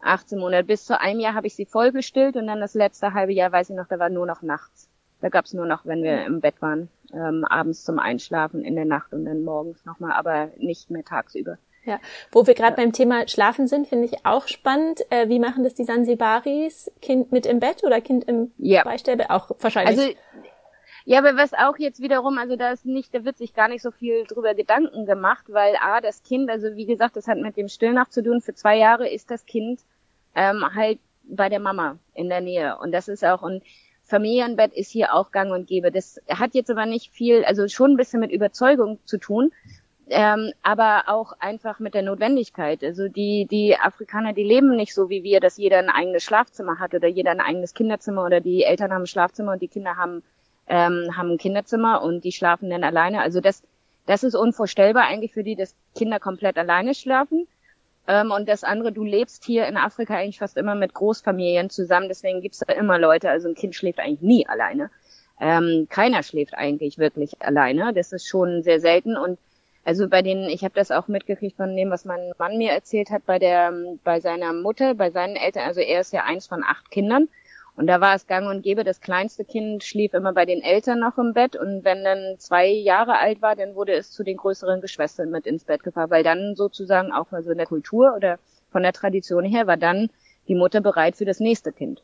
18 0.00 0.38
Monate. 0.38 0.64
Bis 0.64 0.86
zu 0.86 0.98
einem 0.98 1.20
Jahr 1.20 1.34
habe 1.34 1.48
ich 1.48 1.54
sie 1.54 1.66
voll 1.66 1.92
gestillt 1.92 2.36
und 2.36 2.46
dann 2.46 2.60
das 2.60 2.72
letzte 2.72 3.12
halbe 3.12 3.34
Jahr, 3.34 3.52
weiß 3.52 3.68
ich 3.68 3.76
noch, 3.76 3.88
da 3.88 3.98
war 3.98 4.08
nur 4.08 4.24
noch 4.24 4.40
nachts. 4.40 4.89
Da 5.20 5.28
gab's 5.28 5.52
nur 5.52 5.66
noch, 5.66 5.84
wenn 5.86 6.02
wir 6.02 6.24
im 6.24 6.40
Bett 6.40 6.60
waren, 6.60 6.88
ähm, 7.12 7.44
abends 7.44 7.84
zum 7.84 7.98
Einschlafen 7.98 8.62
in 8.62 8.74
der 8.74 8.84
Nacht 8.84 9.12
und 9.12 9.24
dann 9.24 9.42
morgens 9.42 9.84
nochmal, 9.84 10.12
aber 10.12 10.50
nicht 10.56 10.90
mehr 10.90 11.04
tagsüber. 11.04 11.58
Ja, 11.84 11.98
wo 12.30 12.46
wir 12.46 12.54
gerade 12.54 12.76
ja. 12.76 12.84
beim 12.84 12.92
Thema 12.92 13.26
Schlafen 13.26 13.66
sind, 13.66 13.86
finde 13.86 14.04
ich 14.04 14.26
auch 14.26 14.48
spannend. 14.48 15.00
Äh, 15.10 15.28
wie 15.28 15.38
machen 15.38 15.64
das 15.64 15.74
die 15.74 15.84
Sansibaris? 15.84 16.90
Kind 17.00 17.32
mit 17.32 17.46
im 17.46 17.58
Bett 17.58 17.82
oder 17.84 18.00
Kind 18.00 18.24
im 18.24 18.52
ja. 18.58 18.84
Beistellbett? 18.84 19.30
Auch 19.30 19.50
wahrscheinlich. 19.60 19.98
Also 19.98 20.12
ja, 21.06 21.18
aber 21.18 21.36
was 21.36 21.54
auch 21.54 21.78
jetzt 21.78 22.02
wiederum, 22.02 22.36
also 22.38 22.56
da 22.56 22.72
ist 22.72 22.84
nicht, 22.84 23.14
da 23.14 23.24
wird 23.24 23.38
sich 23.38 23.54
gar 23.54 23.68
nicht 23.68 23.82
so 23.82 23.90
viel 23.90 24.24
drüber 24.24 24.54
Gedanken 24.54 25.06
gemacht, 25.06 25.46
weil 25.48 25.74
A, 25.80 26.00
das 26.00 26.22
Kind, 26.22 26.50
also 26.50 26.76
wie 26.76 26.86
gesagt, 26.86 27.16
das 27.16 27.26
hat 27.26 27.38
mit 27.38 27.56
dem 27.56 27.68
Stillnacht 27.68 28.12
zu 28.12 28.22
tun, 28.22 28.42
für 28.42 28.54
zwei 28.54 28.76
Jahre 28.76 29.08
ist 29.08 29.30
das 29.30 29.46
Kind 29.46 29.80
ähm, 30.34 30.64
halt 30.74 30.98
bei 31.24 31.48
der 31.48 31.60
Mama 31.60 31.98
in 32.14 32.28
der 32.28 32.40
Nähe. 32.40 32.76
Und 32.78 32.92
das 32.92 33.08
ist 33.08 33.24
auch, 33.24 33.42
und 33.42 33.62
Familienbett 34.10 34.72
ist 34.74 34.90
hier 34.90 35.14
auch 35.14 35.30
gang 35.30 35.52
und 35.52 35.66
gäbe. 35.68 35.90
Das 35.90 36.20
hat 36.28 36.54
jetzt 36.54 36.70
aber 36.70 36.86
nicht 36.86 37.10
viel, 37.12 37.44
also 37.44 37.68
schon 37.68 37.92
ein 37.92 37.96
bisschen 37.96 38.20
mit 38.20 38.32
Überzeugung 38.32 38.98
zu 39.04 39.18
tun. 39.18 39.52
ähm, 40.10 40.52
aber 40.62 41.04
auch 41.06 41.34
einfach 41.38 41.78
mit 41.78 41.94
der 41.94 42.02
Notwendigkeit. 42.02 42.82
Also 42.82 43.08
die, 43.08 43.46
die 43.48 43.76
Afrikaner, 43.78 44.32
die 44.32 44.42
leben 44.42 44.74
nicht 44.76 44.92
so 44.92 45.08
wie 45.08 45.22
wir, 45.22 45.40
dass 45.40 45.56
jeder 45.56 45.78
ein 45.78 45.88
eigenes 45.88 46.24
Schlafzimmer 46.24 46.78
hat 46.80 46.94
oder 46.94 47.06
jeder 47.08 47.30
ein 47.30 47.40
eigenes 47.40 47.74
Kinderzimmer 47.74 48.24
oder 48.24 48.40
die 48.40 48.64
Eltern 48.64 48.92
haben 48.92 49.02
ein 49.02 49.06
Schlafzimmer 49.06 49.52
und 49.52 49.62
die 49.62 49.68
Kinder 49.68 49.96
haben, 49.96 50.22
ähm, 50.66 51.16
haben 51.16 51.30
ein 51.32 51.38
Kinderzimmer 51.38 52.02
und 52.02 52.24
die 52.24 52.32
schlafen 52.32 52.70
dann 52.70 52.82
alleine. 52.84 53.20
Also 53.22 53.40
das, 53.40 53.62
das 54.06 54.24
ist 54.24 54.34
unvorstellbar 54.34 55.04
eigentlich 55.04 55.32
für 55.32 55.44
die, 55.44 55.54
dass 55.54 55.76
Kinder 55.96 56.18
komplett 56.18 56.58
alleine 56.58 56.94
schlafen. 56.94 57.46
Ähm, 58.10 58.32
und 58.32 58.48
das 58.48 58.64
andere, 58.64 58.90
du 58.90 59.04
lebst 59.04 59.44
hier 59.44 59.68
in 59.68 59.76
Afrika 59.76 60.16
eigentlich 60.16 60.40
fast 60.40 60.56
immer 60.56 60.74
mit 60.74 60.94
Großfamilien 60.94 61.70
zusammen, 61.70 62.08
deswegen 62.08 62.40
gibt's 62.40 62.58
da 62.58 62.72
immer 62.72 62.98
Leute. 62.98 63.30
Also 63.30 63.48
ein 63.48 63.54
Kind 63.54 63.76
schläft 63.76 64.00
eigentlich 64.00 64.20
nie 64.20 64.48
alleine. 64.48 64.90
Ähm, 65.40 65.86
keiner 65.88 66.24
schläft 66.24 66.54
eigentlich 66.54 66.98
wirklich 66.98 67.40
alleine. 67.40 67.92
Das 67.94 68.12
ist 68.12 68.26
schon 68.26 68.64
sehr 68.64 68.80
selten. 68.80 69.16
Und 69.16 69.38
also 69.84 70.08
bei 70.08 70.22
den, 70.22 70.48
ich 70.48 70.64
habe 70.64 70.74
das 70.74 70.90
auch 70.90 71.06
mitgekriegt 71.06 71.56
von 71.56 71.76
dem, 71.76 71.90
was 71.90 72.04
mein 72.04 72.32
Mann 72.36 72.58
mir 72.58 72.72
erzählt 72.72 73.10
hat, 73.10 73.24
bei 73.26 73.38
der, 73.38 73.72
bei 74.02 74.18
seiner 74.18 74.52
Mutter, 74.52 74.94
bei 74.94 75.10
seinen 75.10 75.36
Eltern, 75.36 75.68
also 75.68 75.80
er 75.80 76.00
ist 76.00 76.12
ja 76.12 76.24
eins 76.24 76.48
von 76.48 76.64
acht 76.64 76.90
Kindern. 76.90 77.28
Und 77.80 77.86
da 77.86 77.98
war 78.02 78.14
es 78.14 78.26
gang 78.26 78.46
und 78.46 78.60
gäbe, 78.60 78.84
das 78.84 79.00
kleinste 79.00 79.42
Kind 79.42 79.82
schlief 79.82 80.12
immer 80.12 80.34
bei 80.34 80.44
den 80.44 80.60
Eltern 80.60 81.00
noch 81.00 81.16
im 81.16 81.32
Bett 81.32 81.56
und 81.56 81.82
wenn 81.82 82.04
dann 82.04 82.36
zwei 82.36 82.68
Jahre 82.68 83.16
alt 83.16 83.40
war, 83.40 83.56
dann 83.56 83.74
wurde 83.74 83.94
es 83.94 84.10
zu 84.10 84.22
den 84.22 84.36
größeren 84.36 84.82
Geschwistern 84.82 85.30
mit 85.30 85.46
ins 85.46 85.64
Bett 85.64 85.82
gefahren, 85.82 86.10
weil 86.10 86.22
dann 86.22 86.56
sozusagen 86.56 87.10
auch 87.10 87.30
mal 87.30 87.42
so 87.42 87.50
in 87.52 87.56
der 87.56 87.66
Kultur 87.66 88.12
oder 88.14 88.38
von 88.70 88.82
der 88.82 88.92
Tradition 88.92 89.46
her 89.46 89.66
war 89.66 89.78
dann 89.78 90.10
die 90.46 90.56
Mutter 90.56 90.82
bereit 90.82 91.16
für 91.16 91.24
das 91.24 91.40
nächste 91.40 91.72
Kind. 91.72 92.02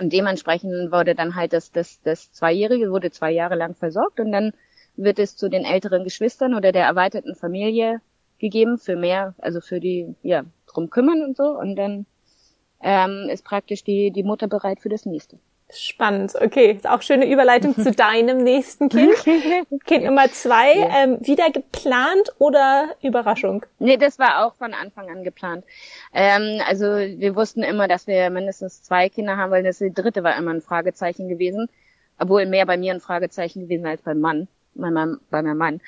Und 0.00 0.12
dementsprechend 0.12 0.90
wurde 0.90 1.14
dann 1.14 1.36
halt 1.36 1.52
das, 1.52 1.70
das, 1.70 2.02
das 2.02 2.32
Zweijährige 2.32 2.90
wurde 2.90 3.12
zwei 3.12 3.30
Jahre 3.30 3.54
lang 3.54 3.76
versorgt 3.76 4.18
und 4.18 4.32
dann 4.32 4.52
wird 4.96 5.20
es 5.20 5.36
zu 5.36 5.48
den 5.48 5.64
älteren 5.64 6.02
Geschwistern 6.02 6.54
oder 6.54 6.72
der 6.72 6.86
erweiterten 6.86 7.36
Familie 7.36 8.00
gegeben 8.40 8.78
für 8.78 8.96
mehr, 8.96 9.36
also 9.38 9.60
für 9.60 9.78
die, 9.78 10.16
ja, 10.24 10.42
drum 10.66 10.90
kümmern 10.90 11.22
und 11.22 11.36
so. 11.36 11.56
Und 11.56 11.76
dann 11.76 12.04
ähm, 12.82 13.28
ist 13.30 13.44
praktisch 13.44 13.84
die, 13.84 14.10
die 14.10 14.22
Mutter 14.22 14.48
bereit 14.48 14.80
für 14.80 14.88
das 14.88 15.06
nächste. 15.06 15.38
Spannend, 15.74 16.34
okay. 16.38 16.72
Ist 16.72 16.86
auch 16.86 17.00
schöne 17.00 17.30
Überleitung 17.30 17.74
zu 17.74 17.92
deinem 17.96 18.44
nächsten 18.44 18.90
Kind. 18.90 19.14
kind 19.86 20.04
Nummer 20.04 20.30
zwei, 20.30 20.74
ja. 20.74 21.04
ähm, 21.04 21.18
wieder 21.26 21.50
geplant 21.50 22.30
oder 22.38 22.90
Überraschung? 23.00 23.64
Nee, 23.78 23.96
das 23.96 24.18
war 24.18 24.44
auch 24.44 24.54
von 24.54 24.74
Anfang 24.74 25.08
an 25.08 25.24
geplant. 25.24 25.64
Ähm, 26.12 26.60
also 26.68 26.84
wir 26.84 27.34
wussten 27.36 27.62
immer, 27.62 27.88
dass 27.88 28.06
wir 28.06 28.28
mindestens 28.28 28.82
zwei 28.82 29.08
Kinder 29.08 29.38
haben, 29.38 29.50
weil 29.50 29.62
das 29.62 29.78
dritte 29.78 30.22
war 30.22 30.36
immer 30.36 30.50
ein 30.50 30.60
Fragezeichen 30.60 31.28
gewesen. 31.30 31.68
Obwohl 32.18 32.44
mehr 32.44 32.66
bei 32.66 32.76
mir 32.76 32.92
ein 32.92 33.00
Fragezeichen 33.00 33.62
gewesen 33.62 33.86
als 33.86 34.02
beim 34.02 34.20
Mann, 34.20 34.48
bei 34.74 34.90
meinem, 34.90 35.20
bei 35.30 35.40
meinem 35.40 35.56
Mann. 35.56 35.80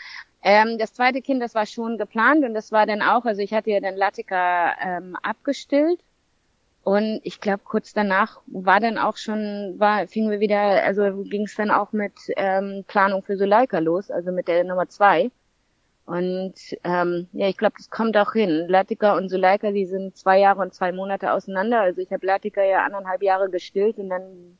Ähm, 0.42 0.78
das 0.78 0.94
zweite 0.94 1.20
Kind, 1.20 1.42
das 1.42 1.54
war 1.54 1.66
schon 1.66 1.98
geplant 1.98 2.42
und 2.42 2.54
das 2.54 2.72
war 2.72 2.86
dann 2.86 3.02
auch, 3.02 3.26
also 3.26 3.42
ich 3.42 3.52
hatte 3.52 3.70
ja 3.70 3.80
dann 3.80 3.96
Latika 3.96 4.72
ähm, 4.82 5.16
abgestillt 5.22 6.00
und 6.84 7.20
ich 7.22 7.40
glaube, 7.40 7.62
kurz 7.64 7.94
danach 7.94 8.42
war 8.46 8.78
dann 8.78 8.98
auch 8.98 9.16
schon, 9.16 9.74
war, 9.78 10.06
fingen 10.06 10.30
wir 10.30 10.40
wieder, 10.40 10.84
also 10.84 11.24
ging 11.24 11.44
es 11.44 11.54
dann 11.54 11.70
auch 11.70 11.92
mit 11.92 12.12
ähm, 12.36 12.84
Planung 12.86 13.22
für 13.22 13.38
Suleika 13.38 13.78
los, 13.78 14.10
also 14.10 14.30
mit 14.32 14.48
der 14.48 14.64
Nummer 14.64 14.86
zwei. 14.88 15.30
Und 16.04 16.54
ähm, 16.84 17.28
ja, 17.32 17.48
ich 17.48 17.56
glaube, 17.56 17.76
das 17.78 17.88
kommt 17.88 18.18
auch 18.18 18.34
hin. 18.34 18.66
Latika 18.68 19.16
und 19.16 19.30
Suleika, 19.30 19.70
die 19.70 19.86
sind 19.86 20.18
zwei 20.18 20.38
Jahre 20.38 20.60
und 20.60 20.74
zwei 20.74 20.92
Monate 20.92 21.32
auseinander. 21.32 21.80
Also 21.80 22.02
ich 22.02 22.12
habe 22.12 22.26
Latika 22.26 22.62
ja 22.62 22.84
anderthalb 22.84 23.22
Jahre 23.22 23.48
gestillt 23.48 23.96
und 23.96 24.10
dann 24.10 24.58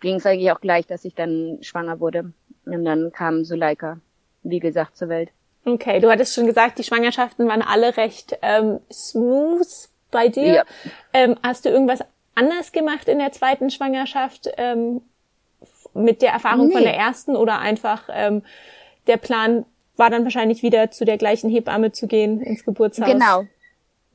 ging 0.00 0.16
es 0.16 0.24
eigentlich 0.24 0.50
auch 0.52 0.62
gleich, 0.62 0.86
dass 0.86 1.04
ich 1.04 1.14
dann 1.14 1.58
schwanger 1.60 2.00
wurde. 2.00 2.32
Und 2.64 2.86
dann 2.86 3.12
kam 3.12 3.44
Suleika, 3.44 4.00
wie 4.42 4.60
gesagt, 4.60 4.96
zur 4.96 5.10
Welt. 5.10 5.28
Okay, 5.66 6.00
du 6.00 6.10
hattest 6.10 6.34
schon 6.34 6.46
gesagt, 6.46 6.78
die 6.78 6.84
Schwangerschaften 6.84 7.46
waren 7.48 7.60
alle 7.60 7.98
recht 7.98 8.38
ähm, 8.40 8.80
smooth 8.90 9.90
bei 10.10 10.28
dir. 10.28 10.54
Ja. 10.54 10.64
Ähm, 11.12 11.36
hast 11.42 11.64
du 11.64 11.68
irgendwas 11.68 12.00
anders 12.34 12.72
gemacht 12.72 13.08
in 13.08 13.18
der 13.18 13.32
zweiten 13.32 13.70
Schwangerschaft 13.70 14.48
ähm, 14.56 15.00
mit 15.94 16.22
der 16.22 16.32
Erfahrung 16.32 16.68
nee. 16.68 16.74
von 16.74 16.82
der 16.82 16.96
ersten 16.96 17.36
oder 17.36 17.58
einfach 17.58 18.08
ähm, 18.12 18.42
der 19.06 19.16
Plan 19.16 19.64
war 19.96 20.10
dann 20.10 20.24
wahrscheinlich 20.24 20.62
wieder 20.62 20.90
zu 20.90 21.04
der 21.04 21.16
gleichen 21.16 21.48
Hebamme 21.48 21.92
zu 21.92 22.06
gehen 22.06 22.40
ins 22.40 22.64
Geburtshaus? 22.64 23.10
Genau. 23.10 23.46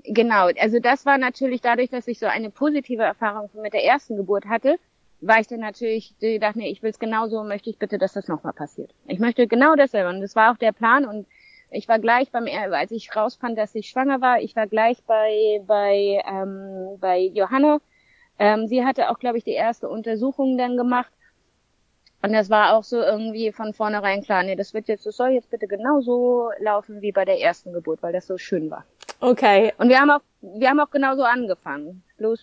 Genau, 0.03 0.49
also 0.59 0.79
das 0.79 1.05
war 1.05 1.19
natürlich 1.19 1.61
dadurch, 1.61 1.91
dass 1.91 2.07
ich 2.07 2.17
so 2.17 2.25
eine 2.25 2.49
positive 2.49 3.03
Erfahrung 3.03 3.51
mit 3.61 3.73
der 3.73 3.83
ersten 3.83 4.17
Geburt 4.17 4.45
hatte, 4.45 4.79
war 5.19 5.39
ich 5.39 5.45
dann 5.47 5.59
natürlich, 5.59 6.15
ich 6.19 6.39
dachte, 6.39 6.57
nee, 6.57 6.69
ich 6.69 6.81
will 6.81 6.89
es 6.89 6.97
genauso, 6.97 7.43
möchte 7.43 7.69
ich 7.69 7.77
bitte, 7.77 7.99
dass 7.99 8.13
das 8.13 8.27
nochmal 8.27 8.53
passiert. 8.53 8.91
Ich 9.05 9.19
möchte 9.19 9.45
genau 9.45 9.75
dasselbe 9.75 10.09
und 10.09 10.21
das 10.21 10.35
war 10.35 10.51
auch 10.51 10.57
der 10.57 10.71
Plan 10.71 11.05
und 11.05 11.27
ich 11.71 11.87
war 11.87 11.99
gleich 11.99 12.31
beim, 12.31 12.45
als 12.73 12.91
ich 12.91 13.15
rausfand, 13.15 13.57
dass 13.57 13.73
ich 13.75 13.89
schwanger 13.89 14.21
war, 14.21 14.41
ich 14.41 14.55
war 14.55 14.67
gleich 14.67 15.01
bei, 15.03 15.61
bei, 15.65 16.21
ähm, 16.27 16.97
bei 16.99 17.19
Johanna. 17.19 17.79
Ähm, 18.37 18.67
sie 18.67 18.85
hatte 18.85 19.09
auch, 19.09 19.19
glaube 19.19 19.37
ich, 19.37 19.43
die 19.43 19.51
erste 19.51 19.87
Untersuchung 19.87 20.57
dann 20.57 20.75
gemacht. 20.75 21.11
Und 22.21 22.33
das 22.33 22.49
war 22.49 22.75
auch 22.75 22.83
so 22.83 22.97
irgendwie 22.97 23.51
von 23.51 23.73
vornherein 23.73 24.21
klar, 24.21 24.43
nee, 24.43 24.55
das 24.55 24.73
wird 24.73 24.87
jetzt, 24.87 25.05
das 25.05 25.15
soll 25.15 25.29
jetzt 25.29 25.49
bitte 25.49 25.67
genauso 25.67 26.51
laufen 26.59 27.01
wie 27.01 27.11
bei 27.11 27.25
der 27.25 27.39
ersten 27.39 27.73
Geburt, 27.73 28.03
weil 28.03 28.13
das 28.13 28.27
so 28.27 28.37
schön 28.37 28.69
war. 28.69 28.85
Okay. 29.21 29.73
Und 29.77 29.89
wir 29.89 29.99
haben 29.99 30.11
auch, 30.11 30.21
wir 30.41 30.69
haben 30.69 30.79
auch 30.79 30.91
genauso 30.91 31.23
angefangen. 31.23 32.03
Bloß, 32.17 32.39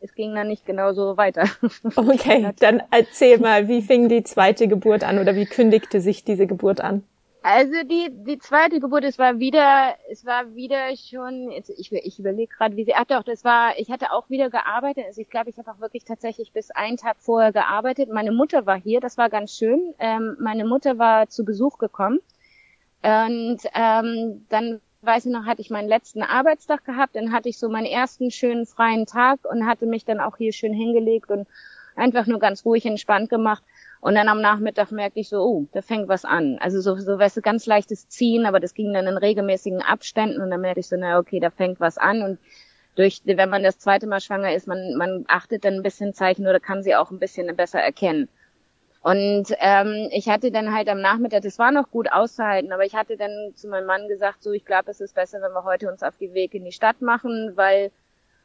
es 0.00 0.14
ging 0.14 0.34
dann 0.34 0.48
nicht 0.48 0.64
genauso 0.64 1.16
weiter. 1.16 1.44
Okay, 1.96 2.52
dann 2.60 2.82
erzähl 2.90 3.38
mal, 3.38 3.68
wie 3.68 3.82
fing 3.82 4.08
die 4.08 4.22
zweite 4.22 4.68
Geburt 4.68 5.02
an 5.04 5.18
oder 5.18 5.34
wie 5.34 5.46
kündigte 5.46 6.00
sich 6.00 6.24
diese 6.24 6.46
Geburt 6.46 6.80
an? 6.80 7.02
Also 7.42 7.72
die 7.84 8.10
die 8.10 8.38
zweite 8.38 8.80
Geburt, 8.80 9.04
es 9.04 9.18
war 9.18 9.38
wieder, 9.38 9.94
es 10.10 10.26
war 10.26 10.54
wieder 10.54 10.94
schon, 10.96 11.50
jetzt, 11.52 11.70
ich 11.70 11.92
ich 11.92 12.18
überlege 12.18 12.52
gerade, 12.54 12.76
wie 12.76 12.84
sie, 12.84 12.94
ach 12.94 13.04
doch, 13.04 13.22
das 13.22 13.44
war, 13.44 13.78
ich 13.78 13.90
hatte 13.90 14.12
auch 14.12 14.28
wieder 14.28 14.50
gearbeitet. 14.50 15.04
Also 15.06 15.20
ich 15.20 15.30
glaube, 15.30 15.50
ich 15.50 15.58
habe 15.58 15.70
auch 15.70 15.80
wirklich 15.80 16.04
tatsächlich 16.04 16.52
bis 16.52 16.70
einen 16.72 16.96
Tag 16.96 17.16
vorher 17.20 17.52
gearbeitet. 17.52 18.10
Meine 18.12 18.32
Mutter 18.32 18.66
war 18.66 18.76
hier, 18.78 19.00
das 19.00 19.18
war 19.18 19.30
ganz 19.30 19.56
schön. 19.56 19.94
Ähm, 19.98 20.36
meine 20.40 20.64
Mutter 20.64 20.98
war 20.98 21.28
zu 21.28 21.44
Besuch 21.44 21.78
gekommen 21.78 22.20
und 23.02 23.58
ähm, 23.74 24.44
dann 24.48 24.80
weiß 25.02 25.26
ich 25.26 25.32
noch, 25.32 25.46
hatte 25.46 25.60
ich 25.60 25.70
meinen 25.70 25.88
letzten 25.88 26.22
Arbeitstag 26.22 26.84
gehabt, 26.84 27.14
dann 27.14 27.32
hatte 27.32 27.48
ich 27.48 27.58
so 27.58 27.68
meinen 27.68 27.86
ersten 27.86 28.30
schönen 28.32 28.66
freien 28.66 29.06
Tag 29.06 29.38
und 29.48 29.66
hatte 29.66 29.86
mich 29.86 30.04
dann 30.04 30.20
auch 30.20 30.36
hier 30.36 30.52
schön 30.52 30.72
hingelegt 30.72 31.30
und 31.30 31.46
einfach 31.94 32.26
nur 32.26 32.40
ganz 32.40 32.64
ruhig 32.64 32.84
entspannt 32.84 33.30
gemacht. 33.30 33.62
Und 34.00 34.14
dann 34.14 34.28
am 34.28 34.40
Nachmittag 34.40 34.92
merkte 34.92 35.20
ich 35.20 35.28
so, 35.28 35.42
oh, 35.42 35.66
da 35.72 35.82
fängt 35.82 36.08
was 36.08 36.24
an. 36.24 36.58
Also 36.60 36.80
so, 36.80 36.96
so 36.96 37.18
weißt 37.18 37.36
du, 37.36 37.40
ganz 37.42 37.66
leichtes 37.66 38.08
Ziehen, 38.08 38.46
aber 38.46 38.60
das 38.60 38.74
ging 38.74 38.92
dann 38.92 39.06
in 39.06 39.16
regelmäßigen 39.16 39.82
Abständen 39.82 40.40
und 40.40 40.50
dann 40.50 40.60
merkte 40.60 40.80
ich 40.80 40.88
so, 40.88 40.96
na 40.96 41.18
okay, 41.18 41.40
da 41.40 41.50
fängt 41.50 41.80
was 41.80 41.98
an 41.98 42.22
und 42.22 42.38
durch, 42.94 43.22
wenn 43.24 43.48
man 43.48 43.62
das 43.62 43.78
zweite 43.78 44.08
Mal 44.08 44.20
schwanger 44.20 44.52
ist, 44.52 44.66
man, 44.66 44.96
man 44.96 45.24
achtet 45.28 45.64
dann 45.64 45.74
ein 45.74 45.82
bisschen 45.82 46.14
Zeichen 46.14 46.46
oder 46.48 46.58
kann 46.58 46.82
sie 46.82 46.96
auch 46.96 47.12
ein 47.12 47.20
bisschen 47.20 47.54
besser 47.54 47.80
erkennen. 47.80 48.28
Und 49.02 49.54
ähm, 49.60 50.08
ich 50.10 50.28
hatte 50.28 50.50
dann 50.50 50.74
halt 50.74 50.88
am 50.88 51.00
Nachmittag, 51.00 51.42
das 51.42 51.58
war 51.60 51.70
noch 51.70 51.90
gut 51.90 52.10
auszuhalten, 52.10 52.72
aber 52.72 52.84
ich 52.84 52.96
hatte 52.96 53.16
dann 53.16 53.52
zu 53.54 53.68
meinem 53.68 53.86
Mann 53.86 54.08
gesagt, 54.08 54.42
so 54.42 54.50
ich 54.52 54.64
glaube, 54.64 54.90
es 54.90 55.00
ist 55.00 55.14
besser, 55.14 55.40
wenn 55.40 55.52
wir 55.52 55.62
heute 55.64 55.88
uns 55.88 56.02
auf 56.02 56.16
die 56.16 56.34
Weg 56.34 56.54
in 56.54 56.64
die 56.64 56.72
Stadt 56.72 57.00
machen, 57.00 57.52
weil 57.54 57.92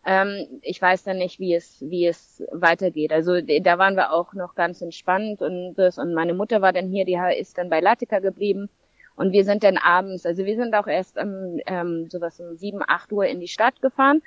ähm, 0.06 0.60
ich 0.62 0.82
weiß 0.82 1.04
dann 1.04 1.18
nicht, 1.18 1.40
wie 1.40 1.54
es, 1.54 1.82
wie 1.82 2.06
es 2.08 2.44
weitergeht. 2.52 3.12
Also 3.14 3.40
da 3.42 3.78
waren 3.78 3.96
wir 3.96 4.12
auch 4.12 4.34
noch 4.34 4.56
ganz 4.56 4.82
entspannt 4.82 5.42
und 5.42 5.76
das 5.76 5.98
und 5.98 6.14
meine 6.14 6.34
Mutter 6.34 6.62
war 6.62 6.74
dann 6.74 6.90
hier, 6.90 7.06
die 7.06 7.20
ist 7.40 7.58
dann 7.58 7.70
bei 7.70 7.80
Latika 7.80 8.20
geblieben 8.20 8.70
und 9.16 9.32
wir 9.32 9.46
sind 9.46 9.64
dann 9.64 9.78
abends, 9.78 10.26
also 10.26 10.46
wir 10.46 10.56
sind 10.56 10.74
auch 10.76 10.88
erst 10.88 11.18
um 11.18 11.60
ähm, 11.68 12.10
sowas 12.10 12.40
um 12.40 12.56
sieben, 12.56 12.82
acht 12.86 13.12
Uhr 13.12 13.26
in 13.26 13.40
die 13.40 13.48
Stadt 13.48 13.82
gefahren. 13.82 14.22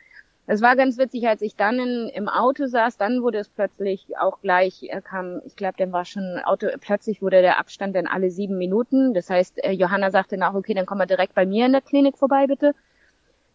Es 0.49 0.63
war 0.63 0.77
ganz 0.77 0.97
witzig, 0.97 1.27
als 1.27 1.43
ich 1.43 1.57
dann 1.57 1.81
in, 1.81 2.09
im 2.09 2.29
Auto 2.29 2.67
saß, 2.67 2.97
dann 2.99 3.21
wurde 3.23 3.39
es 3.39 3.49
plötzlich 3.49 4.17
auch 4.17 4.41
gleich, 4.41 4.85
er 4.89 5.03
kam, 5.03 5.41
ich 5.45 5.57
glaube, 5.57 5.75
dann 5.77 5.93
war 5.93 6.05
schon 6.05 6.39
Auto, 6.45 6.69
plötzlich 6.81 7.21
wurde 7.21 7.43
der 7.43 7.59
Abstand 7.59 7.97
dann 7.97 8.07
alle 8.07 8.31
sieben 8.31 8.57
Minuten. 8.57 9.13
Das 9.13 9.29
heißt, 9.29 9.65
äh, 9.65 9.73
Johanna 9.73 10.13
sagte 10.13 10.37
nach, 10.37 10.55
okay, 10.55 10.75
dann 10.75 10.87
komm 10.87 10.99
mal 10.99 11.07
direkt 11.07 11.35
bei 11.35 11.47
mir 11.47 11.67
in 11.67 11.73
der 11.73 11.81
Klinik 11.81 12.17
vorbei, 12.17 12.47
bitte. 12.47 12.75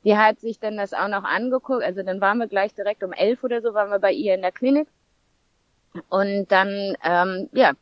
Die 0.03 0.17
hat 0.17 0.39
sich 0.39 0.59
dann 0.59 0.77
das 0.77 0.93
auch 0.93 1.07
noch 1.07 1.23
angeguckt. 1.23 1.83
Also 1.83 2.03
dann 2.03 2.21
waren 2.21 2.39
wir 2.39 2.47
gleich 2.47 2.73
direkt 2.73 3.03
um 3.03 3.13
elf 3.13 3.43
oder 3.43 3.61
so, 3.61 3.73
waren 3.73 3.89
wir 3.89 3.99
bei 3.99 4.11
ihr 4.11 4.33
in 4.33 4.41
der 4.41 4.51
Klinik. 4.51 4.87
Und 6.09 6.47
dann, 6.51 6.95
ähm, 7.03 7.49
ja, 7.53 7.73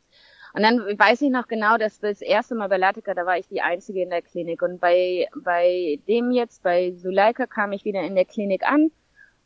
und 0.52 0.62
dann 0.62 0.98
weiß 0.98 1.22
ich 1.22 1.30
noch 1.30 1.46
genau, 1.46 1.76
dass 1.76 2.00
das 2.00 2.20
erste 2.20 2.54
Mal 2.54 2.68
bei 2.68 2.76
Latika, 2.76 3.14
da 3.14 3.24
war 3.24 3.38
ich 3.38 3.46
die 3.48 3.62
Einzige 3.62 4.02
in 4.02 4.10
der 4.10 4.22
Klinik. 4.22 4.62
Und 4.62 4.80
bei, 4.80 5.28
bei 5.36 6.00
dem 6.08 6.32
jetzt, 6.32 6.62
bei 6.62 6.92
Suleika, 6.92 7.46
kam 7.46 7.72
ich 7.72 7.84
wieder 7.84 8.02
in 8.02 8.16
der 8.16 8.24
Klinik 8.24 8.64
an 8.64 8.90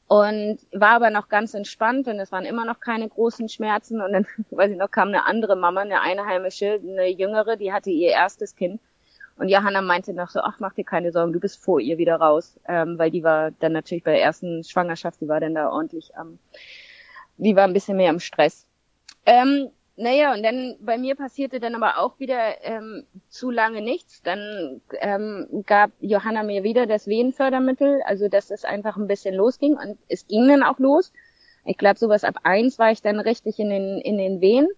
und 0.07 0.59
war 0.73 0.91
aber 0.91 1.11
noch 1.11 1.29
ganz 1.29 1.55
entspannt 1.55 2.09
und 2.09 2.21
es 2.21 2.33
waren 2.33 2.45
immer 2.45 2.65
noch 2.65 2.81
keine 2.81 3.09
großen 3.09 3.49
Schmerzen. 3.49 4.01
Und 4.01 4.13
dann, 4.13 4.27
weiß 4.51 4.71
ich 4.71 4.79
noch, 4.79 4.91
kam 4.91 5.09
eine 5.09 5.27
andere 5.27 5.57
Mama, 5.57 5.83
eine 5.83 6.01
Einheimische, 6.01 6.81
eine 6.83 7.09
Jüngere, 7.09 7.57
die 7.57 7.73
hatte 7.73 7.91
ihr 7.91 8.11
erstes 8.11 8.57
Kind. 8.57 8.81
Und 9.37 9.49
Johanna 9.49 9.83
meinte 9.83 10.13
noch 10.13 10.31
so, 10.31 10.41
ach, 10.41 10.61
mach 10.61 10.75
dir 10.75 10.85
keine 10.85 11.11
Sorgen, 11.11 11.33
du 11.33 11.41
bist 11.41 11.63
vor 11.63 11.81
ihr 11.81 11.99
wieder 11.99 12.17
raus. 12.17 12.59
Ähm, 12.69 12.99
weil 12.99 13.11
die 13.11 13.25
war 13.25 13.51
dann 13.51 13.73
natürlich 13.73 14.05
bei 14.05 14.13
der 14.13 14.23
ersten 14.23 14.63
Schwangerschaft, 14.63 15.21
die 15.21 15.29
war 15.29 15.41
dann 15.41 15.55
da 15.55 15.71
ordentlich 15.71 16.17
am, 16.17 16.39
die 17.37 17.57
war 17.57 17.65
ein 17.65 17.73
bisschen 17.73 17.97
mehr 17.97 18.11
im 18.11 18.21
Stress. 18.21 18.67
Ähm, 19.27 19.71
naja, 19.97 20.35
und 20.35 20.43
dann 20.43 20.77
bei 20.81 20.99
mir 20.99 21.15
passierte 21.15 21.61
dann 21.61 21.77
aber 21.77 21.99
auch 21.99 22.19
wieder 22.19 22.63
ähm, 22.63 23.05
zu 23.29 23.51
lange 23.51 23.81
nichts. 23.81 24.23
Dann 24.23 24.81
ähm, 25.01 25.65
gab 25.67 25.93
Johanna 26.01 26.43
mir 26.43 26.65
wieder 26.65 26.87
das 26.87 27.07
Wehenfördermittel, 27.07 28.03
also 28.05 28.29
dass 28.29 28.51
es 28.51 28.65
einfach 28.65 28.97
ein 28.97 29.07
bisschen 29.07 29.35
losging 29.35 29.75
und 29.75 29.99
es 30.09 30.27
ging 30.27 30.49
dann 30.49 30.65
auch 30.65 30.79
los. 30.79 31.13
Ich 31.65 31.79
glaube, 31.79 31.99
sowas 31.99 32.25
ab 32.25 32.37
eins 32.43 32.79
war 32.79 32.91
ich 32.91 33.03
dann 33.03 33.21
richtig 33.21 33.59
in 33.59 33.71
den 33.71 34.01
in 34.01 34.19
den 34.19 34.41
Wehen. 34.41 34.69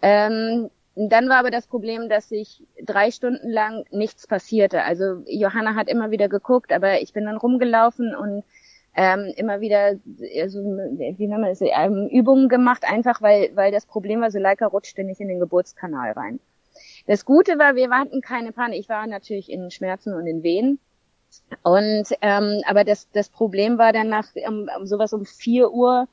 Ähm, 0.00 0.70
dann 0.96 1.28
war 1.28 1.36
aber 1.36 1.50
das 1.50 1.66
Problem, 1.66 2.08
dass 2.08 2.30
sich 2.30 2.64
drei 2.82 3.10
Stunden 3.10 3.50
lang 3.50 3.84
nichts 3.90 4.26
passierte. 4.26 4.82
Also 4.82 5.22
Johanna 5.26 5.74
hat 5.74 5.88
immer 5.88 6.10
wieder 6.10 6.28
geguckt, 6.28 6.72
aber 6.72 7.02
ich 7.02 7.12
bin 7.12 7.26
dann 7.26 7.36
rumgelaufen 7.36 8.16
und 8.16 8.44
ähm, 8.94 9.30
immer 9.36 9.60
wieder 9.60 9.98
also, 10.40 10.58
wie 10.60 11.26
nennt 11.26 11.42
man 11.42 11.50
das, 11.50 11.60
ähm, 11.60 12.08
Übungen 12.10 12.48
gemacht, 12.48 12.84
einfach 12.90 13.20
weil, 13.20 13.50
weil 13.54 13.70
das 13.70 13.84
Problem 13.84 14.22
war, 14.22 14.30
Suleika 14.30 14.66
rutschte 14.66 15.04
nicht 15.04 15.20
in 15.20 15.28
den 15.28 15.38
Geburtskanal 15.38 16.12
rein. 16.12 16.40
Das 17.06 17.26
Gute 17.26 17.58
war, 17.58 17.76
wir 17.76 17.90
hatten 17.90 18.22
keine 18.22 18.52
Panik. 18.52 18.80
Ich 18.80 18.88
war 18.88 19.06
natürlich 19.06 19.52
in 19.52 19.70
Schmerzen 19.70 20.14
und 20.14 20.26
in 20.26 20.42
Wehen. 20.42 20.80
Und 21.62 22.08
ähm, 22.22 22.62
aber 22.66 22.84
das, 22.84 23.10
das 23.10 23.28
Problem 23.28 23.76
war 23.76 23.92
dann 23.92 24.08
nach 24.08 24.28
um, 24.48 24.70
um 24.78 24.86
sowas 24.86 25.12
um 25.12 25.26
vier 25.26 25.70
Uhr 25.70 26.08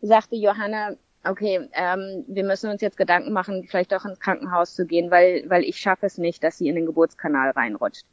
sagte 0.00 0.36
Johanna, 0.36 0.96
okay, 1.24 1.68
ähm, 1.72 2.24
wir 2.26 2.44
müssen 2.44 2.70
uns 2.70 2.80
jetzt 2.80 2.96
Gedanken 2.96 3.32
machen, 3.32 3.66
vielleicht 3.68 3.94
auch 3.94 4.04
ins 4.04 4.20
Krankenhaus 4.20 4.74
zu 4.74 4.86
gehen, 4.86 5.10
weil, 5.10 5.44
weil 5.48 5.64
ich 5.64 5.78
schaffe 5.78 6.06
es 6.06 6.18
nicht, 6.18 6.42
dass 6.42 6.58
sie 6.58 6.68
in 6.68 6.74
den 6.74 6.86
Geburtskanal 6.86 7.50
reinrutscht. 7.50 8.04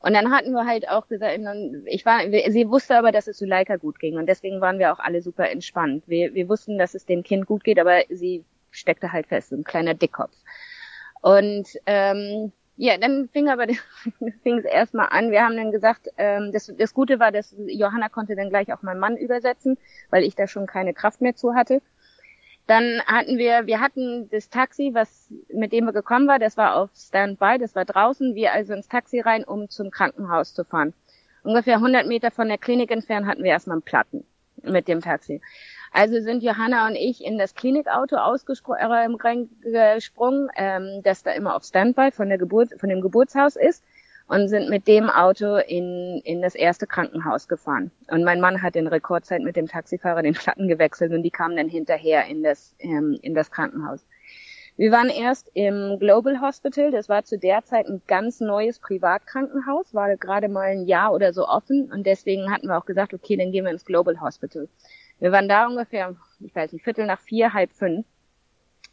Und 0.00 0.14
dann 0.14 0.32
hatten 0.32 0.52
wir 0.52 0.64
halt 0.64 0.88
auch 0.88 1.08
gesagt, 1.08 1.38
ich 1.84 2.06
war, 2.06 2.20
sie 2.22 2.68
wusste 2.68 2.96
aber, 2.96 3.12
dass 3.12 3.26
es 3.26 3.38
Suleika 3.38 3.76
gut 3.76 3.98
ging 3.98 4.16
und 4.16 4.26
deswegen 4.26 4.60
waren 4.62 4.78
wir 4.78 4.92
auch 4.94 4.98
alle 4.98 5.20
super 5.20 5.50
entspannt. 5.50 6.04
Wir, 6.06 6.32
wir 6.32 6.48
wussten, 6.48 6.78
dass 6.78 6.94
es 6.94 7.04
dem 7.04 7.22
Kind 7.22 7.46
gut 7.46 7.64
geht, 7.64 7.78
aber 7.78 8.00
sie 8.08 8.44
steckte 8.70 9.12
halt 9.12 9.26
fest, 9.26 9.50
so 9.50 9.56
ein 9.56 9.64
kleiner 9.64 9.92
Dickkopf. 9.92 10.34
Und 11.20 11.68
ähm, 11.84 12.52
ja, 12.76 12.96
dann 12.96 13.28
fing 13.28 13.50
aber 13.50 13.66
fing 14.42 14.58
es 14.58 14.64
erstmal 14.64 15.08
an. 15.10 15.30
Wir 15.30 15.42
haben 15.42 15.56
dann 15.56 15.70
gesagt, 15.70 16.08
ähm, 16.16 16.50
das, 16.50 16.72
das 16.78 16.94
Gute 16.94 17.20
war, 17.20 17.30
dass 17.30 17.54
Johanna 17.66 18.08
konnte 18.08 18.36
dann 18.36 18.48
gleich 18.48 18.72
auch 18.72 18.80
meinen 18.80 19.00
Mann 19.00 19.18
übersetzen, 19.18 19.76
weil 20.08 20.24
ich 20.24 20.34
da 20.34 20.46
schon 20.46 20.66
keine 20.66 20.94
Kraft 20.94 21.20
mehr 21.20 21.36
zu 21.36 21.54
hatte. 21.54 21.82
Dann 22.70 23.02
hatten 23.04 23.36
wir, 23.36 23.66
wir 23.66 23.80
hatten 23.80 24.30
das 24.30 24.48
Taxi, 24.48 24.92
was 24.94 25.28
mit 25.52 25.72
dem 25.72 25.86
wir 25.86 25.92
gekommen 25.92 26.28
war, 26.28 26.38
das 26.38 26.56
war 26.56 26.76
auf 26.76 26.90
Standby, 26.94 27.58
das 27.58 27.74
war 27.74 27.84
draußen, 27.84 28.36
wir 28.36 28.52
also 28.52 28.74
ins 28.74 28.86
Taxi 28.86 29.18
rein, 29.18 29.42
um 29.42 29.68
zum 29.68 29.90
Krankenhaus 29.90 30.54
zu 30.54 30.62
fahren. 30.62 30.94
Ungefähr 31.42 31.78
100 31.78 32.06
Meter 32.06 32.30
von 32.30 32.46
der 32.46 32.58
Klinik 32.58 32.92
entfernt 32.92 33.26
hatten 33.26 33.42
wir 33.42 33.50
erstmal 33.50 33.74
einen 33.74 33.82
Platten 33.82 34.24
mit 34.62 34.86
dem 34.86 35.00
Taxi. 35.00 35.40
Also 35.90 36.20
sind 36.20 36.44
Johanna 36.44 36.86
und 36.86 36.94
ich 36.94 37.24
in 37.24 37.38
das 37.38 37.56
Klinikauto 37.56 38.14
ausgesprungen, 38.14 38.78
ähm, 40.54 41.00
das 41.02 41.24
da 41.24 41.32
immer 41.32 41.56
auf 41.56 41.64
Standby 41.64 42.12
von 42.12 42.28
der 42.28 42.38
Geburt, 42.38 42.78
von 42.78 42.88
dem 42.88 43.00
Geburtshaus 43.00 43.56
ist 43.56 43.82
und 44.30 44.46
sind 44.46 44.70
mit 44.70 44.86
dem 44.86 45.10
Auto 45.10 45.56
in, 45.56 46.20
in 46.24 46.40
das 46.40 46.54
erste 46.54 46.86
Krankenhaus 46.86 47.48
gefahren. 47.48 47.90
Und 48.06 48.22
mein 48.22 48.40
Mann 48.40 48.62
hat 48.62 48.76
in 48.76 48.86
Rekordzeit 48.86 49.42
mit 49.42 49.56
dem 49.56 49.66
Taxifahrer 49.66 50.22
den 50.22 50.34
Platten 50.34 50.68
gewechselt 50.68 51.12
und 51.12 51.24
die 51.24 51.32
kamen 51.32 51.56
dann 51.56 51.68
hinterher 51.68 52.26
in 52.26 52.44
das, 52.44 52.76
ähm, 52.78 53.18
in 53.22 53.34
das 53.34 53.50
Krankenhaus. 53.50 54.06
Wir 54.76 54.92
waren 54.92 55.08
erst 55.08 55.50
im 55.54 55.98
Global 55.98 56.40
Hospital, 56.40 56.92
das 56.92 57.08
war 57.08 57.24
zu 57.24 57.38
der 57.38 57.64
Zeit 57.64 57.86
ein 57.86 58.02
ganz 58.06 58.38
neues 58.38 58.78
Privatkrankenhaus, 58.78 59.92
war 59.94 60.16
gerade 60.16 60.48
mal 60.48 60.68
ein 60.68 60.86
Jahr 60.86 61.12
oder 61.12 61.32
so 61.32 61.48
offen 61.48 61.90
und 61.90 62.06
deswegen 62.06 62.52
hatten 62.52 62.68
wir 62.68 62.78
auch 62.78 62.86
gesagt, 62.86 63.12
okay, 63.12 63.36
dann 63.36 63.50
gehen 63.50 63.64
wir 63.64 63.72
ins 63.72 63.84
Global 63.84 64.20
Hospital. 64.20 64.68
Wir 65.18 65.32
waren 65.32 65.48
da 65.48 65.66
ungefähr, 65.66 66.14
ich 66.38 66.54
weiß 66.54 66.72
nicht, 66.72 66.84
Viertel 66.84 67.06
nach 67.06 67.20
vier, 67.20 67.52
halb 67.52 67.72
fünf. 67.72 68.06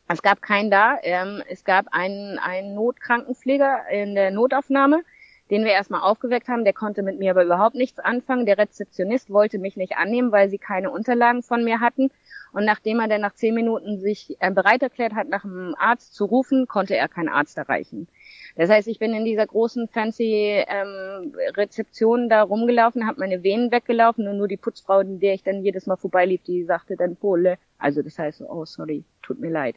Es 0.10 0.21
gab 0.21 0.41
keinen 0.41 0.71
da. 0.71 0.97
Ähm, 1.04 1.43
es 1.47 1.63
gab 1.63 1.86
einen, 1.91 2.39
einen 2.39 2.73
Notkrankenpfleger 2.73 3.88
in 3.91 4.15
der 4.15 4.32
Notaufnahme, 4.32 5.04
den 5.50 5.64
wir 5.64 5.72
erstmal 5.72 6.02
aufgeweckt 6.02 6.48
haben. 6.48 6.64
Der 6.64 6.74
konnte 6.74 7.04
mit 7.04 7.20
mir 7.20 7.32
aber 7.32 7.46
überhaupt 7.46 7.76
nichts 7.76 8.00
anfangen. 8.00 8.46
Der 8.46 8.58
Rezeptionist 8.58 9.30
wollte 9.30 9.60
mich 9.60 9.78
nicht 9.78 9.98
annehmen, 9.98 10.32
weil 10.32 10.50
sie 10.50 10.58
keine 10.58 10.92
Unterlagen 10.92 11.44
von 11.44 11.64
mir 11.64 11.80
hatten. 11.80 12.12
Und 12.54 12.66
nachdem 12.66 13.00
er 13.00 13.08
dann 13.08 13.22
nach 13.22 13.34
zehn 13.34 13.54
Minuten 13.54 14.00
sich 14.00 14.38
äh, 14.40 14.52
bereit 14.52 14.82
erklärt 14.82 15.14
hat, 15.14 15.30
nach 15.30 15.44
einem 15.44 15.76
Arzt 15.78 16.16
zu 16.16 16.26
rufen, 16.26 16.68
konnte 16.68 16.96
er 16.96 17.08
keinen 17.08 17.30
Arzt 17.30 17.58
erreichen. 17.58 18.08
Das 18.56 18.70
heißt, 18.70 18.88
ich 18.88 19.00
bin 19.00 19.14
in 19.14 19.26
dieser 19.26 19.46
großen 19.46 19.88
fancy 19.90 20.64
ähm, 20.68 21.34
Rezeption 21.56 22.30
da 22.30 22.42
rumgelaufen, 22.42 23.06
habe 23.06 23.20
meine 23.20 23.44
Venen 23.44 23.72
weggelaufen 23.72 24.28
und 24.28 24.38
nur 24.38 24.48
die 24.48 24.58
Putzfrau, 24.58 25.02
in 25.02 25.20
der 25.20 25.36
ich 25.36 25.44
dann 25.44 25.64
jedes 25.64 25.86
Mal 25.86 25.98
vorbeilief, 25.98 26.42
die 26.44 26.64
sagte 26.64 26.96
dann 26.96 27.16
Pole. 27.16 27.58
Also 27.78 28.02
das 28.02 28.18
heißt, 28.18 28.42
oh 28.42 28.66
sorry, 28.66 29.04
tut 29.22 29.40
mir 29.40 29.52
leid, 29.52 29.76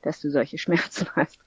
dass 0.00 0.20
du 0.20 0.30
solche 0.30 0.58
Schmerzen 0.62 1.08
hast. 1.14 1.38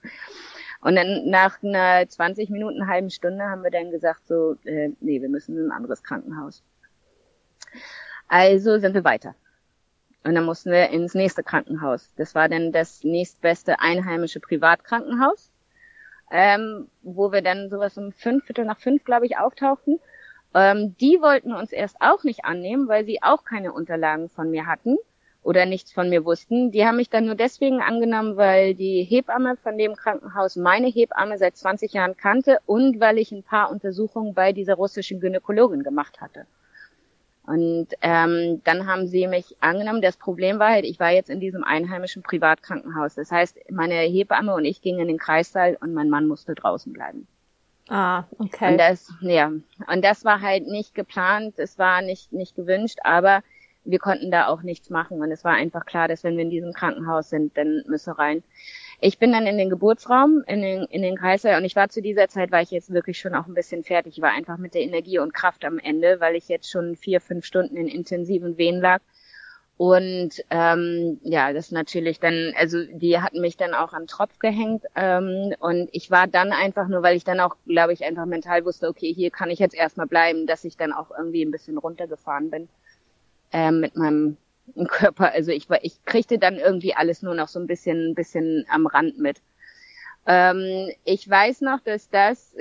Und 0.85 0.95
dann 0.97 1.27
nach 1.31 1.63
einer 1.63 2.07
20 2.07 2.51
Minuten, 2.51 2.85
halben 2.85 3.09
Stunde 3.09 3.45
haben 3.45 3.63
wir 3.63 3.71
dann 3.71 3.89
gesagt, 3.89 4.27
so, 4.27 4.55
äh, 4.65 4.91
nee, 4.99 5.19
wir 5.19 5.29
müssen 5.29 5.57
in 5.57 5.65
ein 5.65 5.71
anderes 5.71 6.03
Krankenhaus. 6.03 6.63
Also 8.27 8.77
sind 8.77 8.93
wir 8.93 9.03
weiter. 9.03 9.33
Und 10.23 10.35
dann 10.35 10.45
mussten 10.45 10.69
wir 10.69 10.91
ins 10.91 11.15
nächste 11.15 11.41
Krankenhaus. 11.41 12.13
Das 12.17 12.35
war 12.35 12.49
dann 12.49 12.71
das 12.71 13.03
nächstbeste 13.03 13.79
einheimische 13.79 14.39
Privatkrankenhaus, 14.39 15.51
ähm, 16.29 16.87
wo 17.01 17.31
wir 17.31 17.41
dann 17.41 17.71
sowas 17.71 17.97
um 17.97 18.11
fünf, 18.11 18.45
Viertel 18.45 18.65
nach 18.65 18.79
fünf, 18.79 19.03
glaube 19.05 19.25
ich, 19.25 19.39
auftauchten. 19.39 19.99
Ähm, 20.53 20.95
die 21.01 21.17
wollten 21.19 21.51
uns 21.51 21.71
erst 21.71 21.95
auch 21.99 22.23
nicht 22.23 22.45
annehmen, 22.45 22.87
weil 22.87 23.05
sie 23.05 23.23
auch 23.23 23.43
keine 23.43 23.73
Unterlagen 23.73 24.29
von 24.29 24.51
mir 24.51 24.67
hatten 24.67 24.99
oder 25.45 25.67
nichts 25.67 25.93
von 25.93 26.09
mir 26.09 26.25
wussten. 26.25 26.71
Die 26.71 26.85
haben 26.85 26.95
mich 26.95 27.11
dann 27.11 27.27
nur 27.27 27.35
deswegen 27.35 27.79
angenommen, 27.79 28.35
weil 28.35 28.73
die 28.73 29.03
Hebamme 29.03 29.57
von 29.57 29.77
dem 29.77 29.95
Krankenhaus 29.95 30.55
meine 30.55 30.87
Hebamme 30.87 31.37
seit 31.37 31.55
20 31.55 31.93
Jahren 31.93 32.17
kannte 32.17 32.57
und 32.65 32.99
weil 32.99 33.19
ich 33.19 33.31
ein 33.31 33.43
paar 33.43 33.69
Untersuchungen 33.69 34.33
bei 34.33 34.53
dieser 34.53 34.73
russischen 34.73 35.19
Gynäkologin 35.19 35.83
gemacht 35.83 36.19
hatte. 36.19 36.47
Und 37.45 37.89
ähm, 38.01 38.61
dann 38.63 38.87
haben 38.87 39.07
sie 39.07 39.27
mich 39.27 39.55
angenommen. 39.59 40.01
Das 40.01 40.17
Problem 40.17 40.57
war 40.57 40.71
halt, 40.71 40.83
ich 40.83 40.99
war 40.99 41.11
jetzt 41.11 41.29
in 41.29 41.39
diesem 41.39 41.63
einheimischen 41.63 42.23
Privatkrankenhaus. 42.23 43.13
Das 43.13 43.31
heißt, 43.31 43.69
meine 43.69 43.99
Hebamme 43.99 44.55
und 44.55 44.65
ich 44.65 44.81
gingen 44.81 45.01
in 45.01 45.07
den 45.07 45.19
Kreissaal 45.19 45.77
und 45.79 45.93
mein 45.93 46.09
Mann 46.09 46.27
musste 46.27 46.55
draußen 46.55 46.91
bleiben. 46.91 47.27
Ah, 47.87 48.23
okay. 48.39 48.71
Und 48.71 48.79
das, 48.79 49.13
ja, 49.21 49.51
und 49.93 50.03
das 50.03 50.25
war 50.25 50.41
halt 50.41 50.65
nicht 50.65 50.95
geplant, 50.95 51.59
es 51.59 51.77
war 51.77 52.01
nicht 52.01 52.33
nicht 52.33 52.55
gewünscht, 52.55 52.97
aber 53.03 53.43
wir 53.85 53.99
konnten 53.99 54.31
da 54.31 54.47
auch 54.47 54.63
nichts 54.63 54.89
machen 54.89 55.21
und 55.21 55.31
es 55.31 55.43
war 55.43 55.53
einfach 55.53 55.85
klar, 55.85 56.07
dass 56.07 56.23
wenn 56.23 56.35
wir 56.35 56.43
in 56.43 56.49
diesem 56.49 56.73
Krankenhaus 56.73 57.29
sind, 57.29 57.55
dann 57.57 57.83
müssen 57.87 58.13
wir 58.13 58.19
rein. 58.19 58.43
Ich 58.99 59.19
bin 59.19 59.31
dann 59.31 59.45
in 59.45 59.57
den 59.57 59.69
Geburtsraum, 59.69 60.43
in 60.47 60.61
den, 60.61 60.83
in 60.85 61.01
den 61.01 61.17
Kreißsaal 61.17 61.57
und 61.57 61.65
ich 61.65 61.75
war 61.75 61.89
zu 61.89 62.01
dieser 62.01 62.27
Zeit, 62.27 62.51
war 62.51 62.61
ich 62.61 62.71
jetzt 62.71 62.91
wirklich 62.91 63.19
schon 63.19 63.35
auch 63.35 63.45
ein 63.45 63.53
bisschen 63.53 63.83
fertig. 63.83 64.17
Ich 64.17 64.21
war 64.21 64.31
einfach 64.31 64.57
mit 64.57 64.73
der 64.73 64.81
Energie 64.81 65.19
und 65.19 65.33
Kraft 65.33 65.65
am 65.65 65.79
Ende, 65.79 66.19
weil 66.19 66.35
ich 66.35 66.47
jetzt 66.47 66.69
schon 66.69 66.95
vier, 66.95 67.21
fünf 67.21 67.45
Stunden 67.45 67.75
in 67.75 67.87
intensiven 67.87 68.57
Wehen 68.57 68.79
lag. 68.79 69.01
Und 69.77 70.41
ähm, 70.51 71.19
ja, 71.23 71.51
das 71.51 71.71
natürlich 71.71 72.21
dann, 72.21 72.53
also 72.57 72.77
die 72.93 73.19
hatten 73.19 73.41
mich 73.41 73.57
dann 73.57 73.73
auch 73.73 73.91
am 73.91 74.07
Tropf 74.07 74.39
gehängt 74.39 74.85
ähm, 74.95 75.53
und 75.59 75.89
ich 75.91 76.09
war 76.09 76.27
dann 76.27 76.53
einfach 76.53 76.87
nur, 76.87 77.03
weil 77.03 77.17
ich 77.17 77.25
dann 77.25 77.41
auch, 77.41 77.57
glaube 77.67 77.91
ich, 77.91 78.05
einfach 78.05 78.25
mental 78.25 78.63
wusste, 78.63 78.87
okay, 78.87 79.13
hier 79.13 79.31
kann 79.31 79.49
ich 79.49 79.59
jetzt 79.59 79.75
erstmal 79.75 80.07
bleiben, 80.07 80.47
dass 80.47 80.63
ich 80.63 80.77
dann 80.77 80.93
auch 80.93 81.11
irgendwie 81.11 81.43
ein 81.43 81.51
bisschen 81.51 81.77
runtergefahren 81.77 82.49
bin 82.49 82.69
äh, 83.55 83.71
mit 83.71 83.95
meinem 83.95 84.35
Körper. 84.89 85.31
Also 85.31 85.51
ich 85.51 85.69
war, 85.69 85.81
ich 85.81 86.03
kriegte 86.03 86.37
dann 86.37 86.57
irgendwie 86.57 86.93
alles 86.93 87.21
nur 87.21 87.33
noch 87.35 87.47
so 87.47 87.57
ein 87.57 87.67
bisschen, 87.67 88.11
ein 88.11 88.15
bisschen 88.15 88.65
am 88.69 88.85
Rand 88.85 89.17
mit. 89.17 89.41
Ähm, 90.27 90.91
ich 91.05 91.29
weiß 91.29 91.61
noch, 91.61 91.79
dass 91.79 92.09
das 92.09 92.53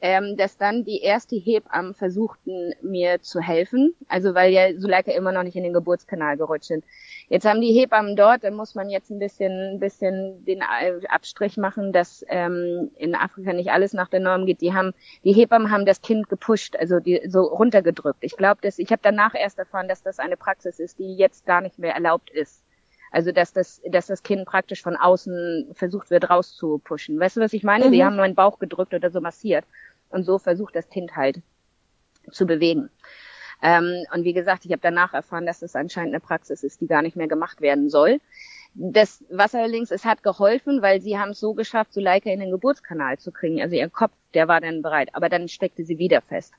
ähm, 0.00 0.36
dass 0.36 0.58
dann 0.58 0.84
die 0.84 1.00
erste 1.00 1.36
Hebammen 1.36 1.94
versuchten, 1.94 2.74
mir 2.82 3.22
zu 3.22 3.40
helfen. 3.40 3.94
Also 4.08 4.34
weil 4.34 4.52
ja 4.52 4.78
Suleika 4.78 5.12
immer 5.12 5.32
noch 5.32 5.42
nicht 5.42 5.56
in 5.56 5.64
den 5.64 5.72
Geburtskanal 5.72 6.36
gerutscht 6.36 6.66
sind. 6.66 6.84
Jetzt 7.28 7.46
haben 7.46 7.60
die 7.60 7.72
Hebammen 7.72 8.14
dort, 8.16 8.44
da 8.44 8.50
muss 8.50 8.74
man 8.74 8.90
jetzt 8.90 9.10
ein 9.10 9.18
bisschen, 9.18 9.80
bisschen 9.80 10.44
den 10.44 10.62
Abstrich 10.62 11.56
machen, 11.56 11.92
dass 11.92 12.24
ähm, 12.28 12.90
in 12.96 13.14
Afrika 13.14 13.52
nicht 13.52 13.70
alles 13.70 13.94
nach 13.94 14.08
der 14.08 14.20
Norm 14.20 14.46
geht. 14.46 14.60
Die 14.60 14.74
haben, 14.74 14.92
die 15.24 15.32
Hebammen 15.32 15.70
haben 15.70 15.86
das 15.86 16.02
Kind 16.02 16.28
gepusht, 16.28 16.76
also 16.76 17.00
die 17.00 17.22
so 17.28 17.42
runtergedrückt. 17.42 18.18
Ich 18.20 18.36
glaube, 18.36 18.60
dass 18.62 18.78
ich 18.78 18.90
habe 18.92 19.00
danach 19.02 19.34
erst 19.34 19.58
erfahren, 19.58 19.88
dass 19.88 20.02
das 20.02 20.18
eine 20.18 20.36
Praxis 20.36 20.78
ist, 20.78 20.98
die 20.98 21.16
jetzt 21.16 21.46
gar 21.46 21.60
nicht 21.60 21.78
mehr 21.78 21.94
erlaubt 21.94 22.30
ist. 22.30 22.65
Also 23.16 23.32
dass 23.32 23.54
das, 23.54 23.80
dass 23.90 24.08
das 24.08 24.22
Kind 24.22 24.44
praktisch 24.44 24.82
von 24.82 24.94
außen 24.94 25.70
versucht 25.72 26.10
wird 26.10 26.28
rauszupushen. 26.28 27.18
Weißt 27.18 27.38
du, 27.38 27.40
was 27.40 27.54
ich 27.54 27.64
meine? 27.64 27.86
Mhm. 27.86 27.92
Die 27.92 28.04
haben 28.04 28.16
meinen 28.16 28.34
Bauch 28.34 28.58
gedrückt 28.58 28.92
oder 28.92 29.10
so 29.10 29.22
massiert. 29.22 29.64
Und 30.10 30.24
so 30.24 30.36
versucht 30.38 30.76
das 30.76 30.90
Kind 30.90 31.16
halt 31.16 31.40
zu 32.30 32.44
bewegen. 32.44 32.90
Ähm, 33.62 34.04
und 34.12 34.24
wie 34.24 34.34
gesagt, 34.34 34.66
ich 34.66 34.70
habe 34.72 34.82
danach 34.82 35.14
erfahren, 35.14 35.46
dass 35.46 35.60
das 35.60 35.74
anscheinend 35.76 36.12
eine 36.12 36.20
Praxis 36.20 36.62
ist, 36.62 36.82
die 36.82 36.88
gar 36.88 37.00
nicht 37.00 37.16
mehr 37.16 37.26
gemacht 37.26 37.62
werden 37.62 37.88
soll. 37.88 38.20
Das, 38.74 39.24
was 39.30 39.54
allerdings, 39.54 39.90
es 39.90 40.04
hat 40.04 40.22
geholfen, 40.22 40.82
weil 40.82 41.00
sie 41.00 41.18
haben 41.18 41.30
es 41.30 41.40
so 41.40 41.54
geschafft, 41.54 41.94
Suleika 41.94 42.28
in 42.28 42.40
den 42.40 42.50
Geburtskanal 42.50 43.16
zu 43.16 43.32
kriegen. 43.32 43.62
Also 43.62 43.76
ihr 43.76 43.88
Kopf, 43.88 44.12
der 44.34 44.46
war 44.46 44.60
dann 44.60 44.82
bereit, 44.82 45.08
aber 45.14 45.30
dann 45.30 45.48
steckte 45.48 45.86
sie 45.86 45.96
wieder 45.96 46.20
fest. 46.20 46.52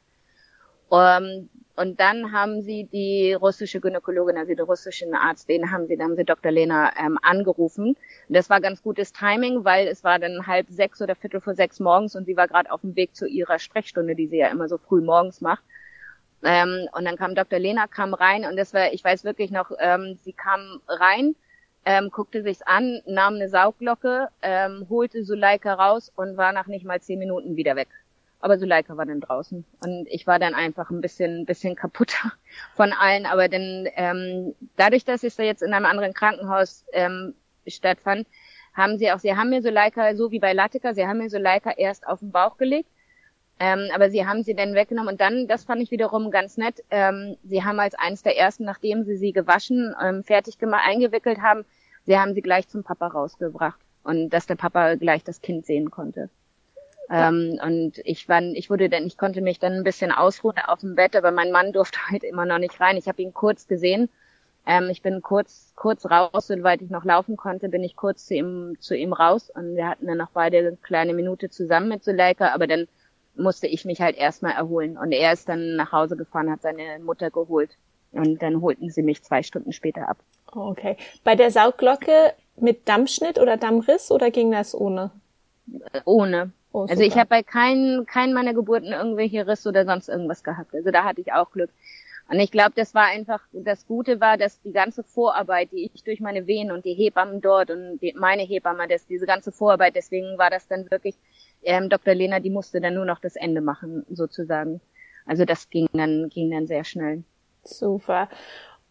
Um, 0.89 1.00
ähm, 1.00 1.50
und 1.78 2.00
dann 2.00 2.32
haben 2.32 2.63
sie 2.63 2.86
die 2.86 3.34
russische 3.34 3.80
Gynäkologin, 3.80 4.36
also 4.36 4.56
den 4.56 4.65
russischen 4.65 5.13
Arzt, 5.13 5.47
den 5.47 5.71
haben 5.71 5.86
sie, 5.86 5.95
dann 5.95 6.08
haben 6.08 6.15
sie 6.15 6.26
Dr. 6.26 6.52
Lena 6.52 6.91
ähm, 6.97 7.19
angerufen. 7.21 7.89
Und 7.89 8.36
das 8.36 8.50
war 8.50 8.60
ganz 8.62 8.82
gutes 8.82 9.13
Timing, 9.13 9.63
weil 9.63 9.88
es 9.88 10.04
war 10.04 10.17
dann 10.17 10.47
halb 10.47 10.69
sechs 10.69 11.04
oder 11.04 11.13
viertel 11.13 11.39
vor 11.39 11.54
sechs 11.54 11.80
morgens 11.80 12.15
und 12.15 12.26
sie 12.26 12.36
war 12.36 12.47
gerade 12.47 12.71
auf 12.71 12.82
dem 12.82 12.95
Weg 12.95 13.15
zu 13.15 13.28
ihrer 13.28 13.60
Sprechstunde, 13.60 14.15
die 14.15 14.26
sie 14.26 14.38
ja 14.38 14.47
immer 14.47 14.67
so 14.67 14.80
früh 14.80 15.02
morgens 15.02 15.39
macht. 15.39 15.63
Ähm, 16.43 16.88
und 16.93 17.06
dann 17.06 17.15
kam 17.15 17.36
Dr. 17.36 17.60
Lena 17.60 17.86
kam 17.86 18.15
rein 18.15 18.45
und 18.45 18.58
das 18.58 18.73
war, 18.73 18.91
ich 18.91 19.04
weiß 19.04 19.23
wirklich 19.23 19.52
noch, 19.52 19.69
ähm, 19.80 20.17
sie 20.23 20.34
kam 20.34 20.82
rein, 20.88 21.36
ähm, 21.86 22.10
guckte 22.10 22.41
sich's 22.41 22.63
an, 22.63 23.02
nahm 23.06 23.36
eine 23.36 23.50
Saugglocke, 23.50 24.30
ähm, 24.41 24.88
holte 24.89 25.23
Suleika 25.23 25.76
raus 25.76 26.12
und 26.15 26.38
war 26.38 26.54
nach 26.54 26.65
nicht 26.65 26.86
mal 26.86 27.00
zehn 27.02 27.19
Minuten 27.19 27.56
wieder 27.56 27.76
weg. 27.76 27.89
Aber 28.39 28.60
Suleika 28.60 28.97
war 28.97 29.06
dann 29.06 29.19
draußen 29.19 29.65
und 29.82 30.08
ich 30.10 30.28
war 30.28 30.38
dann 30.39 30.54
einfach 30.54 30.91
ein 30.91 31.02
bisschen, 31.02 31.45
bisschen 31.45 31.76
kaputter 31.76 32.34
von 32.76 32.93
allen. 32.93 33.26
Aber 33.26 33.50
dann 33.50 33.88
ähm, 33.95 34.56
dadurch, 34.76 35.06
dass 35.06 35.23
es 35.23 35.36
da 35.36 35.43
jetzt 35.43 35.63
in 35.63 35.73
einem 35.73 35.86
anderen 35.86 36.13
Krankenhaus 36.13 36.86
ähm, 36.93 37.34
stattfand, 37.65 38.28
haben 38.73 38.97
sie 38.97 39.12
auch, 39.12 39.19
sie 39.19 39.36
haben 39.36 39.50
mir 39.50 39.62
Suleika, 39.62 40.15
so 40.15 40.32
wie 40.32 40.39
bei 40.39 40.54
Latika, 40.54 40.93
sie 40.93 41.08
haben 41.08 41.17
mir 41.17 41.30
Suleika 41.30 41.71
erst 41.71 42.06
auf 42.08 42.19
den 42.19 42.32
Bauch 42.32 42.58
gelegt 42.58 42.89
ähm, 43.60 43.89
aber 43.93 44.10
sie 44.12 44.26
haben 44.26 44.43
sie 44.43 44.54
dann 44.54 44.76
weggenommen 44.76 45.13
und 45.13 45.21
dann, 45.21 45.47
das 45.47 45.63
fand 45.63 45.82
ich 45.82 45.89
wiederum 45.89 46.30
ganz 46.30 46.58
nett, 46.58 46.84
ähm, 46.91 47.38
sie 47.43 47.63
haben 47.63 47.80
als 47.80 47.95
eines 47.95 48.21
der 48.21 48.38
ersten, 48.38 48.65
nachdem 48.65 49.04
sie 49.04 49.17
sie 49.17 49.32
gewaschen, 49.32 49.95
ähm, 50.04 50.23
fertig 50.23 50.60
gemacht, 50.60 50.84
eingewickelt 50.86 51.41
haben, 51.41 51.65
sie 52.06 52.19
haben 52.19 52.36
sie 52.36 52.41
gleich 52.41 52.67
zum 52.67 52.84
Papa 52.84 53.08
rausgebracht 53.08 53.80
und 54.04 54.30
dass 54.30 54.45
der 54.45 54.56
Papa 54.56 54.95
gleich 54.95 55.23
das 55.23 55.41
Kind 55.41 55.65
sehen 55.65 55.89
konnte. 55.89 56.30
Ähm, 57.10 57.60
und 57.63 58.02
ich 58.04 58.28
war, 58.28 58.41
ich 58.41 58.70
wurde 58.70 58.89
dann, 58.89 59.06
ich 59.06 59.17
konnte 59.17 59.41
mich 59.41 59.60
dann 59.60 59.74
ein 59.74 59.84
bisschen 59.84 60.12
ausruhen 60.12 60.58
auf 60.67 60.80
dem 60.80 60.96
Bett, 60.96 61.15
aber 61.15 61.32
mein 61.32 61.52
Mann 61.52 61.72
durfte 61.72 62.00
halt 62.12 62.24
immer 62.24 62.46
noch 62.46 62.60
nicht 62.60 62.80
rein. 62.80 62.98
Ich 62.98 63.08
habe 63.08 63.22
ihn 63.22 63.34
kurz 63.34 63.67
gesehen. 63.67 64.10
Ähm, 64.65 64.89
ich 64.89 65.02
bin 65.02 65.22
kurz, 65.22 65.72
kurz 65.76 66.06
raus, 66.06 66.48
soweit 66.48 66.82
ich 66.82 66.89
noch 66.89 67.06
laufen 67.06 67.38
konnte, 67.38 67.70
bin 67.70 67.84
ich 67.84 67.96
kurz 67.96 68.26
zu 68.26 68.36
ihm, 68.36 68.76
zu 68.82 68.96
ihm 68.96 69.13
raus 69.13 69.50
und 69.50 69.78
wir 69.78 69.88
hatten 69.88 70.08
dann 70.08 70.17
noch 70.17 70.32
beide 70.32 70.58
eine 70.58 70.76
kleine 70.76 71.13
Minute 71.13 71.50
zusammen 71.50 71.88
mit 71.88 72.04
Zuleika, 72.04 72.50
aber 72.54 72.67
dann 72.67 72.88
musste 73.38 73.67
ich 73.67 73.86
mich 73.86 74.02
halt 74.02 74.17
erstmal 74.17 74.54
erholen. 74.54 74.98
Und 74.98 75.12
er 75.13 75.32
ist 75.32 75.48
dann 75.48 75.76
nach 75.76 75.91
Hause 75.91 76.17
gefahren, 76.17 76.52
hat 76.52 76.62
seine 76.62 77.00
Mutter 77.00 77.32
geholt. 77.32 77.78
Und 78.12 78.41
dann 78.41 78.62
holten 78.62 78.89
sie 78.89 79.04
mich 79.04 79.24
zwei 79.24 79.43
Stunden 79.43 79.72
später 79.72 80.10
ab. 80.10 80.17
Okay. 80.48 80.98
Bei 81.24 81.36
der 81.36 81.52
Saugglocke 81.52 82.34
mit 82.56 82.88
Dammschnitt 82.89 83.39
oder 83.39 83.58
Dammriss 83.58 84.12
oder 84.12 84.32
ging 84.32 84.52
das 84.52 84.74
ohne? 84.74 85.12
Äh, 85.93 86.01
ohne. 86.06 86.51
Oh, 86.71 86.86
also 86.89 87.01
ich 87.01 87.15
habe 87.15 87.30
bei 87.30 87.43
keinen 87.43 88.06
keinen 88.06 88.34
meiner 88.34 88.53
Geburten 88.53 88.91
irgendwelche 88.91 89.47
Risse 89.47 89.69
oder 89.69 89.86
sonst 89.86 90.10
irgendwas 90.10 90.43
gehabt. 90.43 90.73
Also 90.73 90.91
da 90.91 91.03
hatte 91.03 91.21
ich 91.21 91.34
auch 91.34 91.51
Glück. 91.51 91.71
Und 92.30 92.39
ich 92.39 92.51
glaube, 92.51 92.73
das 92.75 92.93
war 92.93 93.06
einfach, 93.06 93.41
das 93.53 93.88
Gute 93.88 94.19
war, 94.19 94.38
dass 94.38 94.62
die 94.62 94.73
ganze 94.73 95.03
Vorarbeit, 95.03 95.71
die 95.71 95.89
ich 95.93 96.03
durch 96.03 96.19
meine 96.19 96.45
Venen 96.45 96.71
und 96.71 96.84
die 96.84 96.93
Hebammen 96.93 97.39
dort 97.39 97.71
und 97.71 97.99
die, 97.99 98.13
meine 98.17 98.43
Hebamme, 98.43 98.88
das, 98.88 99.08
diese 99.08 99.25
ganze 99.25 99.53
Vorarbeit, 99.53 99.95
deswegen 99.95 100.38
war 100.38 100.49
das 100.49 100.67
dann 100.67 100.91
wirklich 100.91 101.15
ähm, 101.63 101.89
Dr. 101.89 102.13
Lena, 102.13 102.39
die 102.41 102.49
musste 102.49 102.82
dann 102.82 102.95
nur 102.95 103.06
noch 103.06 103.19
das 103.19 103.38
Ende 103.38 103.62
machen, 103.62 104.06
sozusagen. 104.10 104.82
Also 105.25 105.45
das 105.45 105.69
ging 105.69 105.88
dann, 105.93 106.30
ging 106.30 106.51
dann 106.51 106.67
sehr 106.67 106.84
schnell. 106.84 107.23
Super. 107.63 108.30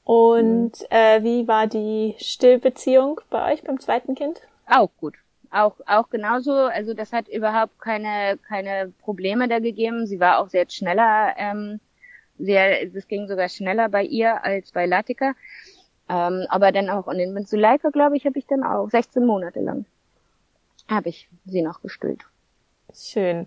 Und 0.04 0.80
mhm. 0.80 0.86
äh, 0.90 1.22
wie 1.22 1.46
war 1.46 1.66
die 1.66 2.14
Stillbeziehung 2.18 3.20
bei 3.28 3.52
euch 3.52 3.62
beim 3.64 3.80
zweiten 3.80 4.14
Kind? 4.14 4.40
Auch 4.66 4.90
gut. 4.98 5.14
Auch, 5.50 5.76
auch 5.86 6.10
genauso. 6.10 6.52
Also 6.52 6.94
das 6.94 7.12
hat 7.12 7.28
überhaupt 7.28 7.78
keine, 7.80 8.38
keine 8.48 8.92
Probleme 9.00 9.48
da 9.48 9.58
gegeben. 9.58 10.06
Sie 10.06 10.20
war 10.20 10.38
auch 10.38 10.48
sehr 10.48 10.68
schneller, 10.68 11.34
ähm, 11.36 11.80
sehr, 12.38 12.82
es 12.94 13.08
ging 13.08 13.28
sogar 13.28 13.48
schneller 13.48 13.88
bei 13.88 14.02
ihr 14.04 14.44
als 14.44 14.72
bei 14.72 14.86
Latika. 14.86 15.34
Ähm, 16.08 16.46
aber 16.48 16.72
dann 16.72 16.90
auch, 16.90 17.06
und 17.06 17.18
in 17.18 17.46
Suleika, 17.46 17.90
glaube 17.90 18.16
ich, 18.16 18.26
habe 18.26 18.38
ich 18.38 18.46
dann 18.46 18.62
auch 18.62 18.90
16 18.90 19.24
Monate 19.26 19.60
lang 19.60 19.86
habe 20.88 21.08
ich 21.08 21.28
sie 21.44 21.62
noch 21.62 21.82
gestillt. 21.82 22.22
Schön. 22.94 23.46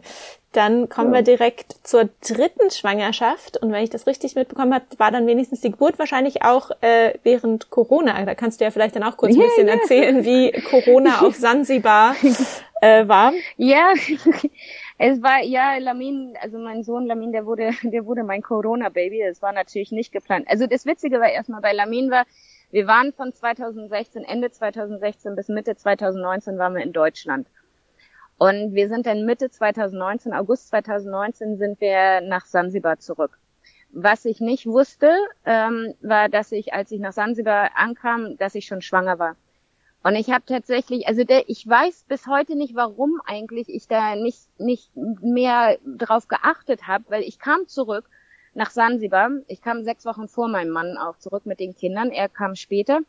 Dann 0.51 0.89
kommen 0.89 1.13
ja. 1.13 1.19
wir 1.19 1.21
direkt 1.21 1.75
zur 1.83 2.09
dritten 2.27 2.71
Schwangerschaft. 2.71 3.57
Und 3.57 3.71
wenn 3.71 3.83
ich 3.83 3.91
das 3.91 4.07
richtig 4.07 4.35
mitbekommen 4.35 4.73
habe, 4.73 4.85
war 4.97 5.11
dann 5.11 5.27
wenigstens 5.27 5.61
die 5.61 5.69
Geburt 5.69 5.99
wahrscheinlich 5.99 6.41
auch 6.43 6.71
äh, 6.81 7.13
während 7.23 7.69
Corona. 7.69 8.25
Da 8.25 8.33
kannst 8.33 8.59
du 8.59 8.65
ja 8.65 8.71
vielleicht 8.71 8.95
dann 8.95 9.03
auch 9.03 9.15
kurz 9.15 9.35
ein 9.35 9.41
bisschen 9.41 9.67
ja. 9.67 9.75
erzählen, 9.75 10.25
wie 10.25 10.51
Corona 10.63 11.21
auf 11.21 11.35
Sansibar 11.37 12.15
äh, 12.81 13.07
war. 13.07 13.31
Ja, 13.57 13.93
es 14.97 15.21
war 15.21 15.43
ja 15.43 15.77
Lamin, 15.77 16.33
also 16.41 16.57
mein 16.57 16.83
Sohn 16.83 17.05
Lamin, 17.05 17.31
der 17.31 17.45
wurde, 17.45 17.71
der 17.83 18.05
wurde 18.07 18.23
mein 18.23 18.41
Corona-Baby. 18.41 19.21
Das 19.27 19.43
war 19.43 19.53
natürlich 19.53 19.91
nicht 19.91 20.11
geplant. 20.11 20.47
Also 20.49 20.65
das 20.65 20.87
Witzige 20.87 21.19
war 21.19 21.29
erstmal 21.29 21.61
bei 21.61 21.73
Lamin 21.73 22.09
war, 22.09 22.25
wir 22.71 22.87
waren 22.87 23.13
von 23.13 23.33
2016, 23.33 24.23
Ende 24.23 24.51
2016 24.51 25.35
bis 25.35 25.47
Mitte 25.47 25.75
2019 25.75 26.57
waren 26.57 26.75
wir 26.75 26.83
in 26.83 26.93
Deutschland. 26.93 27.47
Und 28.39 28.73
wir 28.73 28.87
sind 28.87 29.05
dann 29.05 29.25
Mitte 29.25 29.49
2019, 29.51 30.33
August 30.33 30.69
2019 30.69 31.57
sind 31.57 31.81
wir 31.81 32.21
nach 32.21 32.45
Sansibar 32.45 32.97
zurück. 32.97 33.37
Was 33.91 34.23
ich 34.23 34.39
nicht 34.39 34.65
wusste, 34.65 35.13
ähm, 35.45 35.93
war, 36.01 36.29
dass 36.29 36.53
ich, 36.53 36.73
als 36.73 36.89
ich 36.91 37.01
nach 37.01 37.11
Sansibar 37.11 37.71
ankam, 37.75 38.37
dass 38.37 38.55
ich 38.55 38.65
schon 38.65 38.81
schwanger 38.81 39.19
war. 39.19 39.35
Und 40.03 40.15
ich 40.15 40.31
habe 40.31 40.45
tatsächlich, 40.45 41.05
also 41.05 41.25
der, 41.25 41.49
ich 41.49 41.67
weiß 41.67 42.05
bis 42.07 42.27
heute 42.27 42.55
nicht, 42.55 42.75
warum 42.75 43.19
eigentlich 43.25 43.67
ich 43.67 43.89
da 43.89 44.15
nicht 44.15 44.47
nicht 44.57 44.89
mehr 44.95 45.77
drauf 45.85 46.29
geachtet 46.29 46.87
habe, 46.87 47.03
weil 47.09 47.23
ich 47.23 47.39
kam 47.39 47.67
zurück 47.67 48.05
nach 48.53 48.69
Sansibar. 48.69 49.31
Ich 49.47 49.61
kam 49.61 49.83
sechs 49.83 50.05
Wochen 50.05 50.29
vor 50.29 50.47
meinem 50.47 50.71
Mann 50.71 50.97
auch 50.97 51.17
zurück 51.17 51.45
mit 51.45 51.59
den 51.59 51.75
Kindern. 51.75 52.11
Er 52.11 52.29
kam 52.29 52.55
später. 52.55 53.01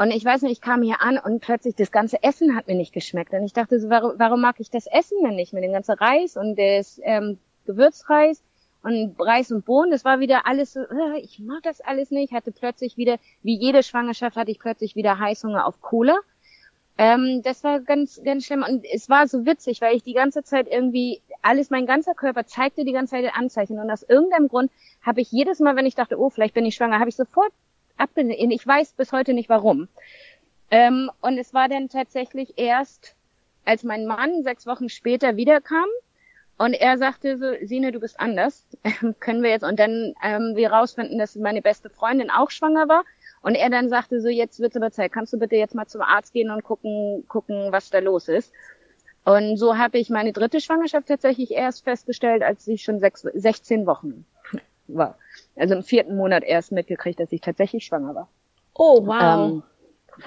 Und 0.00 0.12
ich 0.12 0.24
weiß 0.24 0.40
nicht, 0.40 0.52
ich 0.52 0.60
kam 0.62 0.80
hier 0.80 1.02
an 1.02 1.18
und 1.18 1.40
plötzlich 1.40 1.74
das 1.74 1.92
ganze 1.92 2.22
Essen 2.22 2.56
hat 2.56 2.68
mir 2.68 2.74
nicht 2.74 2.94
geschmeckt. 2.94 3.34
Und 3.34 3.44
ich 3.44 3.52
dachte 3.52 3.78
so, 3.78 3.90
warum, 3.90 4.12
warum 4.16 4.40
mag 4.40 4.58
ich 4.58 4.70
das 4.70 4.86
Essen 4.86 5.18
denn 5.22 5.34
nicht 5.34 5.52
mit 5.52 5.62
dem 5.62 5.72
ganzen 5.72 5.92
Reis 5.92 6.38
und 6.38 6.58
das 6.58 6.98
ähm, 7.04 7.38
Gewürzreis 7.66 8.42
und 8.82 9.14
Reis 9.18 9.52
und 9.52 9.66
Bohnen? 9.66 9.90
Das 9.90 10.06
war 10.06 10.18
wieder 10.18 10.46
alles 10.46 10.72
so, 10.72 10.80
äh, 10.80 11.18
ich 11.20 11.38
mag 11.40 11.62
das 11.64 11.82
alles 11.82 12.10
nicht. 12.10 12.32
Hatte 12.32 12.50
plötzlich 12.50 12.96
wieder, 12.96 13.18
wie 13.42 13.58
jede 13.58 13.82
Schwangerschaft, 13.82 14.38
hatte 14.38 14.50
ich 14.50 14.58
plötzlich 14.58 14.96
wieder 14.96 15.18
Heißhunger 15.18 15.66
auf 15.66 15.82
Cola. 15.82 16.16
Ähm, 16.96 17.42
das 17.44 17.62
war 17.62 17.80
ganz, 17.80 18.22
ganz 18.24 18.46
schlimm. 18.46 18.64
Und 18.66 18.86
es 18.90 19.10
war 19.10 19.28
so 19.28 19.44
witzig, 19.44 19.82
weil 19.82 19.94
ich 19.94 20.02
die 20.02 20.14
ganze 20.14 20.42
Zeit 20.42 20.66
irgendwie, 20.66 21.20
alles, 21.42 21.68
mein 21.68 21.84
ganzer 21.84 22.14
Körper 22.14 22.46
zeigte 22.46 22.86
die 22.86 22.92
ganze 22.92 23.16
Zeit 23.16 23.34
Anzeichen. 23.34 23.78
Und 23.78 23.90
aus 23.90 24.02
irgendeinem 24.02 24.48
Grund 24.48 24.70
habe 25.02 25.20
ich 25.20 25.30
jedes 25.30 25.60
Mal, 25.60 25.76
wenn 25.76 25.84
ich 25.84 25.94
dachte, 25.94 26.18
oh, 26.18 26.30
vielleicht 26.30 26.54
bin 26.54 26.64
ich 26.64 26.74
schwanger, 26.74 27.00
habe 27.00 27.10
ich 27.10 27.16
sofort 27.16 27.52
abgelehnt. 28.00 28.52
Ich 28.52 28.66
weiß 28.66 28.92
bis 28.92 29.12
heute 29.12 29.34
nicht 29.34 29.48
warum. 29.48 29.88
Ähm, 30.70 31.10
und 31.20 31.38
es 31.38 31.52
war 31.52 31.68
dann 31.68 31.88
tatsächlich 31.88 32.54
erst, 32.56 33.14
als 33.64 33.82
mein 33.82 34.06
Mann 34.06 34.42
sechs 34.42 34.66
Wochen 34.66 34.88
später 34.88 35.36
wiederkam 35.36 35.86
und 36.60 36.74
er 36.74 36.98
sagte 36.98 37.38
so, 37.38 37.46
Sine, 37.66 37.90
du 37.90 38.00
bist 38.00 38.20
anders. 38.20 38.66
können 39.20 39.42
wir 39.42 39.48
jetzt, 39.48 39.64
und 39.64 39.80
dann 39.80 40.14
ähm, 40.22 40.52
wir 40.56 40.70
rausfinden, 40.70 41.18
dass 41.18 41.34
meine 41.36 41.62
beste 41.62 41.88
Freundin 41.88 42.30
auch 42.30 42.50
schwanger 42.50 42.86
war. 42.86 43.04
Und 43.40 43.54
er 43.54 43.70
dann 43.70 43.88
sagte 43.88 44.20
so, 44.20 44.28
jetzt 44.28 44.60
wird's 44.60 44.76
aber 44.76 44.90
Zeit, 44.90 45.10
kannst 45.10 45.32
du 45.32 45.38
bitte 45.38 45.56
jetzt 45.56 45.74
mal 45.74 45.86
zum 45.86 46.02
Arzt 46.02 46.34
gehen 46.34 46.50
und 46.50 46.62
gucken, 46.62 47.24
gucken, 47.28 47.72
was 47.72 47.88
da 47.88 48.00
los 48.00 48.28
ist. 48.28 48.52
Und 49.24 49.56
so 49.56 49.78
habe 49.78 49.96
ich 49.96 50.10
meine 50.10 50.34
dritte 50.34 50.60
Schwangerschaft 50.60 51.08
tatsächlich 51.08 51.50
erst 51.50 51.84
festgestellt, 51.84 52.42
als 52.42 52.68
ich 52.68 52.82
schon 52.82 53.00
sechs, 53.00 53.22
16 53.22 53.86
Wochen 53.86 54.26
war. 54.96 55.18
Also 55.56 55.74
im 55.74 55.82
vierten 55.82 56.16
Monat 56.16 56.44
erst 56.44 56.72
mitgekriegt, 56.72 57.20
dass 57.20 57.32
ich 57.32 57.40
tatsächlich 57.40 57.84
schwanger 57.84 58.14
war. 58.14 58.28
Oh, 58.74 59.06
wow. 59.06 59.50
Ähm, 59.50 59.62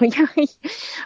ja, 0.00 0.24
ich, 0.36 0.58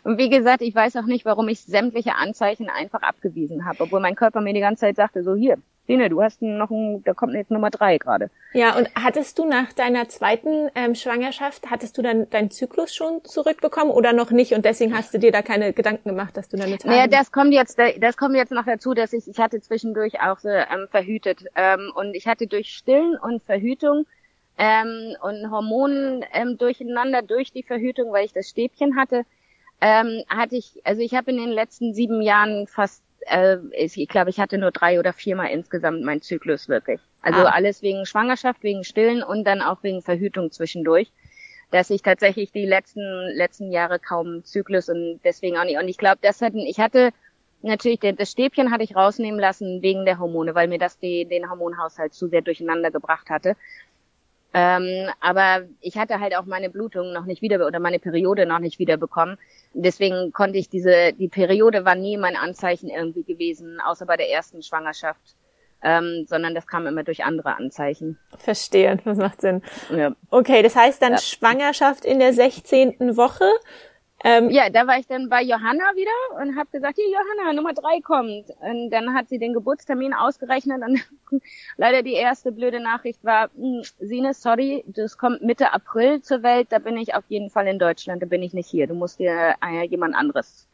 und 0.05 0.18
wie 0.18 0.31
gesagt, 0.31 0.62
ich 0.62 0.75
weiß 0.75 0.97
auch 0.97 1.07
nicht, 1.07 1.25
warum 1.25 1.49
ich 1.49 1.61
sämtliche 1.61 2.14
Anzeichen 2.14 2.71
einfach 2.71 3.03
abgewiesen 3.03 3.64
habe, 3.64 3.83
obwohl 3.83 4.01
mein 4.01 4.14
Körper 4.14 4.40
mir 4.40 4.55
die 4.55 4.61
ganze 4.61 4.81
Zeit 4.81 4.97
sagte, 4.97 5.23
so 5.23 5.35
hier, 5.35 5.59
Dine, 5.88 6.11
du 6.11 6.22
hast 6.22 6.42
noch 6.42 6.70
ein, 6.70 7.03
da 7.05 7.14
kommt 7.14 7.35
jetzt 7.35 7.51
Nummer 7.51 7.70
drei 7.70 7.98
gerade. 7.98 8.31
Ja, 8.53 8.77
und 8.77 8.88
hattest 8.94 9.38
du 9.38 9.46
nach 9.46 9.72
deiner 9.72 10.09
zweiten 10.09 10.68
ähm, 10.74 10.94
Schwangerschaft, 10.94 11.70
hattest 11.70 11.96
du 11.96 12.03
dann 12.03 12.29
deinen 12.31 12.51
Zyklus 12.51 12.94
schon 12.94 13.24
zurückbekommen 13.24 13.90
oder 13.90 14.12
noch 14.12 14.31
nicht? 14.31 14.53
Und 14.53 14.64
deswegen 14.64 14.96
hast 14.96 15.14
du 15.14 15.18
dir 15.18 15.33
da 15.33 15.42
keine 15.42 15.72
Gedanken 15.72 16.11
gemacht, 16.11 16.37
dass 16.37 16.48
du 16.48 16.57
deine 16.57 16.77
Tage... 16.77 16.94
Naja, 16.94 17.07
das 17.07 17.33
kommt 17.33 17.53
jetzt, 17.53 17.79
das 18.01 18.16
kommt 18.16 18.37
jetzt 18.37 18.53
noch 18.53 18.66
dazu, 18.66 18.92
dass 18.92 19.12
ich, 19.12 19.27
ich 19.29 19.38
hatte 19.38 19.61
zwischendurch 19.61 20.20
auch 20.20 20.38
so 20.38 20.48
ähm, 20.48 20.88
verhütet. 20.90 21.44
Ähm, 21.57 21.90
und 21.94 22.14
ich 22.14 22.27
hatte 22.27 22.46
durch 22.46 22.68
Stillen 22.68 23.16
und 23.16 23.42
Verhütung 23.42 24.07
ähm, 24.59 25.16
und 25.22 25.51
Hormonen 25.51 26.24
ähm, 26.32 26.59
durcheinander 26.59 27.22
durch 27.22 27.53
die 27.53 27.62
Verhütung, 27.62 28.12
weil 28.12 28.26
ich 28.26 28.32
das 28.32 28.49
Stäbchen 28.49 28.97
hatte, 28.97 29.24
ähm, 29.80 30.24
hatte 30.28 30.57
ich, 30.57 30.82
also 30.84 31.01
ich 31.01 31.14
habe 31.14 31.30
in 31.30 31.39
den 31.39 31.51
letzten 31.51 31.95
sieben 31.95 32.20
Jahren 32.20 32.66
fast 32.66 33.03
äh, 33.21 33.59
ich 33.73 34.09
glaube, 34.09 34.31
ich 34.31 34.41
hatte 34.41 34.59
nur 34.59 34.71
drei 34.71 34.99
oder 34.99 35.12
viermal 35.12 35.51
insgesamt 35.51 36.03
meinen 36.03 36.23
Zyklus 36.23 36.69
wirklich. 36.69 37.01
Also 37.23 37.41
ah. 37.41 37.51
alles 37.51 37.83
wegen 37.83 38.07
Schwangerschaft, 38.07 38.62
wegen 38.62 38.85
Stillen 38.85 39.23
und 39.23 39.45
dann 39.45 39.61
auch 39.61 39.83
wegen 39.83 40.03
Verhütung 40.03 40.51
zwischendurch. 40.51 41.11
Dass 41.71 41.91
ich 41.91 42.03
tatsächlich 42.03 42.51
die 42.51 42.64
letzten, 42.64 43.03
letzten 43.35 43.71
Jahre 43.71 43.99
kaum 43.99 44.43
Zyklus 44.43 44.89
und 44.89 45.21
deswegen 45.25 45.59
auch 45.59 45.64
nicht. 45.64 45.79
Und 45.79 45.89
ich 45.89 45.99
glaube, 45.99 46.19
das 46.23 46.41
hatten, 46.41 46.61
ich 46.61 46.81
hatte 46.81 47.11
natürlich, 47.62 48.01
das 48.01 48.31
Stäbchen 48.31 48.71
hatte 48.71 48.85
ich 48.85 48.97
rausnehmen 48.97 49.39
lassen 49.39 49.83
wegen 49.83 50.07
der 50.07 50.19
Hormone, 50.19 50.55
weil 50.55 50.69
mir 50.69 50.79
das 50.79 50.99
die, 50.99 51.27
den 51.27 51.51
Hormonhaushalt 51.51 52.14
zu 52.14 52.29
sehr 52.29 52.43
durcheinander 52.43 52.91
gebracht 52.91 53.29
hatte. 53.29 53.55
Ähm, 54.55 55.11
aber 55.20 55.66
ich 55.80 55.99
hatte 55.99 56.20
halt 56.20 56.34
auch 56.34 56.46
meine 56.46 56.70
Blutung 56.70 57.12
noch 57.12 57.26
nicht 57.26 57.42
wieder 57.42 57.66
oder 57.66 57.80
meine 57.80 57.99
Periode 57.99 58.46
noch 58.46 58.61
nicht 58.61 58.78
wieder 58.78 58.96
bekommen. 58.96 59.38
Deswegen 59.74 60.32
konnte 60.32 60.59
ich 60.59 60.68
diese, 60.70 61.12
die 61.12 61.28
Periode 61.28 61.84
war 61.84 61.94
nie 61.94 62.16
mein 62.16 62.36
Anzeichen 62.36 62.88
irgendwie 62.88 63.24
gewesen, 63.24 63.78
außer 63.80 64.07
bei 64.07 64.16
der 64.16 64.30
ersten 64.30 64.62
Schwangerschaft. 64.62 65.36
Ähm, 65.80 66.24
sondern 66.26 66.57
das 66.57 66.66
kam 66.66 66.88
immer 66.88 67.05
durch 67.05 67.22
andere 67.22 67.55
Anzeichen. 67.55 68.18
Verstehe, 68.36 68.99
das 69.05 69.16
macht 69.16 69.40
Sinn. 69.40 69.62
Ja. 69.96 70.11
Okay, 70.28 70.61
das 70.61 70.74
heißt 70.74 71.01
dann 71.01 71.12
ja. 71.12 71.18
Schwangerschaft 71.18 72.05
in 72.05 72.18
der 72.18 72.32
16. 72.32 73.16
Woche 73.16 73.44
ähm, 74.25 74.51
ja, 74.51 74.69
da 74.69 74.87
war 74.89 74.99
ich 74.99 75.07
dann 75.07 75.29
bei 75.29 75.43
Johanna 75.43 75.85
wieder 75.95 76.43
und 76.43 76.57
habe 76.57 76.69
gesagt, 76.73 76.97
hier 76.97 77.09
Johanna, 77.09 77.53
Nummer 77.53 77.73
drei 77.73 78.01
kommt. 78.01 78.51
Und 78.61 78.91
dann 78.91 79.14
hat 79.14 79.29
sie 79.29 79.39
den 79.39 79.53
Geburtstermin 79.53 80.12
ausgerechnet 80.12 80.83
und 80.83 81.01
leider 81.77 82.03
die 82.03 82.14
erste 82.14 82.51
blöde 82.51 82.81
Nachricht 82.81 83.23
war, 83.25 83.51
hm, 83.55 83.83
Sine, 84.01 84.35
sorry, 84.35 84.85
das 84.89 85.19
kommt 85.19 85.43
Mitte 85.43 85.73
April 85.73 86.21
zur 86.21 86.43
Welt, 86.43 86.69
da 86.71 86.81
bin 86.81 86.97
ich 86.97 87.14
auf 87.14 87.25
jeden 87.29 87.49
Fall 87.49 87.69
in 87.69 87.79
Deutschland, 87.79 88.21
da 88.21 88.27
bin 88.27 88.43
ich 88.43 88.55
nicht 88.55 88.69
hier. 88.69 88.89
Du 88.89 88.95
musst 88.95 89.21
dir 89.21 89.55
äh, 89.64 89.87
jemand 89.87 90.16
anderes 90.16 90.69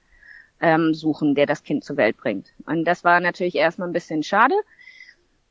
ähm, 0.61 0.95
suchen, 0.95 1.34
der 1.34 1.45
das 1.45 1.62
Kind 1.62 1.84
zur 1.84 1.99
Welt 1.99 2.16
bringt. 2.16 2.55
Und 2.66 2.86
das 2.86 3.05
war 3.05 3.20
natürlich 3.20 3.57
erstmal 3.57 3.88
ein 3.88 3.92
bisschen 3.92 4.22
schade 4.22 4.55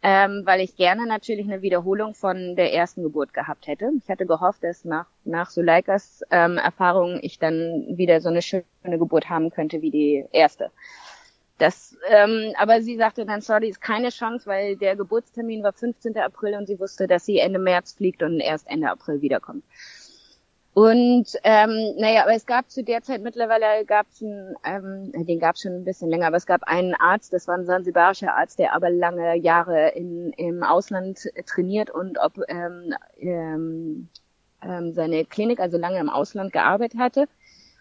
ähm, 0.05 0.41
weil 0.43 0.59
ich 0.59 0.75
gerne 0.75 1.07
natürlich 1.07 1.49
eine 1.49 1.61
Wiederholung 1.61 2.13
von 2.13 2.57
der 2.57 2.73
ersten 2.73 3.03
Geburt 3.03 3.33
gehabt 3.33 3.67
hätte. 3.67 3.89
Ich 4.03 4.09
hatte 4.09 4.25
gehofft, 4.25 4.61
dass 4.61 4.83
nach, 4.83 5.05
nach 5.23 5.49
Suleikas 5.49 6.21
ähm, 6.29 6.57
Erfahrung 6.57 7.19
ich 7.21 7.39
dann 7.39 7.85
wieder 7.95 8.19
so 8.19 8.27
eine 8.27 8.41
schöne 8.41 8.63
Geburt 8.83 9.29
haben 9.29 9.49
könnte 9.49 9.81
wie 9.81 9.91
die 9.91 10.25
erste. 10.33 10.71
Das, 11.57 11.95
ähm, 12.09 12.53
aber 12.57 12.81
sie 12.81 12.97
sagte 12.97 13.25
dann, 13.25 13.39
sorry, 13.39 13.69
ist 13.69 13.79
keine 13.79 14.09
Chance, 14.09 14.45
weil 14.47 14.75
der 14.75 14.97
Geburtstermin 14.97 15.63
war 15.63 15.71
15. 15.71 16.17
April 16.17 16.55
und 16.55 16.67
sie 16.67 16.79
wusste, 16.79 17.07
dass 17.07 17.25
sie 17.25 17.37
Ende 17.37 17.59
März 17.59 17.93
fliegt 17.93 18.23
und 18.23 18.41
erst 18.41 18.69
Ende 18.69 18.89
April 18.89 19.21
wiederkommt. 19.21 19.63
Und 20.73 21.25
ähm, 21.43 21.93
naja, 21.97 22.23
aber 22.23 22.33
es 22.33 22.47
gab 22.47 22.71
zu 22.71 22.83
der 22.83 23.03
Zeit 23.03 23.21
mittlerweile 23.21 23.85
gab 23.85 24.07
es 24.09 24.23
ähm, 24.23 25.11
den 25.13 25.39
gab 25.39 25.53
es 25.53 25.61
schon 25.61 25.73
ein 25.73 25.85
bisschen 25.85 26.09
länger, 26.09 26.27
aber 26.27 26.37
es 26.37 26.47
gab 26.47 26.63
einen 26.63 26.95
Arzt, 26.95 27.31
das 27.31 27.47
war 27.47 27.55
ein 27.55 27.65
sansibarischer 27.65 28.35
Arzt, 28.35 28.57
der 28.57 28.73
aber 28.73 28.89
lange 28.89 29.35
Jahre 29.35 29.89
in, 29.89 30.33
im 30.33 30.63
Ausland 30.63 31.29
trainiert 31.45 31.91
und 31.91 32.17
ob 32.17 32.39
ähm, 32.47 32.95
ähm, 33.19 34.09
ähm, 34.63 34.93
seine 34.93 35.25
Klinik 35.25 35.59
also 35.59 35.77
lange 35.77 35.99
im 35.99 36.09
Ausland 36.09 36.51
gearbeitet 36.51 36.99
hatte. 36.99 37.27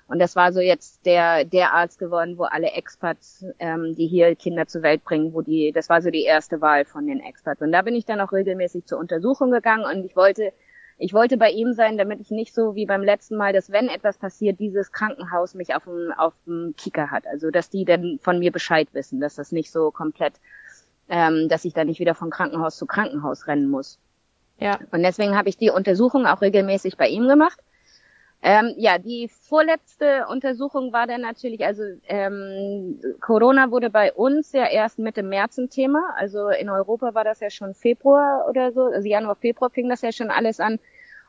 Und 0.09 0.19
das 0.19 0.37
war 0.37 0.53
so 0.53 0.61
jetzt 0.61 1.07
der 1.07 1.47
der 1.47 1.73
Arzt 1.73 1.99
geworden, 1.99 2.37
wo 2.37 2.45
alle 2.45 2.73
Expats, 2.73 3.47
ähm, 3.59 3.95
die 3.97 4.07
hier 4.07 4.37
Kinder 4.37 4.67
zur 4.67 4.83
Welt 4.83 5.03
bringen, 5.03 5.33
wo 5.33 5.41
die, 5.41 5.73
das 5.73 5.89
war 5.89 6.03
so 6.03 6.11
die 6.11 6.25
erste 6.25 6.61
Wahl 6.61 6.85
von 6.85 7.07
den 7.07 7.21
Expats. 7.21 7.63
Und 7.63 7.73
da 7.73 7.81
bin 7.81 7.95
ich 7.95 8.05
dann 8.05 8.21
auch 8.21 8.33
regelmäßig 8.33 8.85
zur 8.85 8.99
Untersuchung 8.99 9.51
gegangen 9.51 9.87
und 9.87 10.05
ich 10.05 10.15
wollte 10.15 10.53
ich 11.03 11.13
wollte 11.13 11.37
bei 11.37 11.51
ihm 11.51 11.73
sein, 11.73 11.99
damit 11.99 12.21
ich 12.21 12.31
nicht 12.31 12.55
so 12.55 12.77
wie 12.77 12.87
beim 12.87 13.03
letzten 13.03 13.37
Mal, 13.37 13.53
dass 13.53 13.73
wenn 13.73 13.89
etwas 13.89 14.19
passiert, 14.19 14.61
dieses 14.61 14.93
Krankenhaus 14.93 15.55
mich 15.55 15.75
auf 15.75 15.83
dem, 15.85 16.13
auf 16.17 16.33
dem 16.47 16.75
Kicker 16.77 17.11
hat. 17.11 17.27
Also 17.27 17.51
dass 17.51 17.71
die 17.71 17.85
dann 17.85 18.21
von 18.23 18.39
mir 18.39 18.53
Bescheid 18.53 18.87
wissen, 18.93 19.21
dass 19.21 19.35
das 19.35 19.51
nicht 19.51 19.73
so 19.73 19.91
komplett, 19.91 20.35
ähm, 21.09 21.49
dass 21.49 21.65
ich 21.65 21.75
da 21.75 21.85
nicht 21.85 21.99
wieder 21.99 22.15
von 22.15 22.31
Krankenhaus 22.31 22.77
zu 22.77 22.87
Krankenhaus 22.87 23.49
rennen 23.49 23.69
muss. 23.69 23.99
Ja. 24.61 24.79
Und 24.93 25.03
deswegen 25.03 25.37
habe 25.37 25.49
ich 25.49 25.57
die 25.57 25.71
Untersuchung 25.71 26.25
auch 26.25 26.41
regelmäßig 26.41 26.97
bei 26.97 27.09
ihm 27.09 27.27
gemacht. 27.27 27.59
Ähm, 28.45 28.75
ja, 28.77 28.99
die 28.99 29.29
vorletzte 29.29 30.27
Untersuchung 30.29 30.93
war 30.93 31.09
dann 31.09 31.21
natürlich, 31.21 31.65
also 31.65 31.83
ähm, 32.07 33.01
Corona 33.21 33.71
wurde 33.71 33.91
bei 33.91 34.13
uns 34.13 34.53
ja 34.53 34.67
erst 34.67 35.01
Mitte 35.01 35.25
März 35.25 35.59
ein 35.59 35.69
Thema. 35.69 36.15
Also 36.17 36.49
in 36.49 36.69
Europa 36.69 37.15
war 37.15 37.25
das 37.25 37.41
ja 37.41 37.51
schon 37.51 37.75
Februar 37.75 38.47
oder 38.49 38.73
so, 38.73 38.83
also 38.83 39.09
Januar, 39.09 39.35
Februar 39.35 39.71
fing 39.71 39.89
das 39.89 40.03
ja 40.03 40.13
schon 40.13 40.31
alles 40.31 40.61
an. 40.61 40.79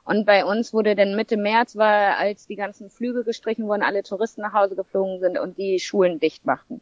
Und 0.06 0.26
bei 0.26 0.44
uns 0.44 0.74
wurde 0.74 0.96
dann 0.96 1.16
Mitte 1.16 1.38
März, 1.38 1.76
war, 1.76 2.18
als 2.18 2.46
die 2.48 2.56
ganzen 2.56 2.90
Flüge 2.90 3.24
gestrichen 3.24 3.68
wurden, 3.68 3.84
alle 3.84 4.04
Touristen 4.04 4.42
nach 4.42 4.54
Hause 4.54 4.76
geflogen 4.76 5.20
sind 5.20 5.40
und 5.40 5.58
die 5.58 5.80
Schulen 5.80 6.20
dicht 6.20 6.46
machten. 6.46 6.82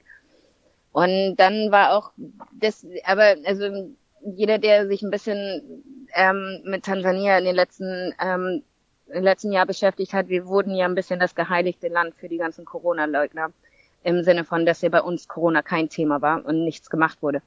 Und 0.92 1.36
dann 1.38 1.72
war 1.72 1.96
auch 1.96 2.12
das, 2.60 2.86
aber 3.06 3.36
also 3.46 3.94
jeder, 4.24 4.58
der 4.58 4.88
sich 4.88 5.02
ein 5.04 5.12
bisschen 5.12 5.84
ähm, 6.14 6.62
mit 6.66 6.84
Tansania 6.84 7.38
in 7.38 7.46
den 7.46 7.56
letzten 7.56 8.14
ähm, 8.22 8.64
im 9.14 9.24
letzten 9.24 9.52
Jahr 9.52 9.66
beschäftigt 9.66 10.14
hat, 10.14 10.30
wir 10.30 10.46
wurden 10.48 10.74
ja 10.74 10.86
ein 10.86 10.96
bisschen 10.96 11.20
das 11.20 11.36
geheiligte 11.36 11.88
Land 11.88 12.16
für 12.16 12.30
die 12.30 12.38
ganzen 12.38 12.66
Corona-Leugner. 12.66 13.52
Im 14.04 14.24
Sinne 14.24 14.46
von, 14.46 14.66
dass 14.66 14.82
ja 14.82 14.90
bei 14.90 15.02
uns 15.02 15.28
Corona 15.28 15.62
kein 15.62 15.90
Thema 15.90 16.22
war 16.22 16.44
und 16.46 16.64
nichts 16.64 16.90
gemacht 16.90 17.22
wurde. 17.22 17.42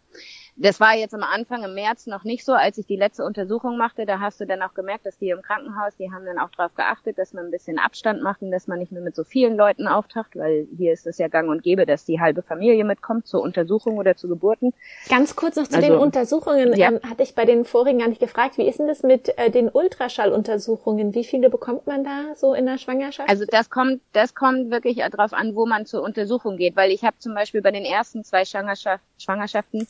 Das 0.57 0.79
war 0.79 0.95
jetzt 0.95 1.15
am 1.15 1.25
Anfang 1.25 1.65
im 1.65 1.75
März 1.75 2.07
noch 2.07 2.23
nicht 2.23 2.45
so, 2.45 2.53
als 2.53 2.79
ich 2.79 2.87
die 2.87 2.97
letzte 2.97 3.25
Untersuchung 3.25 3.77
machte. 3.77 4.07
Da 4.07 4.21
hast 4.21 4.41
du 4.41 4.47
dann 4.47 4.63
auch 4.63 4.73
gemerkt, 4.75 5.05
dass 5.05 5.19
die 5.19 5.31
im 5.31 5.43
Krankenhaus, 5.43 5.97
die 5.99 6.13
haben 6.13 6.25
dann 6.25 6.39
auch 6.39 6.51
darauf 6.57 6.75
geachtet, 6.77 7.19
dass 7.19 7.33
man 7.33 7.47
ein 7.47 7.51
bisschen 7.51 7.79
Abstand 7.81 8.23
macht 8.23 8.41
und 8.41 8.53
dass 8.53 8.69
man 8.69 8.79
nicht 8.79 8.93
mehr 8.93 9.03
mit 9.03 9.17
so 9.17 9.25
vielen 9.25 9.57
Leuten 9.57 9.89
auftaucht, 9.89 10.37
weil 10.37 10.69
hier 10.77 10.93
ist 10.93 11.09
es 11.09 11.19
ja 11.19 11.27
gang 11.27 11.49
und 11.49 11.65
gäbe, 11.65 11.87
dass 11.87 12.05
die 12.05 12.21
halbe 12.21 12.43
Familie 12.43 12.85
mitkommt 12.85 13.27
zur 13.27 13.43
Untersuchung 13.43 13.99
oder 13.99 14.17
zu 14.17 14.29
Geburten. 14.29 14.73
Ganz 15.09 15.35
kurz 15.35 15.57
noch 15.57 15.67
zu 15.67 15.77
also, 15.77 15.89
den 15.89 15.99
Untersuchungen. 15.99 16.73
Ja. 16.75 16.93
Ähm, 16.93 17.01
hatte 17.03 17.25
ich 17.25 17.35
bei 17.35 17.45
den 17.45 17.65
vorigen 17.65 17.99
gar 17.99 18.09
nicht 18.09 18.21
gefragt. 18.21 18.57
Wie 18.57 18.69
ist 18.69 18.79
denn 18.79 18.87
das 18.87 19.03
mit 19.03 19.37
äh, 19.37 19.51
den 19.51 19.69
Ultraschalluntersuchungen? 19.69 21.15
Wie 21.15 21.25
viele 21.25 21.51
bekommt 21.51 21.89
man 21.89 22.05
da 22.05 22.37
so 22.37 22.55
in 22.55 22.67
der 22.67 22.79
Schwangerschaft? 22.79 23.29
Also 23.29 23.45
das 23.45 23.71
kommt, 23.71 24.03
das 24.13 24.37
kommt 24.37 24.71
wirklich 24.71 24.99
darauf 24.99 25.33
an, 25.33 25.57
wo 25.57 25.67
man 25.67 25.85
zur 25.85 26.03
Untersuchung 26.03 26.57
geht, 26.59 26.77
weil 26.77 26.93
ich 26.93 27.03
habe 27.03 27.19
zum 27.19 27.35
Beispiel 27.35 27.61
bei 27.61 27.73
den 27.73 27.85
ersten 27.85 28.23
zwei 28.23 28.45
Schwangerschaft, 28.45 29.03
Schwangerschaften 29.19 29.89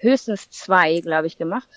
höchstens 0.00 0.50
zwei, 0.50 1.00
glaube 1.00 1.26
ich, 1.26 1.38
gemacht. 1.38 1.68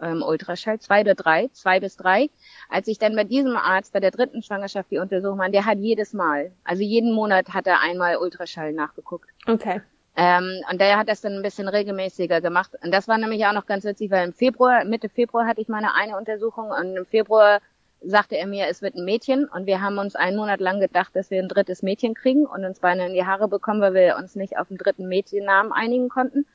Ähm, 0.00 0.22
Ultraschall, 0.22 0.78
zwei 0.78 1.00
oder 1.00 1.14
drei, 1.14 1.48
zwei 1.52 1.80
bis 1.80 1.96
drei. 1.96 2.30
Als 2.68 2.86
ich 2.86 2.98
dann 2.98 3.16
bei 3.16 3.24
diesem 3.24 3.56
Arzt 3.56 3.92
bei 3.92 4.00
der 4.00 4.12
dritten 4.12 4.42
Schwangerschaft 4.42 4.90
die 4.90 4.98
Untersuchung 4.98 5.38
war, 5.38 5.48
der 5.48 5.64
hat 5.64 5.78
jedes 5.78 6.12
Mal, 6.12 6.52
also 6.62 6.82
jeden 6.82 7.12
Monat 7.12 7.48
hat 7.48 7.66
er 7.66 7.80
einmal 7.80 8.16
Ultraschall 8.16 8.72
nachgeguckt. 8.72 9.28
Okay. 9.46 9.80
Ähm, 10.16 10.62
und 10.70 10.80
der 10.80 10.98
hat 10.98 11.08
das 11.08 11.20
dann 11.20 11.34
ein 11.34 11.42
bisschen 11.42 11.68
regelmäßiger 11.68 12.40
gemacht. 12.40 12.72
Und 12.82 12.92
das 12.92 13.08
war 13.08 13.18
nämlich 13.18 13.44
auch 13.46 13.52
noch 13.52 13.66
ganz 13.66 13.84
witzig, 13.84 14.10
weil 14.10 14.26
im 14.26 14.32
Februar, 14.32 14.84
Mitte 14.84 15.08
Februar 15.08 15.46
hatte 15.46 15.60
ich 15.60 15.68
meine 15.68 15.94
eine 15.94 16.16
Untersuchung 16.16 16.70
und 16.70 16.96
im 16.96 17.06
Februar 17.06 17.60
sagte 18.00 18.36
er 18.36 18.46
mir, 18.46 18.66
es 18.68 18.82
wird 18.82 18.94
ein 18.94 19.04
Mädchen 19.04 19.46
und 19.46 19.66
wir 19.66 19.80
haben 19.80 19.98
uns 19.98 20.14
einen 20.14 20.36
Monat 20.36 20.60
lang 20.60 20.80
gedacht, 20.80 21.14
dass 21.14 21.30
wir 21.30 21.40
ein 21.40 21.48
drittes 21.48 21.82
Mädchen 21.82 22.14
kriegen 22.14 22.46
und 22.46 22.64
uns 22.64 22.80
beinahe 22.80 23.08
in 23.08 23.14
die 23.14 23.26
Haare 23.26 23.48
bekommen, 23.48 23.80
weil 23.80 23.94
wir 23.94 24.16
uns 24.16 24.36
nicht 24.36 24.56
auf 24.56 24.68
den 24.68 24.76
dritten 24.76 25.08
Mädchennamen 25.08 25.72
einigen 25.72 26.08
konnten. 26.08 26.46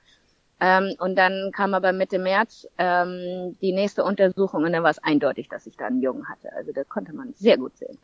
Ähm, 0.60 0.96
und 1.00 1.16
dann 1.16 1.52
kam 1.52 1.74
aber 1.74 1.92
Mitte 1.92 2.20
März 2.20 2.68
ähm, 2.78 3.58
die 3.62 3.74
nächste 3.74 4.04
Untersuchung 4.04 4.64
und 4.64 4.72
dann 4.72 4.84
war 4.84 4.92
es 4.92 5.00
eindeutig, 5.00 5.50
dass 5.50 5.68
ich 5.68 5.76
da 5.76 5.88
einen 5.88 6.02
Jungen 6.02 6.28
hatte. 6.30 6.54
Also 6.54 6.72
das 6.72 6.88
konnte 6.88 7.14
man 7.14 7.34
sehr 7.34 7.58
gut 7.58 7.78
sehen. 7.78 7.98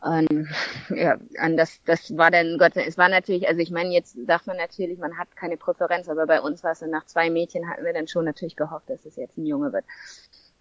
Und 0.00 0.48
ja, 0.90 1.18
und 1.44 1.56
das, 1.56 1.82
das 1.84 2.16
war 2.16 2.30
dann 2.30 2.56
Gott, 2.58 2.76
es 2.76 2.96
war 2.98 3.08
natürlich, 3.08 3.48
also 3.48 3.60
ich 3.60 3.72
meine, 3.72 3.90
jetzt 3.90 4.16
sagt 4.26 4.46
man 4.46 4.56
natürlich, 4.56 4.98
man 4.98 5.18
hat 5.18 5.34
keine 5.34 5.56
Präferenz, 5.56 6.08
aber 6.08 6.26
bei 6.26 6.40
uns 6.40 6.62
war 6.62 6.72
es 6.72 6.78
dann 6.78 6.90
nach 6.90 7.06
zwei 7.06 7.30
Mädchen, 7.30 7.68
hatten 7.68 7.84
wir 7.84 7.92
dann 7.92 8.06
schon 8.06 8.24
natürlich 8.24 8.54
gehofft, 8.54 8.88
dass 8.88 9.04
es 9.04 9.16
jetzt 9.16 9.38
ein 9.38 9.46
Junge 9.46 9.72
wird. 9.72 9.84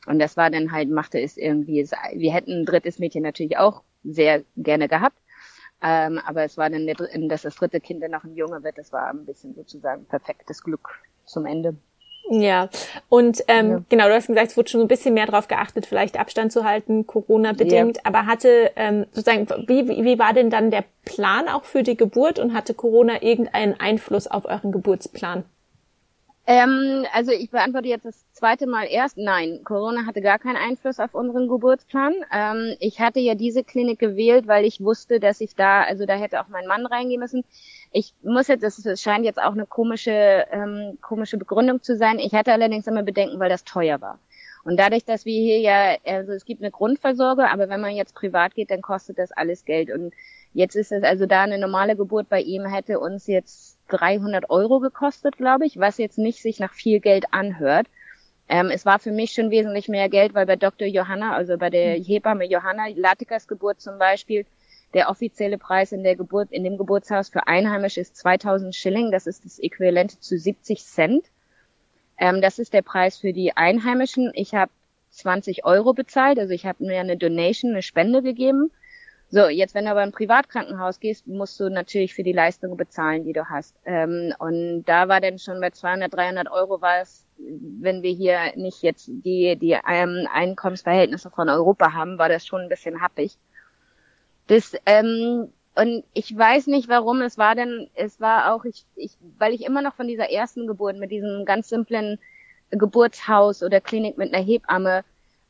Und 0.08 0.20
das 0.20 0.38
war 0.38 0.50
dann 0.50 0.72
halt, 0.72 0.90
machte 0.90 1.20
es 1.22 1.38
irgendwie, 1.38 1.88
wir 2.14 2.34
hätten 2.34 2.62
ein 2.62 2.66
drittes 2.66 2.98
Mädchen 2.98 3.24
natürlich 3.24 3.58
auch 3.58 3.84
sehr 4.04 4.44
gerne 4.56 4.88
gehabt. 4.88 5.18
Ähm, 5.82 6.20
aber 6.26 6.44
es 6.44 6.58
war 6.58 6.70
dann, 6.70 6.86
der, 6.86 6.96
dass 6.96 7.44
das 7.44 7.56
dritte 7.56 7.80
Kind 7.80 8.02
dann 8.02 8.12
noch 8.12 8.24
ein 8.24 8.36
Junge 8.36 8.64
wird, 8.64 8.78
das 8.78 8.92
war 8.92 9.10
ein 9.10 9.26
bisschen 9.26 9.54
sozusagen 9.54 10.06
perfektes 10.06 10.64
Glück 10.64 10.90
zum 11.26 11.46
Ende. 11.46 11.76
Ja, 12.30 12.70
und 13.08 13.42
ähm, 13.48 13.70
ja. 13.70 13.84
genau, 13.88 14.08
du 14.08 14.14
hast 14.14 14.28
gesagt, 14.28 14.52
es 14.52 14.58
wurde 14.58 14.70
schon 14.70 14.82
ein 14.82 14.88
bisschen 14.88 15.14
mehr 15.14 15.28
darauf 15.28 15.48
geachtet, 15.48 15.86
vielleicht 15.86 16.20
Abstand 16.20 16.52
zu 16.52 16.66
halten, 16.66 17.08
Corona-bedingt. 17.08 17.98
Ja. 17.98 18.04
Aber 18.04 18.26
hatte 18.26 18.72
ähm, 18.76 19.06
sozusagen, 19.12 19.48
wie, 19.68 19.88
wie 19.88 20.20
war 20.20 20.34
denn 20.34 20.50
dann 20.50 20.70
der 20.70 20.84
Plan 21.06 21.48
auch 21.48 21.64
für 21.64 21.84
die 21.84 21.96
Geburt 21.96 22.38
und 22.38 22.54
hatte 22.54 22.74
Corona 22.74 23.22
irgendeinen 23.22 23.80
Einfluss 23.80 24.28
auf 24.28 24.46
euren 24.46 24.72
Geburtsplan? 24.72 25.46
Ähm, 26.50 27.06
also 27.12 27.34
ich 27.34 27.52
beantworte 27.52 27.90
jetzt 27.90 28.06
das 28.06 28.32
zweite 28.32 28.68
Mal 28.68 28.86
erst. 28.86 29.18
Nein, 29.18 29.66
Corona 29.66 30.06
hatte 30.06 30.22
gar 30.22 30.40
keinen 30.40 30.56
Einfluss 30.56 30.98
auf 30.98 31.14
unseren 31.14 31.50
Geburtsplan. 31.50 32.14
Ähm, 32.32 32.78
ich 32.80 33.02
hatte 33.02 33.20
ja 33.20 33.36
diese 33.36 33.66
Klinik 33.66 34.00
gewählt, 34.00 34.48
weil 34.48 34.64
ich 34.64 34.80
wusste, 34.80 35.20
dass 35.20 35.42
ich 35.42 35.56
da, 35.56 35.84
also 35.84 36.06
da 36.06 36.16
hätte 36.16 36.40
auch 36.40 36.48
mein 36.48 36.66
Mann 36.66 36.86
reingehen 36.86 37.20
müssen. 37.20 37.44
Ich 37.92 38.14
muss 38.24 38.48
jetzt, 38.48 38.64
das 38.64 39.02
scheint 39.02 39.26
jetzt 39.26 39.42
auch 39.42 39.52
eine 39.52 39.66
komische, 39.66 40.46
ähm, 40.52 40.98
komische 41.02 41.38
Begründung 41.38 41.84
zu 41.84 41.98
sein. 41.98 42.18
Ich 42.18 42.34
hatte 42.34 42.54
allerdings 42.54 42.88
immer 42.88 43.04
Bedenken, 43.04 43.40
weil 43.42 43.50
das 43.50 43.66
teuer 43.66 44.00
war. 44.00 44.18
Und 44.64 44.78
dadurch, 44.78 45.04
dass 45.04 45.26
wir 45.26 45.42
hier 45.42 45.60
ja, 45.60 45.98
also 46.06 46.32
es 46.32 46.46
gibt 46.46 46.62
eine 46.62 46.72
Grundversorgung, 46.72 47.46
aber 47.46 47.68
wenn 47.68 47.82
man 47.82 47.96
jetzt 47.96 48.16
privat 48.16 48.56
geht, 48.56 48.72
dann 48.72 48.82
kostet 48.82 49.18
das 49.20 49.34
alles 49.34 49.66
Geld. 49.66 49.92
Und 49.92 50.14
jetzt 50.54 50.76
ist 50.76 50.94
es 50.94 51.04
also 51.04 51.26
da 51.26 51.42
eine 51.44 51.58
normale 51.58 51.98
Geburt 51.98 52.30
bei 52.30 52.40
ihm 52.40 52.66
hätte 52.66 53.00
uns 53.02 53.28
jetzt 53.28 53.77
300 53.88 54.50
Euro 54.50 54.80
gekostet, 54.80 55.38
glaube 55.38 55.66
ich, 55.66 55.80
was 55.80 55.98
jetzt 55.98 56.18
nicht 56.18 56.42
sich 56.42 56.60
nach 56.60 56.74
viel 56.74 57.00
Geld 57.00 57.26
anhört. 57.32 57.88
Ähm, 58.50 58.70
es 58.70 58.86
war 58.86 59.00
für 59.00 59.12
mich 59.12 59.32
schon 59.32 59.52
wesentlich 59.52 59.90
mehr 59.90 60.10
Geld, 60.10 60.34
weil 60.34 60.46
bei 60.46 60.56
Dr. 60.56 60.88
Johanna, 60.88 61.36
also 61.36 61.58
bei 61.58 61.70
der 61.70 61.96
hm. 61.96 62.04
Hebamme 62.04 62.46
Johanna, 62.46 62.88
Latikas 62.96 63.48
Geburt 63.48 63.82
zum 63.82 63.98
Beispiel, 63.98 64.46
der 64.94 65.10
offizielle 65.10 65.58
Preis 65.58 65.92
in 65.92 66.04
der 66.04 66.16
Geburt, 66.16 66.52
in 66.52 66.64
dem 66.64 66.78
Geburtshaus 66.78 67.30
für 67.30 67.48
Einheimische 67.48 68.00
ist 68.00 68.16
2000 68.16 68.74
Schilling. 68.74 69.12
Das 69.12 69.28
ist 69.28 69.44
das 69.44 69.60
Äquivalent 69.60 70.24
zu 70.24 70.38
70 70.38 70.84
Cent. 70.84 71.26
Ähm, 72.18 72.42
das 72.42 72.58
ist 72.58 72.74
der 72.74 72.82
Preis 72.82 73.18
für 73.18 73.34
die 73.34 73.56
Einheimischen. 73.56 74.32
Ich 74.34 74.56
habe 74.56 74.72
20 75.12 75.66
Euro 75.66 75.94
bezahlt. 75.94 76.40
Also 76.40 76.54
ich 76.54 76.66
habe 76.66 76.86
mir 76.86 77.00
eine 77.00 77.18
Donation, 77.18 77.72
eine 77.72 77.82
Spende 77.82 78.22
gegeben. 78.22 78.72
So, 79.30 79.48
jetzt 79.50 79.76
wenn 79.76 79.86
du 79.86 79.92
aber 79.92 80.04
in 80.04 80.10
ein 80.10 80.14
Privatkrankenhaus 80.14 81.02
gehst, 81.02 81.28
musst 81.28 81.60
du 81.60 81.70
natürlich 81.70 82.14
für 82.14 82.24
die 82.24 82.32
Leistungen 82.32 82.78
bezahlen, 82.78 83.26
die 83.26 83.34
du 83.34 83.50
hast. 83.50 83.76
Ähm, 83.86 84.34
und 84.40 84.86
da 84.86 85.10
war 85.10 85.20
dann 85.20 85.38
schon 85.38 85.60
bei 85.60 85.70
200, 85.70 86.14
300 86.14 86.50
Euro 86.50 86.82
war 86.82 87.02
es, 87.02 87.26
wenn 87.38 88.04
wir 88.04 88.12
hier 88.12 88.54
nicht 88.56 88.82
jetzt 88.84 89.08
die, 89.08 89.58
die 89.58 89.78
ähm, 89.88 90.28
Einkommensverhältnisse 90.32 91.30
von 91.30 91.50
Europa 91.50 91.92
haben, 91.92 92.18
war 92.18 92.30
das 92.30 92.48
schon 92.48 92.62
ein 92.62 92.70
bisschen 92.70 93.02
happig. 93.02 93.38
Das, 94.48 94.76
ähm, 94.86 95.52
und 95.76 96.06
ich 96.14 96.36
weiß 96.36 96.68
nicht 96.68 96.88
warum, 96.88 97.22
es 97.22 97.38
war 97.38 97.54
denn, 97.54 97.90
es 97.96 98.22
war 98.22 98.54
auch, 98.54 98.64
ich, 98.64 98.86
ich, 98.96 99.12
weil 99.38 99.54
ich 99.54 99.66
immer 99.66 99.82
noch 99.82 99.96
von 99.96 100.08
dieser 100.08 100.32
ersten 100.32 100.68
Geburt 100.68 100.98
mit 100.98 101.12
diesem 101.12 101.44
ganz 101.44 101.68
simplen 101.68 102.18
Geburtshaus 102.72 103.62
oder 103.62 103.82
Klinik 103.82 104.18
mit 104.18 104.34
einer 104.34 104.44
Hebamme 104.44 105.04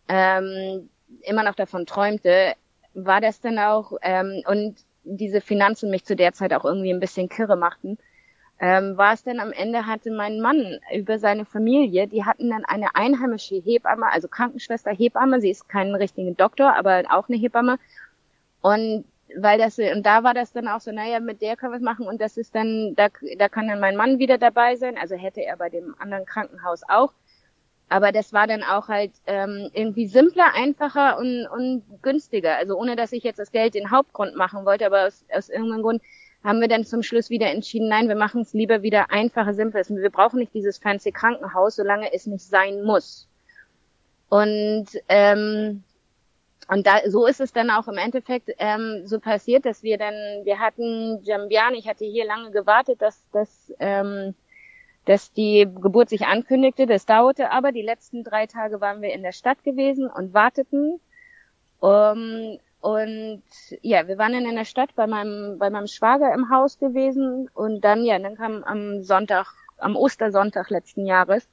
ähm, 0.08 0.90
immer 1.22 1.44
noch 1.44 1.56
davon 1.56 1.86
träumte, 1.86 2.56
war 3.06 3.22
das 3.22 3.40
dann 3.40 3.60
auch, 3.60 3.94
ähm, 4.02 4.44
und 4.48 4.76
diese 5.04 5.40
Finanzen 5.42 5.90
mich 5.90 6.04
zu 6.04 6.16
der 6.16 6.34
Zeit 6.34 6.54
auch 6.54 6.66
irgendwie 6.66 6.92
ein 6.92 7.00
bisschen 7.00 7.30
kirre 7.30 7.56
machten, 7.56 7.98
ähm, 8.60 8.98
war 8.98 9.14
es 9.14 9.24
denn 9.24 9.40
am 9.40 9.52
Ende 9.52 9.86
hatte 9.86 10.10
mein 10.12 10.42
Mann 10.42 10.80
über 10.94 11.20
seine 11.20 11.46
Familie, 11.46 12.08
die 12.08 12.26
hatten 12.26 12.50
dann 12.50 12.66
eine 12.66 12.96
einheimische 12.96 13.56
Hebamme, 13.56 14.12
also 14.12 14.28
Krankenschwester 14.28 14.92
Hebamme, 14.92 15.40
sie 15.40 15.52
ist 15.52 15.70
kein 15.70 15.94
richtiger 15.94 16.32
Doktor, 16.32 16.76
aber 16.76 17.04
auch 17.10 17.30
eine 17.30 17.38
Hebamme. 17.38 17.78
Und 18.62 19.06
weil 19.36 19.60
das 19.60 19.78
und 19.78 20.04
da 20.06 20.24
war 20.24 20.34
das 20.34 20.54
dann 20.54 20.68
auch 20.68 20.80
so, 20.80 20.92
naja, 20.92 21.20
mit 21.20 21.42
der 21.42 21.56
können 21.56 21.74
wir 21.74 21.78
es 21.78 21.84
machen 21.84 22.08
und 22.08 22.20
das 22.20 22.38
ist 22.38 22.56
dann, 22.56 22.96
da, 22.96 23.10
da 23.38 23.48
kann 23.48 23.68
dann 23.68 23.80
mein 23.80 23.96
Mann 23.96 24.18
wieder 24.18 24.40
dabei 24.40 24.76
sein, 24.76 24.98
also 24.98 25.16
hätte 25.16 25.44
er 25.44 25.58
bei 25.58 25.70
dem 25.70 25.96
anderen 26.00 26.26
Krankenhaus 26.26 26.82
auch. 26.88 27.14
Aber 27.90 28.12
das 28.12 28.34
war 28.34 28.48
dann 28.48 28.64
auch 28.64 28.90
halt 28.90 29.12
ähm, 29.28 29.70
irgendwie 29.74 30.08
simpler, 30.08 30.54
einfacher 30.54 31.18
und, 31.18 31.48
und 31.48 31.84
günstiger. 32.02 32.58
Also 32.58 32.78
ohne 32.78 32.96
dass 32.96 33.14
ich 33.14 33.24
jetzt 33.24 33.40
das 33.40 33.52
Geld 33.52 33.76
den 33.76 33.92
Hauptgrund 33.92 34.36
machen 34.36 34.66
wollte, 34.66 34.86
aber 34.86 35.08
aus, 35.08 35.24
aus 35.32 35.50
irgendeinem 35.50 35.84
Grund 35.84 36.02
haben 36.44 36.62
wir 36.62 36.68
dann 36.68 36.86
zum 36.86 37.02
Schluss 37.02 37.30
wieder 37.30 37.50
entschieden, 37.50 37.90
nein, 37.90 38.08
wir 38.08 38.16
machen 38.16 38.42
es 38.42 38.54
lieber 38.54 38.82
wieder 38.82 39.12
einfacher, 39.12 39.54
simpler. 39.54 39.82
Wir 39.88 40.10
brauchen 40.10 40.40
nicht 40.40 40.54
dieses 40.54 40.78
fancy 40.78 41.12
Krankenhaus, 41.12 41.76
solange 41.76 42.14
es 42.14 42.28
nicht 42.28 42.46
sein 42.46 42.84
muss. 42.84 43.28
Und 44.30 44.88
ähm, 45.08 45.84
und 46.70 46.86
da, 46.86 47.00
so 47.08 47.26
ist 47.26 47.40
es 47.40 47.54
dann 47.54 47.70
auch 47.70 47.88
im 47.88 47.98
Endeffekt 47.98 48.52
ähm, 48.58 49.04
so 49.06 49.20
passiert, 49.20 49.66
dass 49.66 49.84
wir 49.84 49.98
dann, 49.98 50.14
wir 50.44 50.60
hatten 50.60 51.24
Jambian, 51.24 51.74
ich 51.76 51.88
hatte 51.88 52.04
hier 52.04 52.26
lange 52.26 52.52
gewartet, 52.52 53.02
dass, 53.02 53.24
dass, 53.32 53.74
ähm, 53.80 54.36
dass 55.08 55.32
die 55.32 55.68
Geburt 55.82 56.10
sich 56.10 56.26
ankündigte. 56.26 56.86
Das 56.86 57.06
dauerte 57.06 57.50
aber. 57.52 57.72
Die 57.72 57.82
letzten 57.82 58.24
drei 58.24 58.46
Tage 58.46 58.82
waren 58.82 59.02
wir 59.02 59.14
in 59.14 59.24
der 59.24 59.32
Stadt 59.32 59.64
gewesen 59.64 60.08
und 60.10 60.34
warteten. 60.34 61.00
Um, 61.80 62.60
und 62.82 63.44
ja, 63.82 64.08
wir 64.08 64.18
waren 64.18 64.34
dann 64.34 64.46
in 64.46 64.56
der 64.56 64.66
Stadt 64.66 64.90
bei 64.96 65.08
meinem, 65.08 65.58
bei 65.60 65.70
meinem 65.70 65.88
Schwager 65.88 66.34
im 66.34 66.50
Haus 66.50 66.78
gewesen. 66.78 67.50
Und 67.54 67.82
dann, 67.82 68.04
ja, 68.04 68.20
dann 68.20 68.36
kam 68.36 68.64
am 68.66 69.02
Sonntag, 69.04 69.48
am 69.78 69.96
Ostersonntag 69.96 70.70
letzten 70.70 71.06
Jahres. 71.06 71.48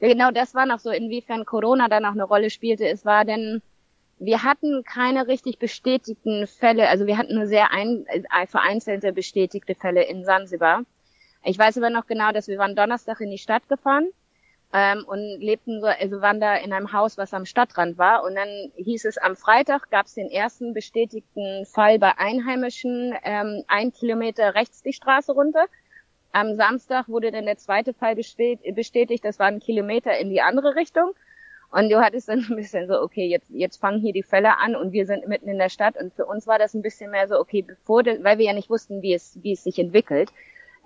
Ja, 0.00 0.08
genau 0.08 0.30
das 0.30 0.54
war 0.54 0.64
noch 0.64 0.78
so, 0.78 0.90
inwiefern 0.90 1.44
Corona 1.44 1.88
da 1.88 2.00
noch 2.00 2.12
eine 2.12 2.24
Rolle 2.24 2.48
spielte. 2.48 2.88
Es 2.88 3.04
war 3.04 3.26
denn, 3.26 3.60
wir 4.18 4.42
hatten 4.44 4.82
keine 4.82 5.26
richtig 5.26 5.58
bestätigten 5.58 6.46
Fälle, 6.46 6.88
also 6.88 7.06
wir 7.06 7.18
hatten 7.18 7.34
nur 7.34 7.46
sehr 7.46 7.70
ein, 7.70 8.06
äh, 8.06 8.46
vereinzelte 8.46 9.12
bestätigte 9.12 9.74
Fälle 9.74 10.04
in 10.04 10.24
Sansibar. 10.24 10.84
Ich 11.44 11.58
weiß 11.58 11.76
aber 11.78 11.90
noch 11.90 12.06
genau, 12.06 12.32
dass 12.32 12.48
wir 12.48 12.58
waren 12.58 12.74
Donnerstag 12.74 13.20
in 13.20 13.30
die 13.30 13.38
Stadt 13.38 13.68
gefahren 13.68 14.08
ähm, 14.72 15.04
und 15.06 15.40
lebten 15.40 15.80
so, 15.80 15.86
also 15.86 16.20
waren 16.22 16.40
da 16.40 16.56
in 16.56 16.72
einem 16.72 16.92
Haus, 16.92 17.18
was 17.18 17.34
am 17.34 17.44
Stadtrand 17.44 17.98
war. 17.98 18.24
Und 18.24 18.34
dann 18.34 18.48
hieß 18.76 19.04
es, 19.04 19.18
am 19.18 19.36
Freitag 19.36 19.90
gab 19.90 20.06
es 20.06 20.14
den 20.14 20.30
ersten 20.30 20.72
bestätigten 20.72 21.66
Fall 21.66 21.98
bei 21.98 22.16
Einheimischen, 22.16 23.14
ähm, 23.22 23.62
ein 23.68 23.92
Kilometer 23.92 24.54
rechts 24.54 24.82
die 24.82 24.94
Straße 24.94 25.32
runter. 25.32 25.66
Am 26.32 26.56
Samstag 26.56 27.08
wurde 27.08 27.30
dann 27.30 27.44
der 27.44 27.58
zweite 27.58 27.92
Fall 27.92 28.16
bestätigt, 28.16 29.24
das 29.24 29.38
war 29.38 29.46
ein 29.46 29.60
Kilometer 29.60 30.18
in 30.18 30.30
die 30.30 30.40
andere 30.40 30.74
Richtung. 30.74 31.12
Und 31.70 31.90
du 31.90 32.00
hattest 32.00 32.28
dann 32.28 32.46
ein 32.48 32.56
bisschen 32.56 32.88
so, 32.88 33.00
okay, 33.02 33.26
jetzt, 33.26 33.50
jetzt 33.50 33.76
fangen 33.76 34.00
hier 34.00 34.12
die 34.12 34.22
Fälle 34.22 34.58
an 34.58 34.76
und 34.76 34.92
wir 34.92 35.06
sind 35.06 35.28
mitten 35.28 35.48
in 35.48 35.58
der 35.58 35.68
Stadt. 35.68 35.96
Und 35.96 36.14
für 36.14 36.24
uns 36.24 36.46
war 36.46 36.58
das 36.58 36.72
ein 36.72 36.82
bisschen 36.82 37.10
mehr 37.10 37.28
so, 37.28 37.38
okay, 37.38 37.62
bevor, 37.62 38.04
weil 38.04 38.38
wir 38.38 38.46
ja 38.46 38.52
nicht 38.52 38.70
wussten, 38.70 39.02
wie 39.02 39.12
es, 39.12 39.38
wie 39.42 39.52
es 39.52 39.64
sich 39.64 39.78
entwickelt. 39.78 40.30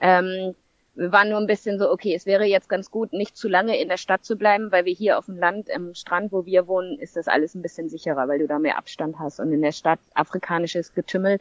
Ähm, 0.00 0.54
wir 0.94 1.12
waren 1.12 1.28
nur 1.28 1.38
ein 1.38 1.46
bisschen 1.46 1.78
so, 1.78 1.90
okay, 1.90 2.14
es 2.14 2.26
wäre 2.26 2.44
jetzt 2.44 2.68
ganz 2.68 2.90
gut, 2.90 3.12
nicht 3.12 3.36
zu 3.36 3.48
lange 3.48 3.80
in 3.80 3.88
der 3.88 3.98
Stadt 3.98 4.24
zu 4.24 4.36
bleiben, 4.36 4.72
weil 4.72 4.84
wir 4.84 4.92
hier 4.92 5.16
auf 5.16 5.26
dem 5.26 5.36
Land, 5.36 5.68
im 5.68 5.94
Strand, 5.94 6.32
wo 6.32 6.44
wir 6.44 6.66
wohnen, 6.66 6.98
ist 6.98 7.16
das 7.16 7.28
alles 7.28 7.54
ein 7.54 7.62
bisschen 7.62 7.88
sicherer, 7.88 8.26
weil 8.26 8.40
du 8.40 8.48
da 8.48 8.58
mehr 8.58 8.78
Abstand 8.78 9.18
hast. 9.18 9.38
Und 9.38 9.52
in 9.52 9.62
der 9.62 9.70
Stadt 9.70 10.00
afrikanisches 10.14 10.94
Getümmel, 10.94 11.38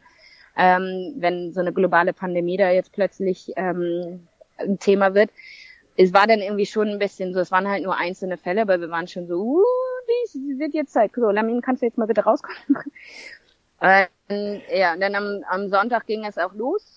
ähm, 0.56 1.16
wenn 1.18 1.54
so 1.54 1.60
eine 1.60 1.74
globale 1.74 2.14
Pandemie 2.14 2.58
da 2.58 2.70
jetzt 2.70 2.92
plötzlich 2.92 3.52
ähm, 3.56 4.28
ein 4.58 4.78
Thema 4.78 5.16
wird, 5.16 5.32
es 5.98 6.14
war 6.14 6.28
dann 6.28 6.42
irgendwie 6.42 6.68
schon 6.68 6.90
ein 6.90 7.00
bisschen 7.00 7.34
so, 7.34 7.40
es 7.40 7.52
waren 7.52 7.68
halt 7.68 7.84
nur 7.84 7.98
einzelne 7.98 8.38
Fälle, 8.38 8.62
aber 8.62 8.80
wir 8.80 8.92
waren 8.92 9.08
schon 9.08 9.28
so, 9.28 9.42
uh, 9.42 9.64
wie 10.06 10.60
wird 10.60 10.76
jetzt 10.76 10.94
Zeit. 10.94 11.12
So, 11.16 11.32
Lamin, 11.32 11.62
kannst 11.62 11.82
du 11.82 11.88
jetzt 11.88 11.98
mal 11.98 12.06
bitte 12.06 12.22
rauskommen? 12.22 12.58
und, 13.80 14.62
ja, 14.72 14.94
und 14.94 15.02
dann 15.02 15.16
am, 15.16 15.44
am 15.50 15.70
Sonntag 15.70 16.06
ging 16.06 16.26
es 16.26 16.38
auch 16.38 16.54
los. 16.54 16.97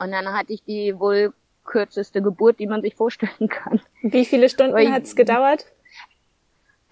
Und 0.00 0.10
dann 0.12 0.32
hatte 0.32 0.52
ich 0.52 0.64
die 0.64 0.98
wohl 0.98 1.32
kürzeste 1.64 2.22
Geburt, 2.22 2.58
die 2.58 2.66
man 2.66 2.82
sich 2.82 2.94
vorstellen 2.96 3.48
kann. 3.48 3.80
Wie 4.02 4.24
viele 4.24 4.48
Stunden 4.48 4.92
hat 4.92 5.04
es 5.04 5.14
gedauert? 5.14 5.66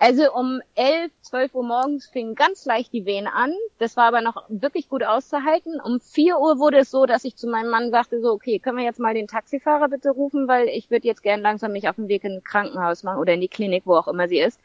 Also 0.01 0.33
um 0.33 0.61
elf, 0.77 1.11
zwölf 1.23 1.55
Uhr 1.57 1.65
morgens 1.65 2.07
fingen 2.07 2.37
ganz 2.37 2.65
leicht 2.67 2.93
die 2.93 3.05
Wehen 3.05 3.27
an. 3.27 3.53
Das 3.79 3.97
war 3.97 4.05
aber 4.05 4.21
noch 4.21 4.45
wirklich 4.49 4.89
gut 4.89 5.03
auszuhalten. 5.03 5.81
Um 5.81 6.01
vier 6.01 6.39
Uhr 6.39 6.61
wurde 6.61 6.79
es 6.79 6.93
so, 6.93 7.05
dass 7.05 7.25
ich 7.25 7.35
zu 7.35 7.49
meinem 7.49 7.71
Mann 7.71 7.91
sagte, 7.91 8.21
so, 8.21 8.31
okay, 8.31 8.61
können 8.61 8.79
wir 8.79 8.85
jetzt 8.85 9.01
mal 9.01 9.15
den 9.15 9.27
Taxifahrer 9.27 9.89
bitte 9.89 10.11
rufen, 10.11 10.47
weil 10.47 10.69
ich 10.69 10.89
würde 10.91 11.09
jetzt 11.09 11.25
gern 11.25 11.41
langsam 11.41 11.73
mich 11.73 11.89
auf 11.89 11.97
den 11.97 12.07
Weg 12.07 12.23
ins 12.23 12.45
Krankenhaus 12.45 13.03
machen 13.03 13.19
oder 13.19 13.35
in 13.35 13.41
die 13.41 13.49
Klinik, 13.49 13.83
wo 13.87 13.97
auch 13.97 14.07
immer 14.07 14.29
sie 14.29 14.39
ist. 14.39 14.61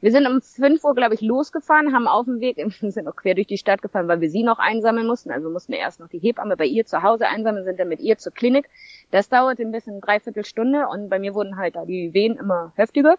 Wir 0.00 0.12
sind 0.12 0.28
um 0.28 0.40
fünf 0.40 0.84
Uhr, 0.84 0.94
glaube 0.94 1.14
ich, 1.14 1.20
losgefahren, 1.20 1.92
haben 1.92 2.06
auf 2.06 2.26
dem 2.26 2.40
Weg, 2.40 2.64
sind 2.80 3.08
auch 3.08 3.16
quer 3.16 3.34
durch 3.34 3.48
die 3.48 3.58
Stadt 3.58 3.82
gefahren, 3.82 4.06
weil 4.06 4.20
wir 4.20 4.30
sie 4.30 4.44
noch 4.44 4.58
einsammeln 4.58 5.06
mussten. 5.06 5.30
Also 5.30 5.50
mussten 5.50 5.72
wir 5.72 5.80
erst 5.80 5.98
noch 5.98 6.08
die 6.08 6.20
Hebamme 6.20 6.56
bei 6.56 6.66
ihr 6.66 6.86
zu 6.86 7.02
Hause 7.02 7.26
einsammeln, 7.26 7.64
sind 7.64 7.80
dann 7.80 7.88
mit 7.88 8.00
ihr 8.00 8.16
zur 8.16 8.32
Klinik. 8.32 8.68
Das 9.10 9.28
dauerte 9.28 9.62
ein 9.62 9.72
bisschen 9.72 10.00
dreiviertel 10.00 10.44
Stunde 10.44 10.86
und 10.88 11.08
bei 11.08 11.18
mir 11.18 11.34
wurden 11.34 11.56
halt 11.56 11.74
da 11.74 11.84
die 11.84 12.14
Wehen 12.14 12.36
immer 12.36 12.72
heftiger. 12.76 13.16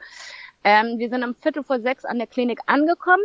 Ähm, 0.63 0.99
wir 0.99 1.09
sind 1.09 1.23
um 1.23 1.36
Viertel 1.36 1.63
vor 1.63 1.80
sechs 1.80 2.05
an 2.05 2.17
der 2.17 2.27
Klinik 2.27 2.59
angekommen 2.65 3.23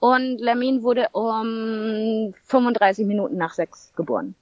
und 0.00 0.38
Lamin 0.38 0.82
wurde 0.82 1.08
um 1.12 2.34
35 2.44 3.06
Minuten 3.06 3.36
nach 3.36 3.54
sechs 3.54 3.92
geboren. 3.96 4.34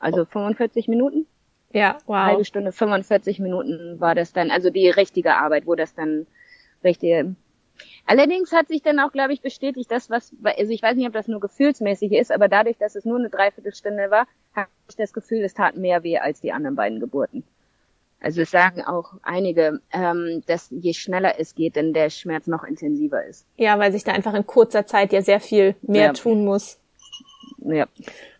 Also 0.00 0.24
45 0.24 0.88
Minuten. 0.88 1.26
Ja, 1.72 1.98
wow. 2.06 2.16
Halbe 2.16 2.44
Stunde, 2.44 2.72
45 2.72 3.40
Minuten 3.40 4.00
war 4.00 4.14
das 4.14 4.32
dann, 4.32 4.50
also 4.50 4.70
die 4.70 4.88
richtige 4.88 5.36
Arbeit, 5.36 5.66
wo 5.66 5.74
das 5.74 5.94
dann 5.94 6.26
richtig. 6.82 7.26
Allerdings 8.06 8.52
hat 8.52 8.68
sich 8.68 8.82
dann 8.82 8.98
auch, 9.00 9.12
glaube 9.12 9.32
ich, 9.32 9.40
bestätigt, 9.40 9.90
das, 9.90 10.10
was, 10.10 10.32
also 10.42 10.72
ich 10.72 10.82
weiß 10.82 10.96
nicht, 10.96 11.06
ob 11.06 11.12
das 11.12 11.28
nur 11.28 11.40
gefühlsmäßig 11.40 12.12
ist, 12.12 12.32
aber 12.32 12.48
dadurch, 12.48 12.78
dass 12.78 12.94
es 12.94 13.04
nur 13.04 13.18
eine 13.18 13.30
Dreiviertelstunde 13.30 14.10
war, 14.10 14.26
habe 14.54 14.68
ich 14.88 14.96
das 14.96 15.12
Gefühl, 15.12 15.44
es 15.44 15.54
tat 15.54 15.76
mehr 15.76 16.02
weh 16.02 16.18
als 16.18 16.40
die 16.40 16.52
anderen 16.52 16.76
beiden 16.76 17.00
Geburten. 17.00 17.44
Also 18.20 18.42
es 18.42 18.50
sagen 18.50 18.82
auch 18.82 19.12
einige, 19.22 19.80
ähm, 19.92 20.42
dass 20.46 20.68
je 20.70 20.92
schneller 20.92 21.38
es 21.38 21.54
geht, 21.54 21.76
denn 21.76 21.92
der 21.92 22.10
Schmerz 22.10 22.48
noch 22.48 22.64
intensiver 22.64 23.24
ist. 23.24 23.46
Ja, 23.56 23.78
weil 23.78 23.92
sich 23.92 24.02
da 24.02 24.12
einfach 24.12 24.34
in 24.34 24.46
kurzer 24.46 24.86
Zeit 24.86 25.12
ja 25.12 25.22
sehr 25.22 25.40
viel 25.40 25.76
mehr 25.82 26.06
ja. 26.06 26.12
tun 26.12 26.44
muss. 26.44 26.78
Ja. 27.58 27.86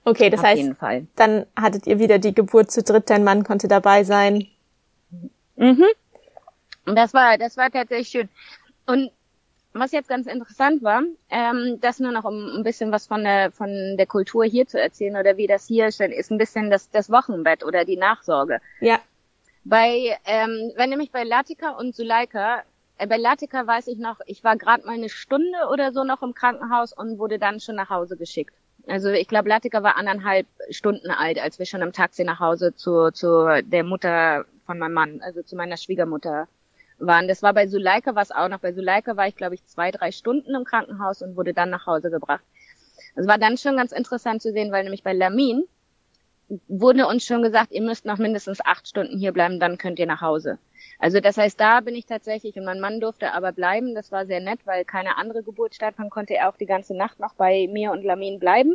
Okay, 0.04 0.30
das 0.30 0.40
Auf 0.40 0.46
heißt, 0.46 0.72
dann 1.16 1.46
hattet 1.54 1.86
ihr 1.86 1.98
wieder 1.98 2.18
die 2.18 2.34
Geburt 2.34 2.70
zu 2.70 2.82
dritt, 2.82 3.10
dein 3.10 3.24
Mann 3.24 3.44
konnte 3.44 3.68
dabei 3.68 4.02
sein. 4.04 4.48
Mhm. 5.56 5.84
Und 6.86 6.96
das 6.96 7.12
war, 7.14 7.36
das 7.38 7.56
war 7.56 7.70
tatsächlich 7.70 8.08
schön. 8.08 8.28
Und 8.86 9.10
was 9.72 9.92
jetzt 9.92 10.08
ganz 10.08 10.26
interessant 10.26 10.82
war, 10.82 11.02
ähm, 11.30 11.78
das 11.80 12.00
nur 12.00 12.12
noch 12.12 12.24
um 12.24 12.56
ein 12.56 12.62
bisschen 12.62 12.90
was 12.90 13.06
von 13.06 13.22
der 13.22 13.52
von 13.52 13.96
der 13.96 14.06
Kultur 14.06 14.44
hier 14.44 14.66
zu 14.66 14.80
erzählen 14.80 15.16
oder 15.16 15.36
wie 15.36 15.46
das 15.46 15.66
hier 15.66 15.86
ist, 15.86 16.00
ist 16.00 16.30
ein 16.30 16.38
bisschen 16.38 16.70
das 16.70 16.90
das 16.90 17.10
Wochenbett 17.10 17.64
oder 17.64 17.84
die 17.84 17.96
Nachsorge. 17.96 18.60
Ja. 18.80 18.98
Bei, 19.64 20.16
ähm, 20.24 20.72
wenn 20.76 20.88
nämlich 20.88 21.10
bei 21.12 21.24
Latika 21.24 21.70
und 21.72 21.94
Suleika, 21.94 22.62
äh, 22.96 23.06
bei 23.06 23.18
Latika 23.18 23.66
weiß 23.66 23.88
ich 23.88 23.98
noch, 23.98 24.18
ich 24.24 24.42
war 24.42 24.56
gerade 24.56 24.86
mal 24.86 24.94
eine 24.94 25.10
Stunde 25.10 25.68
oder 25.70 25.92
so 25.92 26.04
noch 26.04 26.22
im 26.22 26.32
Krankenhaus 26.32 26.94
und 26.94 27.18
wurde 27.18 27.38
dann 27.38 27.60
schon 27.60 27.76
nach 27.76 27.90
Hause 27.90 28.16
geschickt. 28.16 28.54
Also 28.86 29.10
ich 29.10 29.28
glaube, 29.28 29.50
Latika 29.50 29.82
war 29.82 29.96
anderthalb 29.96 30.46
Stunden 30.70 31.10
alt, 31.10 31.38
als 31.38 31.58
wir 31.58 31.66
schon 31.66 31.82
im 31.82 31.92
Taxi 31.92 32.24
nach 32.24 32.40
Hause 32.40 32.74
zu, 32.74 33.10
zu 33.10 33.62
der 33.62 33.84
Mutter 33.84 34.46
von 34.64 34.78
meinem 34.78 34.94
Mann, 34.94 35.20
also 35.20 35.42
zu 35.42 35.56
meiner 35.56 35.76
Schwiegermutter 35.76 36.48
waren. 36.98 37.28
Das 37.28 37.42
war 37.42 37.54
bei 37.54 37.66
Suleika 37.66 38.14
was 38.14 38.30
auch 38.30 38.48
noch. 38.48 38.60
Bei 38.60 38.72
Suleika 38.72 39.16
war 39.16 39.28
ich, 39.28 39.36
glaube 39.36 39.54
ich, 39.54 39.64
zwei, 39.64 39.90
drei 39.90 40.12
Stunden 40.12 40.54
im 40.54 40.64
Krankenhaus 40.64 41.22
und 41.22 41.36
wurde 41.36 41.54
dann 41.54 41.70
nach 41.70 41.86
Hause 41.86 42.10
gebracht. 42.10 42.42
Es 43.14 43.26
war 43.26 43.38
dann 43.38 43.56
schon 43.56 43.76
ganz 43.76 43.92
interessant 43.92 44.42
zu 44.42 44.52
sehen, 44.52 44.72
weil 44.72 44.84
nämlich 44.84 45.02
bei 45.02 45.12
Lamin 45.12 45.64
wurde 46.66 47.06
uns 47.06 47.24
schon 47.24 47.42
gesagt, 47.42 47.72
ihr 47.72 47.82
müsst 47.82 48.06
noch 48.06 48.18
mindestens 48.18 48.64
acht 48.64 48.88
Stunden 48.88 49.18
hier 49.18 49.32
bleiben, 49.32 49.60
dann 49.60 49.76
könnt 49.76 49.98
ihr 49.98 50.06
nach 50.06 50.22
Hause. 50.22 50.58
Also 50.98 51.20
das 51.20 51.36
heißt, 51.36 51.60
da 51.60 51.80
bin 51.80 51.94
ich 51.94 52.06
tatsächlich 52.06 52.56
und 52.56 52.64
mein 52.64 52.80
Mann 52.80 53.00
durfte 53.00 53.32
aber 53.32 53.52
bleiben. 53.52 53.94
Das 53.94 54.10
war 54.10 54.26
sehr 54.26 54.40
nett, 54.40 54.60
weil 54.64 54.84
keine 54.84 55.16
andere 55.16 55.42
Geburt 55.42 55.74
stattfand, 55.74 56.10
konnte 56.10 56.34
er 56.34 56.48
auch 56.48 56.56
die 56.56 56.66
ganze 56.66 56.96
Nacht 56.96 57.20
noch 57.20 57.34
bei 57.34 57.68
mir 57.70 57.92
und 57.92 58.02
Lamin 58.02 58.38
bleiben 58.38 58.74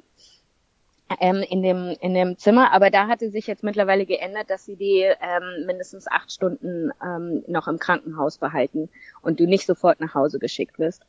ähm, 1.19 1.43
in 1.49 1.61
dem 1.61 1.95
in 2.01 2.13
dem 2.13 2.37
Zimmer. 2.37 2.71
Aber 2.71 2.89
da 2.89 3.07
hatte 3.07 3.29
sich 3.29 3.47
jetzt 3.47 3.63
mittlerweile 3.63 4.05
geändert, 4.05 4.49
dass 4.49 4.65
sie 4.65 4.75
die 4.75 5.01
ähm, 5.01 5.65
mindestens 5.65 6.07
acht 6.07 6.31
Stunden 6.31 6.91
ähm, 7.03 7.43
noch 7.47 7.67
im 7.67 7.79
Krankenhaus 7.79 8.37
behalten 8.37 8.89
und 9.21 9.39
du 9.39 9.45
nicht 9.45 9.65
sofort 9.65 9.99
nach 9.99 10.13
Hause 10.13 10.39
geschickt 10.39 10.79
wirst. 10.79 11.03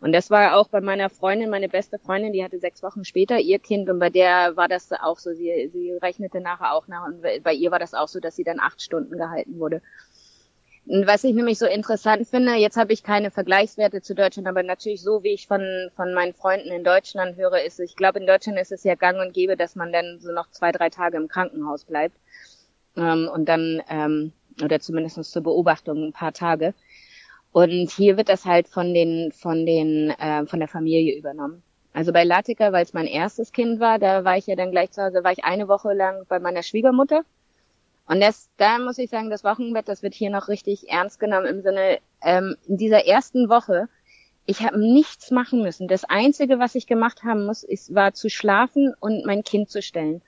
Und 0.00 0.12
das 0.12 0.30
war 0.30 0.56
auch 0.56 0.68
bei 0.68 0.80
meiner 0.80 1.08
Freundin, 1.08 1.48
meine 1.48 1.68
beste 1.68 1.98
Freundin, 1.98 2.32
die 2.32 2.44
hatte 2.44 2.58
sechs 2.58 2.82
Wochen 2.82 3.04
später 3.04 3.38
ihr 3.38 3.58
Kind 3.58 3.88
und 3.88 3.98
bei 3.98 4.10
der 4.10 4.56
war 4.56 4.68
das 4.68 4.92
auch 4.92 5.18
so, 5.18 5.32
sie, 5.32 5.70
sie 5.72 5.92
rechnete 5.92 6.40
nachher 6.40 6.74
auch 6.74 6.86
nach 6.86 7.06
und 7.06 7.22
bei 7.42 7.54
ihr 7.54 7.70
war 7.70 7.78
das 7.78 7.94
auch 7.94 8.08
so, 8.08 8.20
dass 8.20 8.36
sie 8.36 8.44
dann 8.44 8.60
acht 8.60 8.82
Stunden 8.82 9.16
gehalten 9.16 9.58
wurde. 9.58 9.80
Was 10.88 11.24
ich 11.24 11.34
nämlich 11.34 11.58
so 11.58 11.66
interessant 11.66 12.28
finde, 12.28 12.54
jetzt 12.54 12.76
habe 12.76 12.92
ich 12.92 13.02
keine 13.02 13.32
Vergleichswerte 13.32 14.02
zu 14.02 14.14
Deutschland, 14.14 14.46
aber 14.46 14.62
natürlich 14.62 15.02
so, 15.02 15.24
wie 15.24 15.34
ich 15.34 15.48
von, 15.48 15.90
von 15.96 16.14
meinen 16.14 16.32
Freunden 16.32 16.70
in 16.70 16.84
Deutschland 16.84 17.36
höre, 17.36 17.64
ist, 17.64 17.80
ich 17.80 17.96
glaube, 17.96 18.20
in 18.20 18.26
Deutschland 18.26 18.56
ist 18.56 18.70
es 18.70 18.84
ja 18.84 18.94
gang 18.94 19.18
und 19.20 19.34
gäbe, 19.34 19.56
dass 19.56 19.74
man 19.74 19.92
dann 19.92 20.20
so 20.20 20.30
noch 20.30 20.48
zwei, 20.52 20.70
drei 20.70 20.88
Tage 20.88 21.16
im 21.16 21.26
Krankenhaus 21.26 21.84
bleibt 21.84 22.16
ähm, 22.96 23.28
und 23.32 23.48
dann, 23.48 23.82
ähm, 23.88 24.32
oder 24.62 24.78
zumindest 24.78 25.24
zur 25.24 25.42
Beobachtung 25.42 26.04
ein 26.04 26.12
paar 26.12 26.32
Tage. 26.32 26.72
Und 27.50 27.90
hier 27.90 28.16
wird 28.16 28.28
das 28.28 28.44
halt 28.44 28.68
von 28.68 28.94
den, 28.94 29.32
von 29.32 29.66
den, 29.66 30.10
äh, 30.10 30.46
von 30.46 30.60
der 30.60 30.68
Familie 30.68 31.18
übernommen. 31.18 31.64
Also 31.94 32.12
bei 32.12 32.22
Latika, 32.22 32.70
weil 32.70 32.84
es 32.84 32.92
mein 32.92 33.06
erstes 33.06 33.50
Kind 33.50 33.80
war, 33.80 33.98
da 33.98 34.22
war 34.22 34.36
ich 34.36 34.46
ja 34.46 34.54
dann 34.54 34.70
gleich 34.70 34.92
zu 34.92 35.02
Hause, 35.02 35.24
war 35.24 35.32
ich 35.32 35.42
eine 35.42 35.66
Woche 35.66 35.94
lang 35.94 36.26
bei 36.28 36.38
meiner 36.38 36.62
Schwiegermutter 36.62 37.22
und 38.06 38.20
das, 38.20 38.48
da 38.56 38.78
muss 38.78 38.98
ich 38.98 39.10
sagen, 39.10 39.30
das 39.30 39.44
Wochenbett, 39.44 39.88
das 39.88 40.02
wird 40.02 40.14
hier 40.14 40.30
noch 40.30 40.48
richtig 40.48 40.88
ernst 40.88 41.18
genommen 41.18 41.46
im 41.46 41.62
Sinne, 41.62 41.98
ähm, 42.22 42.56
in 42.66 42.76
dieser 42.76 43.06
ersten 43.06 43.48
Woche, 43.48 43.88
ich 44.46 44.62
habe 44.62 44.78
nichts 44.78 45.32
machen 45.32 45.62
müssen. 45.62 45.88
Das 45.88 46.04
Einzige, 46.04 46.60
was 46.60 46.76
ich 46.76 46.86
gemacht 46.86 47.24
haben 47.24 47.46
muss, 47.46 47.64
ist, 47.64 47.94
war 47.94 48.14
zu 48.14 48.30
schlafen 48.30 48.94
und 49.00 49.26
mein 49.26 49.42
Kind 49.42 49.70
zu 49.70 49.82
stellen. 49.82 50.22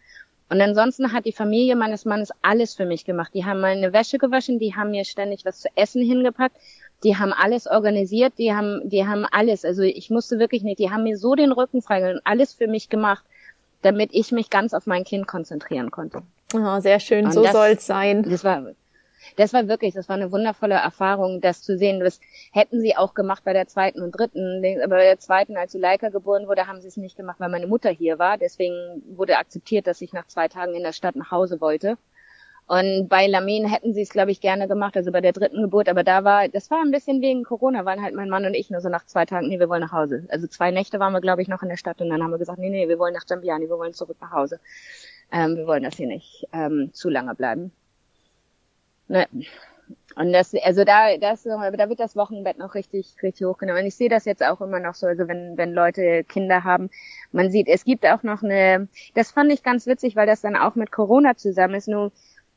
Und 0.50 0.60
ansonsten 0.60 1.12
hat 1.12 1.24
die 1.24 1.32
Familie 1.32 1.76
meines 1.76 2.04
Mannes 2.04 2.30
alles 2.42 2.74
für 2.74 2.86
mich 2.86 3.04
gemacht. 3.04 3.32
Die 3.34 3.44
haben 3.44 3.60
meine 3.60 3.92
Wäsche 3.92 4.18
gewaschen, 4.18 4.58
die 4.58 4.74
haben 4.74 4.90
mir 4.90 5.04
ständig 5.04 5.44
was 5.44 5.60
zu 5.60 5.68
essen 5.76 6.02
hingepackt, 6.02 6.56
die 7.04 7.16
haben 7.16 7.32
alles 7.32 7.66
organisiert, 7.66 8.32
die 8.38 8.52
haben, 8.52 8.88
die 8.88 9.06
haben 9.06 9.24
alles. 9.30 9.64
Also 9.64 9.82
ich 9.82 10.10
musste 10.10 10.38
wirklich 10.38 10.62
nicht, 10.62 10.80
die 10.80 10.90
haben 10.90 11.04
mir 11.04 11.16
so 11.16 11.34
den 11.34 11.52
Rücken 11.52 11.82
freigehalten, 11.82 12.22
alles 12.24 12.54
für 12.54 12.66
mich 12.66 12.88
gemacht, 12.88 13.24
damit 13.82 14.10
ich 14.12 14.32
mich 14.32 14.50
ganz 14.50 14.74
auf 14.74 14.86
mein 14.86 15.04
Kind 15.04 15.28
konzentrieren 15.28 15.90
konnte. 15.90 16.22
Oh, 16.54 16.80
sehr 16.80 17.00
schön, 17.00 17.26
und 17.26 17.32
so 17.32 17.44
soll 17.44 17.68
es 17.68 17.86
sein. 17.86 18.22
Das 18.22 18.42
war, 18.42 18.62
das 19.36 19.52
war 19.52 19.68
wirklich, 19.68 19.94
das 19.94 20.08
war 20.08 20.16
eine 20.16 20.32
wundervolle 20.32 20.74
Erfahrung, 20.74 21.40
das 21.40 21.62
zu 21.62 21.76
sehen. 21.76 22.00
Das 22.00 22.20
hätten 22.52 22.80
sie 22.80 22.96
auch 22.96 23.14
gemacht 23.14 23.44
bei 23.44 23.52
der 23.52 23.66
zweiten 23.66 24.02
und 24.02 24.12
dritten. 24.12 24.64
Aber 24.82 24.96
bei 24.96 25.04
der 25.04 25.18
zweiten, 25.18 25.56
als 25.56 25.72
Zuleika 25.72 26.08
geboren 26.08 26.48
wurde, 26.48 26.66
haben 26.66 26.80
sie 26.80 26.88
es 26.88 26.96
nicht 26.96 27.16
gemacht, 27.16 27.38
weil 27.38 27.50
meine 27.50 27.66
Mutter 27.66 27.90
hier 27.90 28.18
war. 28.18 28.38
Deswegen 28.38 29.02
wurde 29.14 29.36
akzeptiert, 29.36 29.86
dass 29.86 30.00
ich 30.00 30.12
nach 30.12 30.26
zwei 30.26 30.48
Tagen 30.48 30.74
in 30.74 30.82
der 30.82 30.92
Stadt 30.92 31.16
nach 31.16 31.30
Hause 31.30 31.60
wollte. 31.60 31.98
Und 32.66 33.08
bei 33.08 33.26
Lamin 33.26 33.66
hätten 33.66 33.94
sie 33.94 34.02
es, 34.02 34.10
glaube 34.10 34.30
ich, 34.30 34.42
gerne 34.42 34.68
gemacht, 34.68 34.94
also 34.94 35.10
bei 35.10 35.22
der 35.22 35.32
dritten 35.32 35.62
Geburt. 35.62 35.88
Aber 35.88 36.04
da 36.04 36.22
war, 36.24 36.48
das 36.48 36.70
war 36.70 36.82
ein 36.82 36.90
bisschen 36.90 37.22
wegen 37.22 37.42
Corona, 37.42 37.86
waren 37.86 38.02
halt 38.02 38.14
mein 38.14 38.28
Mann 38.28 38.44
und 38.44 38.52
ich 38.52 38.68
nur 38.68 38.82
so 38.82 38.90
nach 38.90 39.06
zwei 39.06 39.24
Tagen, 39.24 39.48
nee, 39.48 39.58
wir 39.58 39.70
wollen 39.70 39.80
nach 39.80 39.92
Hause. 39.92 40.26
Also 40.28 40.46
zwei 40.46 40.70
Nächte 40.70 41.00
waren 41.00 41.14
wir, 41.14 41.22
glaube 41.22 41.40
ich, 41.40 41.48
noch 41.48 41.62
in 41.62 41.70
der 41.70 41.78
Stadt 41.78 42.02
und 42.02 42.10
dann 42.10 42.22
haben 42.22 42.30
wir 42.30 42.36
gesagt, 42.36 42.58
nee, 42.58 42.68
nee, 42.68 42.86
wir 42.86 42.98
wollen 42.98 43.14
nach 43.14 43.24
Jambiani, 43.26 43.70
wir 43.70 43.78
wollen 43.78 43.94
zurück 43.94 44.18
nach 44.20 44.32
Hause. 44.32 44.60
Ähm, 45.32 45.56
wir 45.56 45.66
wollen 45.66 45.82
das 45.82 45.96
hier 45.96 46.06
nicht 46.06 46.46
ähm, 46.52 46.90
zu 46.92 47.08
lange 47.08 47.34
bleiben. 47.34 47.72
Ne. 49.08 49.26
Und 50.16 50.32
das, 50.32 50.54
also 50.64 50.84
da, 50.84 51.16
das, 51.16 51.44
da 51.44 51.88
wird 51.88 52.00
das 52.00 52.16
Wochenbett 52.16 52.58
noch 52.58 52.74
richtig, 52.74 53.14
richtig 53.22 53.46
hochgenommen. 53.46 53.82
Und 53.82 53.88
ich 53.88 53.94
sehe 53.94 54.08
das 54.08 54.24
jetzt 54.24 54.44
auch 54.44 54.60
immer 54.60 54.80
noch 54.80 54.94
so, 54.94 55.06
also 55.06 55.28
wenn, 55.28 55.56
wenn 55.56 55.72
Leute 55.72 56.24
Kinder 56.24 56.64
haben, 56.64 56.90
man 57.30 57.50
sieht, 57.50 57.68
es 57.68 57.84
gibt 57.84 58.04
auch 58.04 58.22
noch 58.22 58.42
eine, 58.42 58.88
das 59.14 59.30
fand 59.30 59.52
ich 59.52 59.62
ganz 59.62 59.86
witzig, 59.86 60.16
weil 60.16 60.26
das 60.26 60.40
dann 60.40 60.56
auch 60.56 60.74
mit 60.74 60.90
Corona 60.90 61.36
zusammen 61.36 61.74
ist. 61.74 61.88
Nur, 61.88 62.10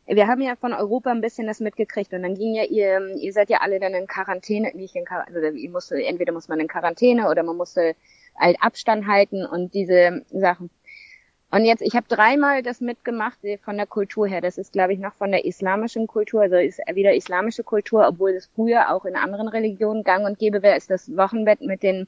wir 0.08 0.28
haben 0.28 0.42
ja 0.42 0.56
von 0.56 0.74
Europa 0.74 1.12
ein 1.12 1.22
bisschen 1.22 1.48
das 1.48 1.60
mitgekriegt 1.60 2.14
und 2.14 2.24
dann 2.24 2.36
ging 2.36 2.56
ja 2.56 2.64
ihr, 2.64 3.16
ihr 3.16 3.34
seid 3.34 3.50
ja 3.50 3.60
alle 3.62 3.80
dann 3.80 3.94
in 3.94 4.08
Quarantäne, 4.08 4.72
nicht 4.74 4.96
in 4.96 5.06
Quarantäne, 5.06 5.46
also 5.46 5.56
ihr 5.58 5.70
musste, 5.70 6.04
entweder 6.04 6.34
muss 6.34 6.48
man 6.48 6.60
in 6.60 6.68
Quarantäne 6.68 7.30
oder 7.30 7.44
man 7.44 7.58
musste 7.58 7.96
halt 8.38 8.58
Abstand 8.60 9.08
halten 9.08 9.46
und 9.46 9.74
diese 9.74 10.26
Sachen. 10.32 10.70
Und 11.52 11.66
jetzt, 11.66 11.82
ich 11.82 11.96
habe 11.96 12.08
dreimal 12.08 12.64
das 12.64 12.80
mitgemacht 12.80 13.44
äh, 13.44 13.58
von 13.58 13.76
der 13.78 13.86
Kultur 13.86 14.28
her. 14.28 14.42
Das 14.42 14.58
ist, 14.58 14.72
glaube 14.72 14.94
ich, 14.94 15.00
noch 15.00 15.14
von 15.14 15.32
der 15.32 15.46
islamischen 15.46 16.08
Kultur, 16.08 16.42
also 16.42 16.56
ist 16.56 16.80
wieder 16.94 17.14
islamische 17.14 17.64
Kultur, 17.64 18.08
obwohl 18.08 18.32
es 18.32 18.50
früher 18.56 18.90
auch 18.90 19.06
in 19.06 19.16
anderen 19.16 19.50
Religionen 19.50 20.04
gang 20.04 20.26
und 20.26 20.40
gäbe 20.40 20.62
wäre, 20.62 20.78
ist 20.78 20.90
das 20.90 21.16
Wochenbett 21.16 21.62
mit 21.62 21.84
den 21.84 22.08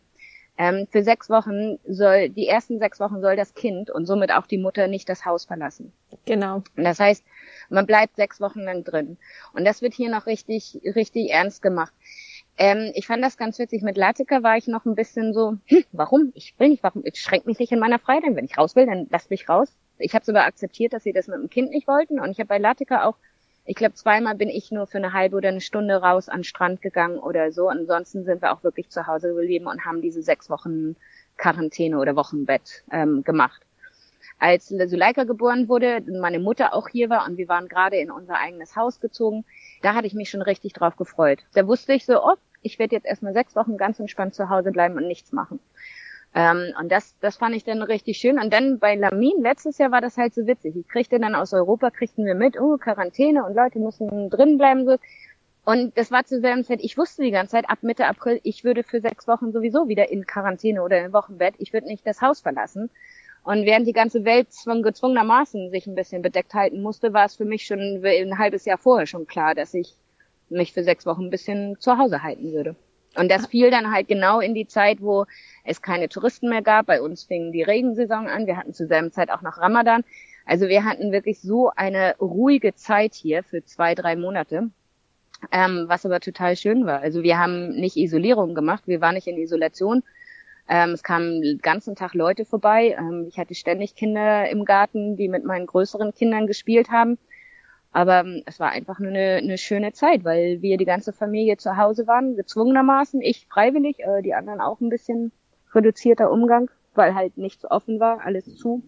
ähm, 0.57 0.87
für 0.91 1.03
sechs 1.03 1.29
Wochen 1.29 1.79
soll, 1.87 2.29
die 2.29 2.47
ersten 2.47 2.79
sechs 2.79 2.99
Wochen 2.99 3.21
soll 3.21 3.35
das 3.35 3.55
Kind 3.55 3.89
und 3.89 4.05
somit 4.05 4.31
auch 4.31 4.45
die 4.45 4.59
Mutter 4.59 4.87
nicht 4.87 5.09
das 5.09 5.25
Haus 5.25 5.45
verlassen. 5.45 5.91
Genau. 6.25 6.57
Und 6.77 6.83
das 6.83 6.99
heißt, 6.99 7.23
man 7.69 7.87
bleibt 7.87 8.15
sechs 8.15 8.39
Wochen 8.39 8.61
lang 8.61 8.83
drin. 8.83 9.17
Und 9.53 9.65
das 9.65 9.81
wird 9.81 9.93
hier 9.93 10.11
noch 10.11 10.27
richtig, 10.27 10.79
richtig 10.95 11.31
ernst 11.31 11.61
gemacht. 11.61 11.93
Ähm, 12.57 12.91
ich 12.93 13.07
fand 13.07 13.23
das 13.23 13.37
ganz 13.37 13.57
witzig. 13.57 13.81
Mit 13.81 13.97
Latika 13.97 14.43
war 14.43 14.57
ich 14.57 14.67
noch 14.67 14.85
ein 14.85 14.95
bisschen 14.95 15.33
so, 15.33 15.57
hm, 15.65 15.83
warum? 15.91 16.31
Ich 16.35 16.53
will 16.59 16.69
nicht, 16.69 16.83
warum? 16.83 17.01
Ich 17.05 17.19
schränke 17.19 17.47
mich 17.47 17.59
nicht 17.59 17.71
in 17.71 17.79
meiner 17.79 17.99
Freiheit 17.99 18.23
Wenn 18.35 18.45
ich 18.45 18.57
raus 18.57 18.75
will, 18.75 18.85
dann 18.85 19.07
lass 19.09 19.29
mich 19.29 19.49
raus. 19.49 19.69
Ich 19.97 20.13
habe 20.13 20.25
sogar 20.25 20.45
akzeptiert, 20.45 20.93
dass 20.93 21.03
sie 21.03 21.13
das 21.13 21.27
mit 21.27 21.37
dem 21.37 21.49
Kind 21.49 21.71
nicht 21.71 21.87
wollten. 21.87 22.19
Und 22.19 22.31
ich 22.31 22.39
habe 22.39 22.47
bei 22.47 22.57
Latika 22.57 23.05
auch, 23.05 23.15
ich 23.65 23.75
glaube, 23.75 23.95
zweimal 23.95 24.35
bin 24.35 24.49
ich 24.49 24.71
nur 24.71 24.87
für 24.87 24.97
eine 24.97 25.13
halbe 25.13 25.37
oder 25.37 25.49
eine 25.49 25.61
Stunde 25.61 25.95
raus 25.95 26.29
an 26.29 26.39
den 26.39 26.43
Strand 26.43 26.81
gegangen 26.81 27.17
oder 27.17 27.51
so. 27.51 27.69
Ansonsten 27.69 28.25
sind 28.25 28.41
wir 28.41 28.53
auch 28.53 28.63
wirklich 28.63 28.89
zu 28.89 29.07
Hause 29.07 29.33
geblieben 29.33 29.67
und 29.67 29.85
haben 29.85 30.01
diese 30.01 30.21
sechs 30.21 30.49
Wochen 30.49 30.95
Quarantäne 31.37 31.97
oder 31.97 32.15
Wochenbett 32.15 32.83
ähm, 32.91 33.23
gemacht. 33.23 33.61
Als 34.43 34.67
Suleika 34.67 35.23
geboren 35.23 35.69
wurde, 35.69 36.01
meine 36.19 36.39
Mutter 36.39 36.73
auch 36.73 36.89
hier 36.89 37.09
war 37.09 37.25
und 37.25 37.37
wir 37.37 37.47
waren 37.47 37.69
gerade 37.69 37.95
in 37.95 38.11
unser 38.11 38.37
eigenes 38.39 38.75
Haus 38.75 38.99
gezogen, 38.99 39.45
da 39.81 39.93
hatte 39.93 40.05
ich 40.05 40.15
mich 40.15 40.29
schon 40.29 40.41
richtig 40.41 40.73
drauf 40.73 40.97
gefreut. 40.97 41.39
Da 41.53 41.65
wusste 41.65 41.93
ich 41.93 42.05
so, 42.05 42.21
oh, 42.21 42.35
ich 42.61 42.77
werde 42.77 42.93
jetzt 42.93 43.05
erstmal 43.05 43.31
sechs 43.31 43.55
Wochen 43.55 43.77
ganz 43.77 44.01
entspannt 44.01 44.35
zu 44.35 44.49
Hause 44.49 44.73
bleiben 44.73 44.97
und 44.97 45.07
nichts 45.07 45.31
machen. 45.31 45.61
Ähm, 46.35 46.73
und 46.77 46.91
das, 46.91 47.15
das 47.21 47.37
fand 47.37 47.55
ich 47.55 47.63
dann 47.63 47.81
richtig 47.83 48.17
schön. 48.17 48.37
Und 48.37 48.51
dann 48.51 48.79
bei 48.79 48.95
Lamin, 48.95 49.41
letztes 49.41 49.77
Jahr 49.77 49.91
war 49.91 50.01
das 50.01 50.17
halt 50.17 50.33
so 50.33 50.45
witzig. 50.45 50.75
Ich 50.75 50.89
kriegte 50.89 51.21
dann 51.21 51.35
aus 51.35 51.53
Europa, 51.53 51.89
kriegten 51.89 52.25
wir 52.25 52.35
mit, 52.35 52.59
oh, 52.59 52.75
Quarantäne 52.77 53.45
und 53.45 53.55
Leute 53.55 53.79
müssen 53.79 54.29
drin 54.29 54.57
bleiben. 54.57 54.85
So. 54.85 54.97
Und 55.63 55.97
das 55.97 56.11
war 56.11 56.25
zur 56.25 56.41
selben 56.41 56.65
Zeit, 56.65 56.79
ich 56.81 56.97
wusste 56.97 57.23
die 57.23 57.31
ganze 57.31 57.51
Zeit, 57.51 57.69
ab 57.69 57.79
Mitte 57.81 58.07
April, 58.07 58.41
ich 58.43 58.65
würde 58.65 58.83
für 58.83 58.99
sechs 58.99 59.25
Wochen 59.25 59.53
sowieso 59.53 59.87
wieder 59.87 60.11
in 60.11 60.27
Quarantäne 60.27 60.83
oder 60.83 60.99
im 61.05 61.13
Wochenbett, 61.13 61.55
ich 61.59 61.71
würde 61.71 61.87
nicht 61.87 62.05
das 62.05 62.21
Haus 62.21 62.41
verlassen. 62.41 62.89
Und 63.43 63.65
während 63.65 63.87
die 63.87 63.93
ganze 63.93 64.23
Welt 64.23 64.47
gezwungenermaßen 64.83 65.69
sich 65.69 65.85
ein 65.85 65.95
bisschen 65.95 66.21
bedeckt 66.21 66.53
halten 66.53 66.81
musste, 66.81 67.13
war 67.13 67.25
es 67.25 67.35
für 67.35 67.45
mich 67.45 67.65
schon 67.65 68.03
ein 68.03 68.37
halbes 68.37 68.65
Jahr 68.65 68.77
vorher 68.77 69.05
schon 69.05 69.27
klar, 69.27 69.53
dass 69.53 69.73
ich 69.73 69.95
mich 70.49 70.71
für 70.71 70.83
sechs 70.83 71.05
Wochen 71.05 71.25
ein 71.25 71.29
bisschen 71.29 71.77
zu 71.79 71.97
Hause 71.97 72.23
halten 72.23 72.53
würde. 72.53 72.75
Und 73.15 73.29
das 73.29 73.45
fiel 73.47 73.69
dann 73.69 73.91
halt 73.91 74.07
genau 74.07 74.39
in 74.39 74.53
die 74.53 74.67
Zeit, 74.67 75.01
wo 75.01 75.25
es 75.63 75.81
keine 75.81 76.09
Touristen 76.09 76.49
mehr 76.49 76.61
gab. 76.61 76.87
Bei 76.87 77.01
uns 77.01 77.23
fing 77.23 77.51
die 77.51 77.61
Regensaison 77.61 78.27
an. 78.27 78.47
Wir 78.47 78.57
hatten 78.57 78.73
zur 78.73 78.87
selben 78.87 79.11
Zeit 79.11 79.29
auch 79.29 79.41
noch 79.41 79.57
Ramadan. 79.57 80.03
Also 80.45 80.67
wir 80.67 80.83
hatten 80.83 81.11
wirklich 81.11 81.39
so 81.41 81.69
eine 81.75 82.15
ruhige 82.19 82.75
Zeit 82.75 83.13
hier 83.13 83.43
für 83.43 83.63
zwei, 83.63 83.95
drei 83.95 84.15
Monate, 84.15 84.69
ähm, 85.51 85.85
was 85.87 86.05
aber 86.05 86.19
total 86.19 86.55
schön 86.55 86.85
war. 86.85 87.01
Also 87.01 87.23
wir 87.23 87.37
haben 87.37 87.69
nicht 87.75 87.97
Isolierung 87.97 88.55
gemacht, 88.55 88.83
wir 88.87 88.99
waren 88.99 89.15
nicht 89.15 89.27
in 89.27 89.37
Isolation, 89.37 90.03
ähm, 90.67 90.91
es 90.91 91.03
kamen 91.03 91.41
den 91.41 91.57
ganzen 91.59 91.95
Tag 91.95 92.13
Leute 92.13 92.45
vorbei. 92.45 92.95
Ähm, 92.97 93.25
ich 93.27 93.37
hatte 93.37 93.55
ständig 93.55 93.95
Kinder 93.95 94.49
im 94.49 94.65
Garten, 94.65 95.17
die 95.17 95.27
mit 95.27 95.43
meinen 95.43 95.65
größeren 95.65 96.13
Kindern 96.13 96.47
gespielt 96.47 96.89
haben. 96.89 97.17
Aber 97.91 98.21
ähm, 98.21 98.43
es 98.45 98.59
war 98.59 98.71
einfach 98.71 98.99
nur 98.99 99.11
eine, 99.11 99.37
eine 99.37 99.57
schöne 99.57 99.91
Zeit, 99.93 100.23
weil 100.23 100.61
wir 100.61 100.77
die 100.77 100.85
ganze 100.85 101.13
Familie 101.13 101.57
zu 101.57 101.77
Hause 101.77 102.07
waren, 102.07 102.35
gezwungenermaßen. 102.35 103.21
Ich 103.21 103.45
freiwillig, 103.47 103.99
äh, 103.99 104.21
die 104.21 104.33
anderen 104.33 104.61
auch 104.61 104.79
ein 104.81 104.89
bisschen 104.89 105.31
reduzierter 105.73 106.31
Umgang, 106.31 106.71
weil 106.95 107.13
halt 107.13 107.37
nichts 107.37 107.69
offen 107.69 107.99
war, 107.99 108.21
alles 108.25 108.55
zu. 108.55 108.83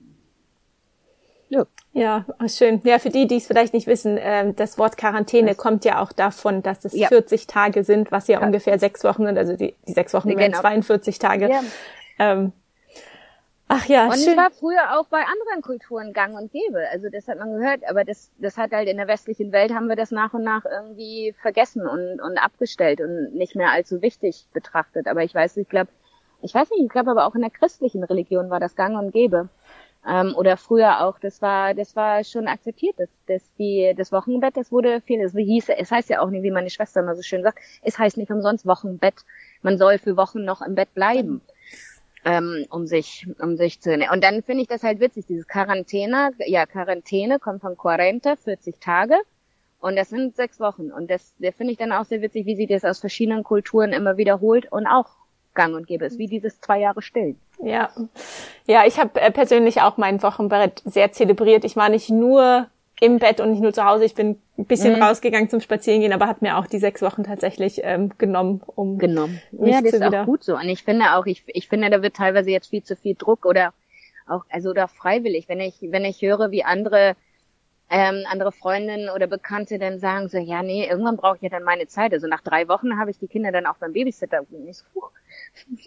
Ja. 1.94 2.26
ja, 2.40 2.50
schön. 2.50 2.82
Ja, 2.84 3.00
für 3.00 3.10
die, 3.10 3.28
die 3.28 3.38
es 3.38 3.48
vielleicht 3.48 3.74
nicht 3.74 3.88
wissen, 3.88 4.18
äh, 4.18 4.54
das 4.54 4.78
Wort 4.78 4.98
Quarantäne 4.98 5.50
das 5.50 5.58
kommt 5.58 5.86
ja 5.86 6.02
auch 6.02 6.12
davon, 6.12 6.62
dass 6.62 6.86
es 6.86 6.94
ja. 6.94 7.08
40 7.08 7.48
Tage 7.48 7.84
sind, 7.84 8.12
was 8.12 8.28
ja, 8.28 8.40
ja, 8.40 8.46
ungefähr 8.46 8.78
sechs 8.80 9.04
Wochen 9.04 9.26
sind. 9.26 9.38
Also 9.38 9.56
die, 9.56 9.76
die 9.88 9.94
sechs 9.94 10.14
Wochen 10.14 10.30
genau. 10.30 10.42
wären 10.42 10.54
42 10.54 11.20
Tage. 11.20 11.50
Ja. 11.50 11.62
Ähm, 12.20 12.52
ach 13.68 13.86
ja, 13.86 14.06
und 14.06 14.16
schön. 14.16 14.32
es 14.32 14.38
war 14.38 14.52
früher 14.52 15.00
auch 15.00 15.08
bei 15.08 15.20
anderen 15.20 15.62
Kulturen 15.62 16.14
gang 16.14 16.36
und 16.36 16.52
gäbe. 16.52 16.84
Also 16.92 17.10
das 17.10 17.28
hat 17.28 17.40
man 17.40 17.54
gehört, 17.58 17.88
aber 17.90 18.04
das, 18.04 18.32
das 18.40 18.58
hat 18.58 18.72
halt 18.72 18.90
in 18.90 18.98
der 18.98 19.08
westlichen 19.08 19.52
Welt 19.52 19.74
haben 19.74 19.88
wir 19.88 19.96
das 19.96 20.12
nach 20.12 20.34
und 20.34 20.44
nach 20.44 20.66
irgendwie 20.66 21.34
vergessen 21.42 21.88
und, 21.88 22.22
und 22.22 22.38
abgestellt 22.38 23.00
und 23.00 23.34
nicht 23.36 23.56
mehr 23.56 23.72
allzu 23.72 24.02
wichtig 24.02 24.48
betrachtet. 24.54 25.08
Aber 25.08 25.24
ich 25.24 25.34
weiß, 25.34 25.58
ich 25.58 25.70
glaube, 25.70 25.92
ich 26.42 26.54
weiß 26.54 26.70
nicht, 26.72 26.84
ich 26.84 26.90
glaube 26.90 27.12
aber 27.12 27.26
auch 27.26 27.36
in 27.36 27.42
der 27.42 27.50
christlichen 27.50 28.04
Religion 28.04 28.50
war 28.50 28.60
das 28.60 28.76
gang 28.76 28.98
und 28.98 29.12
gäbe. 29.12 29.50
Ähm, 30.08 30.36
oder 30.36 30.56
früher 30.56 31.04
auch, 31.04 31.18
das 31.20 31.42
war, 31.42 31.74
das 31.74 31.96
war 31.96 32.24
schon 32.24 32.48
akzeptiert, 32.48 33.00
dass, 33.00 33.10
dass 33.28 33.54
die, 33.56 33.94
das 33.98 34.12
Wochenbett, 34.12 34.56
das 34.56 34.72
wurde 34.72 35.02
viel, 35.02 35.20
es 35.22 35.34
hieß, 35.34 35.70
es 35.70 35.92
heißt 35.92 36.10
ja 36.10 36.22
auch 36.22 36.30
nicht, 36.30 36.44
wie 36.44 36.52
meine 36.52 36.70
Schwester 36.70 37.02
immer 37.02 37.16
so 37.16 37.24
schön 37.24 37.42
sagt, 37.42 37.60
es 37.82 37.98
heißt 37.98 38.18
nicht 38.18 38.30
umsonst 38.30 38.68
Wochenbett. 38.68 39.16
Man 39.64 39.80
soll 39.80 39.98
für 39.98 40.16
Wochen 40.16 40.46
noch 40.46 40.62
im 40.62 40.76
Bett 40.76 40.94
bleiben, 40.94 41.42
ähm, 42.24 42.68
um 42.70 42.86
sich, 42.86 43.28
um 43.40 43.58
sich 43.58 43.82
zu, 43.82 43.94
und 43.94 44.24
dann 44.24 44.44
finde 44.44 44.62
ich 44.62 44.68
das 44.68 44.84
halt 44.84 45.00
witzig, 45.00 45.26
dieses 45.26 45.48
Quarantäne, 45.48 46.34
ja, 46.46 46.68
Quarantäne 46.68 47.40
kommt 47.40 47.62
von 47.62 47.76
40, 47.76 48.38
40 48.40 48.80
Tage. 48.80 49.16
Und 49.80 49.96
das 49.98 50.10
sind 50.10 50.36
sechs 50.36 50.60
Wochen. 50.60 50.92
Und 50.92 51.12
das, 51.12 51.36
das 51.38 51.54
finde 51.54 51.72
ich 51.72 51.78
dann 51.78 51.92
auch 51.92 52.06
sehr 52.06 52.22
witzig, 52.22 52.48
wie 52.48 52.56
sie 52.56 52.66
das 52.66 52.84
aus 52.84 53.00
verschiedenen 53.00 53.44
Kulturen 53.44 53.94
immer 53.94 54.18
wiederholt 54.18 54.72
und 54.72 54.88
auch 54.88 55.10
gang 55.56 55.76
und 55.76 55.88
gäbe 55.88 56.06
ist, 56.06 56.18
wie 56.18 56.28
dieses 56.28 56.60
zwei 56.62 56.80
Jahre 56.80 57.02
Stillen. 57.02 57.40
Ja, 57.64 57.90
ja, 58.68 58.86
ich 58.86 59.00
habe 59.00 59.20
äh, 59.20 59.32
persönlich 59.32 59.82
auch 59.82 59.98
mein 59.98 60.22
Wochenbett 60.22 60.82
sehr 60.86 61.12
zelebriert. 61.12 61.64
Ich 61.64 61.76
war 61.76 61.90
nicht 61.90 62.10
nur 62.10 62.68
im 63.02 63.20
Bett 63.20 63.40
und 63.40 63.52
nicht 63.52 63.62
nur 63.62 63.74
zu 63.74 63.84
Hause. 63.84 64.06
Ich 64.06 64.16
bin 64.16 64.40
ein 64.58 64.66
bisschen 64.66 64.96
mhm. 64.96 65.04
rausgegangen 65.04 65.50
zum 65.50 65.60
Spazierengehen, 65.60 66.14
aber 66.14 66.28
hat 66.28 66.42
mir 66.42 66.58
auch 66.58 66.68
die 66.68 66.80
sechs 66.80 67.02
Wochen 67.02 67.24
tatsächlich 67.24 67.82
ähm, 67.84 68.12
genommen, 68.18 68.62
um 68.66 68.98
genommen. 68.98 69.42
Ja, 69.52 69.82
das 69.82 69.94
ist 69.94 70.06
wieder 70.06 70.22
auch 70.22 70.26
gut 70.26 70.44
so. 70.44 70.56
Und 70.56 70.70
ich 70.70 70.84
finde 70.84 71.16
auch, 71.16 71.26
ich, 71.26 71.44
ich 71.48 71.68
finde, 71.68 71.90
da 71.90 72.02
wird 72.02 72.16
teilweise 72.16 72.52
jetzt 72.52 72.70
viel 72.70 72.84
zu 72.84 72.96
viel 72.96 73.16
Druck 73.16 73.46
oder 73.46 73.74
auch, 74.28 74.44
also 74.50 74.70
oder 74.70 74.88
freiwillig, 74.88 75.50
wenn 75.50 75.60
ich, 75.60 75.76
wenn 75.82 76.06
ich 76.06 76.22
höre, 76.22 76.52
wie 76.52 76.64
andere 76.64 77.16
ähm, 77.90 78.24
andere 78.30 78.52
Freundinnen 78.52 79.10
oder 79.10 79.28
Bekannte 79.28 79.78
dann 79.78 80.00
sagen 80.00 80.28
so, 80.28 80.38
ja, 80.38 80.64
nee, 80.64 80.88
irgendwann 80.88 81.18
brauche 81.18 81.38
ich 81.38 81.42
ja 81.44 81.50
dann 81.50 81.64
meine 81.64 81.88
Zeit. 81.88 82.14
Also 82.14 82.28
nach 82.28 82.42
drei 82.42 82.68
Wochen 82.68 82.98
habe 82.98 83.12
ich 83.12 83.20
die 83.20 83.28
Kinder 83.28 83.52
dann 83.52 83.66
auch 83.66 83.78
beim 83.78 83.94
Babysitter. 83.94 84.40
Und 84.40 84.68
ich 84.68 84.78
so, 84.78 84.86
puh, 84.94 85.08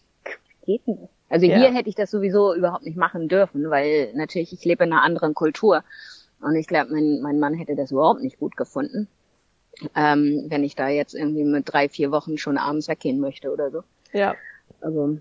geht 0.67 0.87
nicht. 0.87 1.09
Also 1.29 1.47
ja. 1.47 1.59
hier 1.59 1.75
hätte 1.75 1.89
ich 1.89 1.95
das 1.95 2.11
sowieso 2.11 2.55
überhaupt 2.55 2.85
nicht 2.85 2.97
machen 2.97 3.29
dürfen, 3.29 3.69
weil 3.71 4.13
natürlich 4.15 4.53
ich 4.53 4.65
lebe 4.65 4.85
in 4.85 4.93
einer 4.93 5.03
anderen 5.03 5.35
Kultur. 5.35 5.83
Und 6.41 6.55
ich 6.55 6.67
glaube, 6.67 6.93
mein, 6.93 7.21
mein 7.21 7.41
Mann 7.41 7.55
hätte 7.55 7.75
das 7.75 7.91
überhaupt 7.91 8.23
nicht 8.23 8.39
gut 8.39 8.57
gefunden, 8.57 9.09
ähm, 9.95 10.47
wenn 10.49 10.65
ich 10.65 10.77
da 10.77 10.89
jetzt 10.89 11.15
irgendwie 11.15 11.45
mit 11.45 11.73
drei, 11.73 11.89
vier 11.89 12.13
Wochen 12.13 12.39
schon 12.39 12.59
abends 12.59 12.89
weggehen 12.89 13.19
möchte 13.19 13.53
oder 13.53 13.71
so. 13.71 13.83
Ja. 14.13 14.37
Also. 14.81 15.19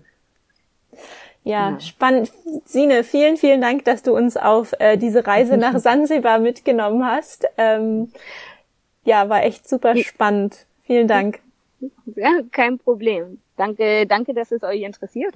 Ja, 1.44 1.70
ja, 1.70 1.80
spannend. 1.80 2.30
Sine, 2.64 3.04
vielen, 3.04 3.36
vielen 3.36 3.60
Dank, 3.60 3.84
dass 3.84 4.02
du 4.02 4.14
uns 4.14 4.36
auf 4.36 4.74
äh, 4.78 4.96
diese 4.96 5.26
Reise 5.26 5.56
nach 5.56 5.78
Sansibar 5.78 6.38
mitgenommen 6.38 7.06
hast. 7.06 7.46
Ähm, 7.56 8.12
ja, 9.04 9.28
war 9.28 9.42
echt 9.42 9.68
super 9.68 9.96
spannend. 9.96 10.66
Vielen 10.84 11.08
Dank. 11.08 11.40
Ja, 12.16 12.40
kein 12.50 12.78
Problem. 12.78 13.40
Danke, 13.56 14.06
danke, 14.06 14.34
dass 14.34 14.52
es 14.52 14.62
euch 14.62 14.82
interessiert. 14.82 15.34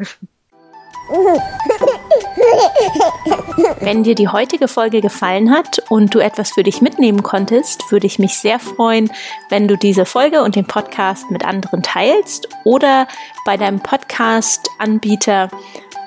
Wenn 3.81 4.05
dir 4.05 4.15
die 4.15 4.29
heutige 4.29 4.69
Folge 4.69 5.01
gefallen 5.01 5.51
hat 5.51 5.83
und 5.91 6.15
du 6.15 6.21
etwas 6.21 6.53
für 6.53 6.63
dich 6.63 6.81
mitnehmen 6.81 7.23
konntest, 7.23 7.91
würde 7.91 8.07
ich 8.07 8.19
mich 8.19 8.39
sehr 8.39 8.59
freuen, 8.59 9.11
wenn 9.51 9.69
du 9.69 9.77
diese 9.77 10.07
Folge 10.07 10.43
und 10.43 10.57
den 10.57 10.67
Podcast 10.67 11.31
mit 11.31 11.45
anderen 11.45 11.83
teilst 11.83 12.49
oder 12.65 13.07
bei 13.45 13.57
deinem 13.57 13.81
Podcast-Anbieter 13.81 15.51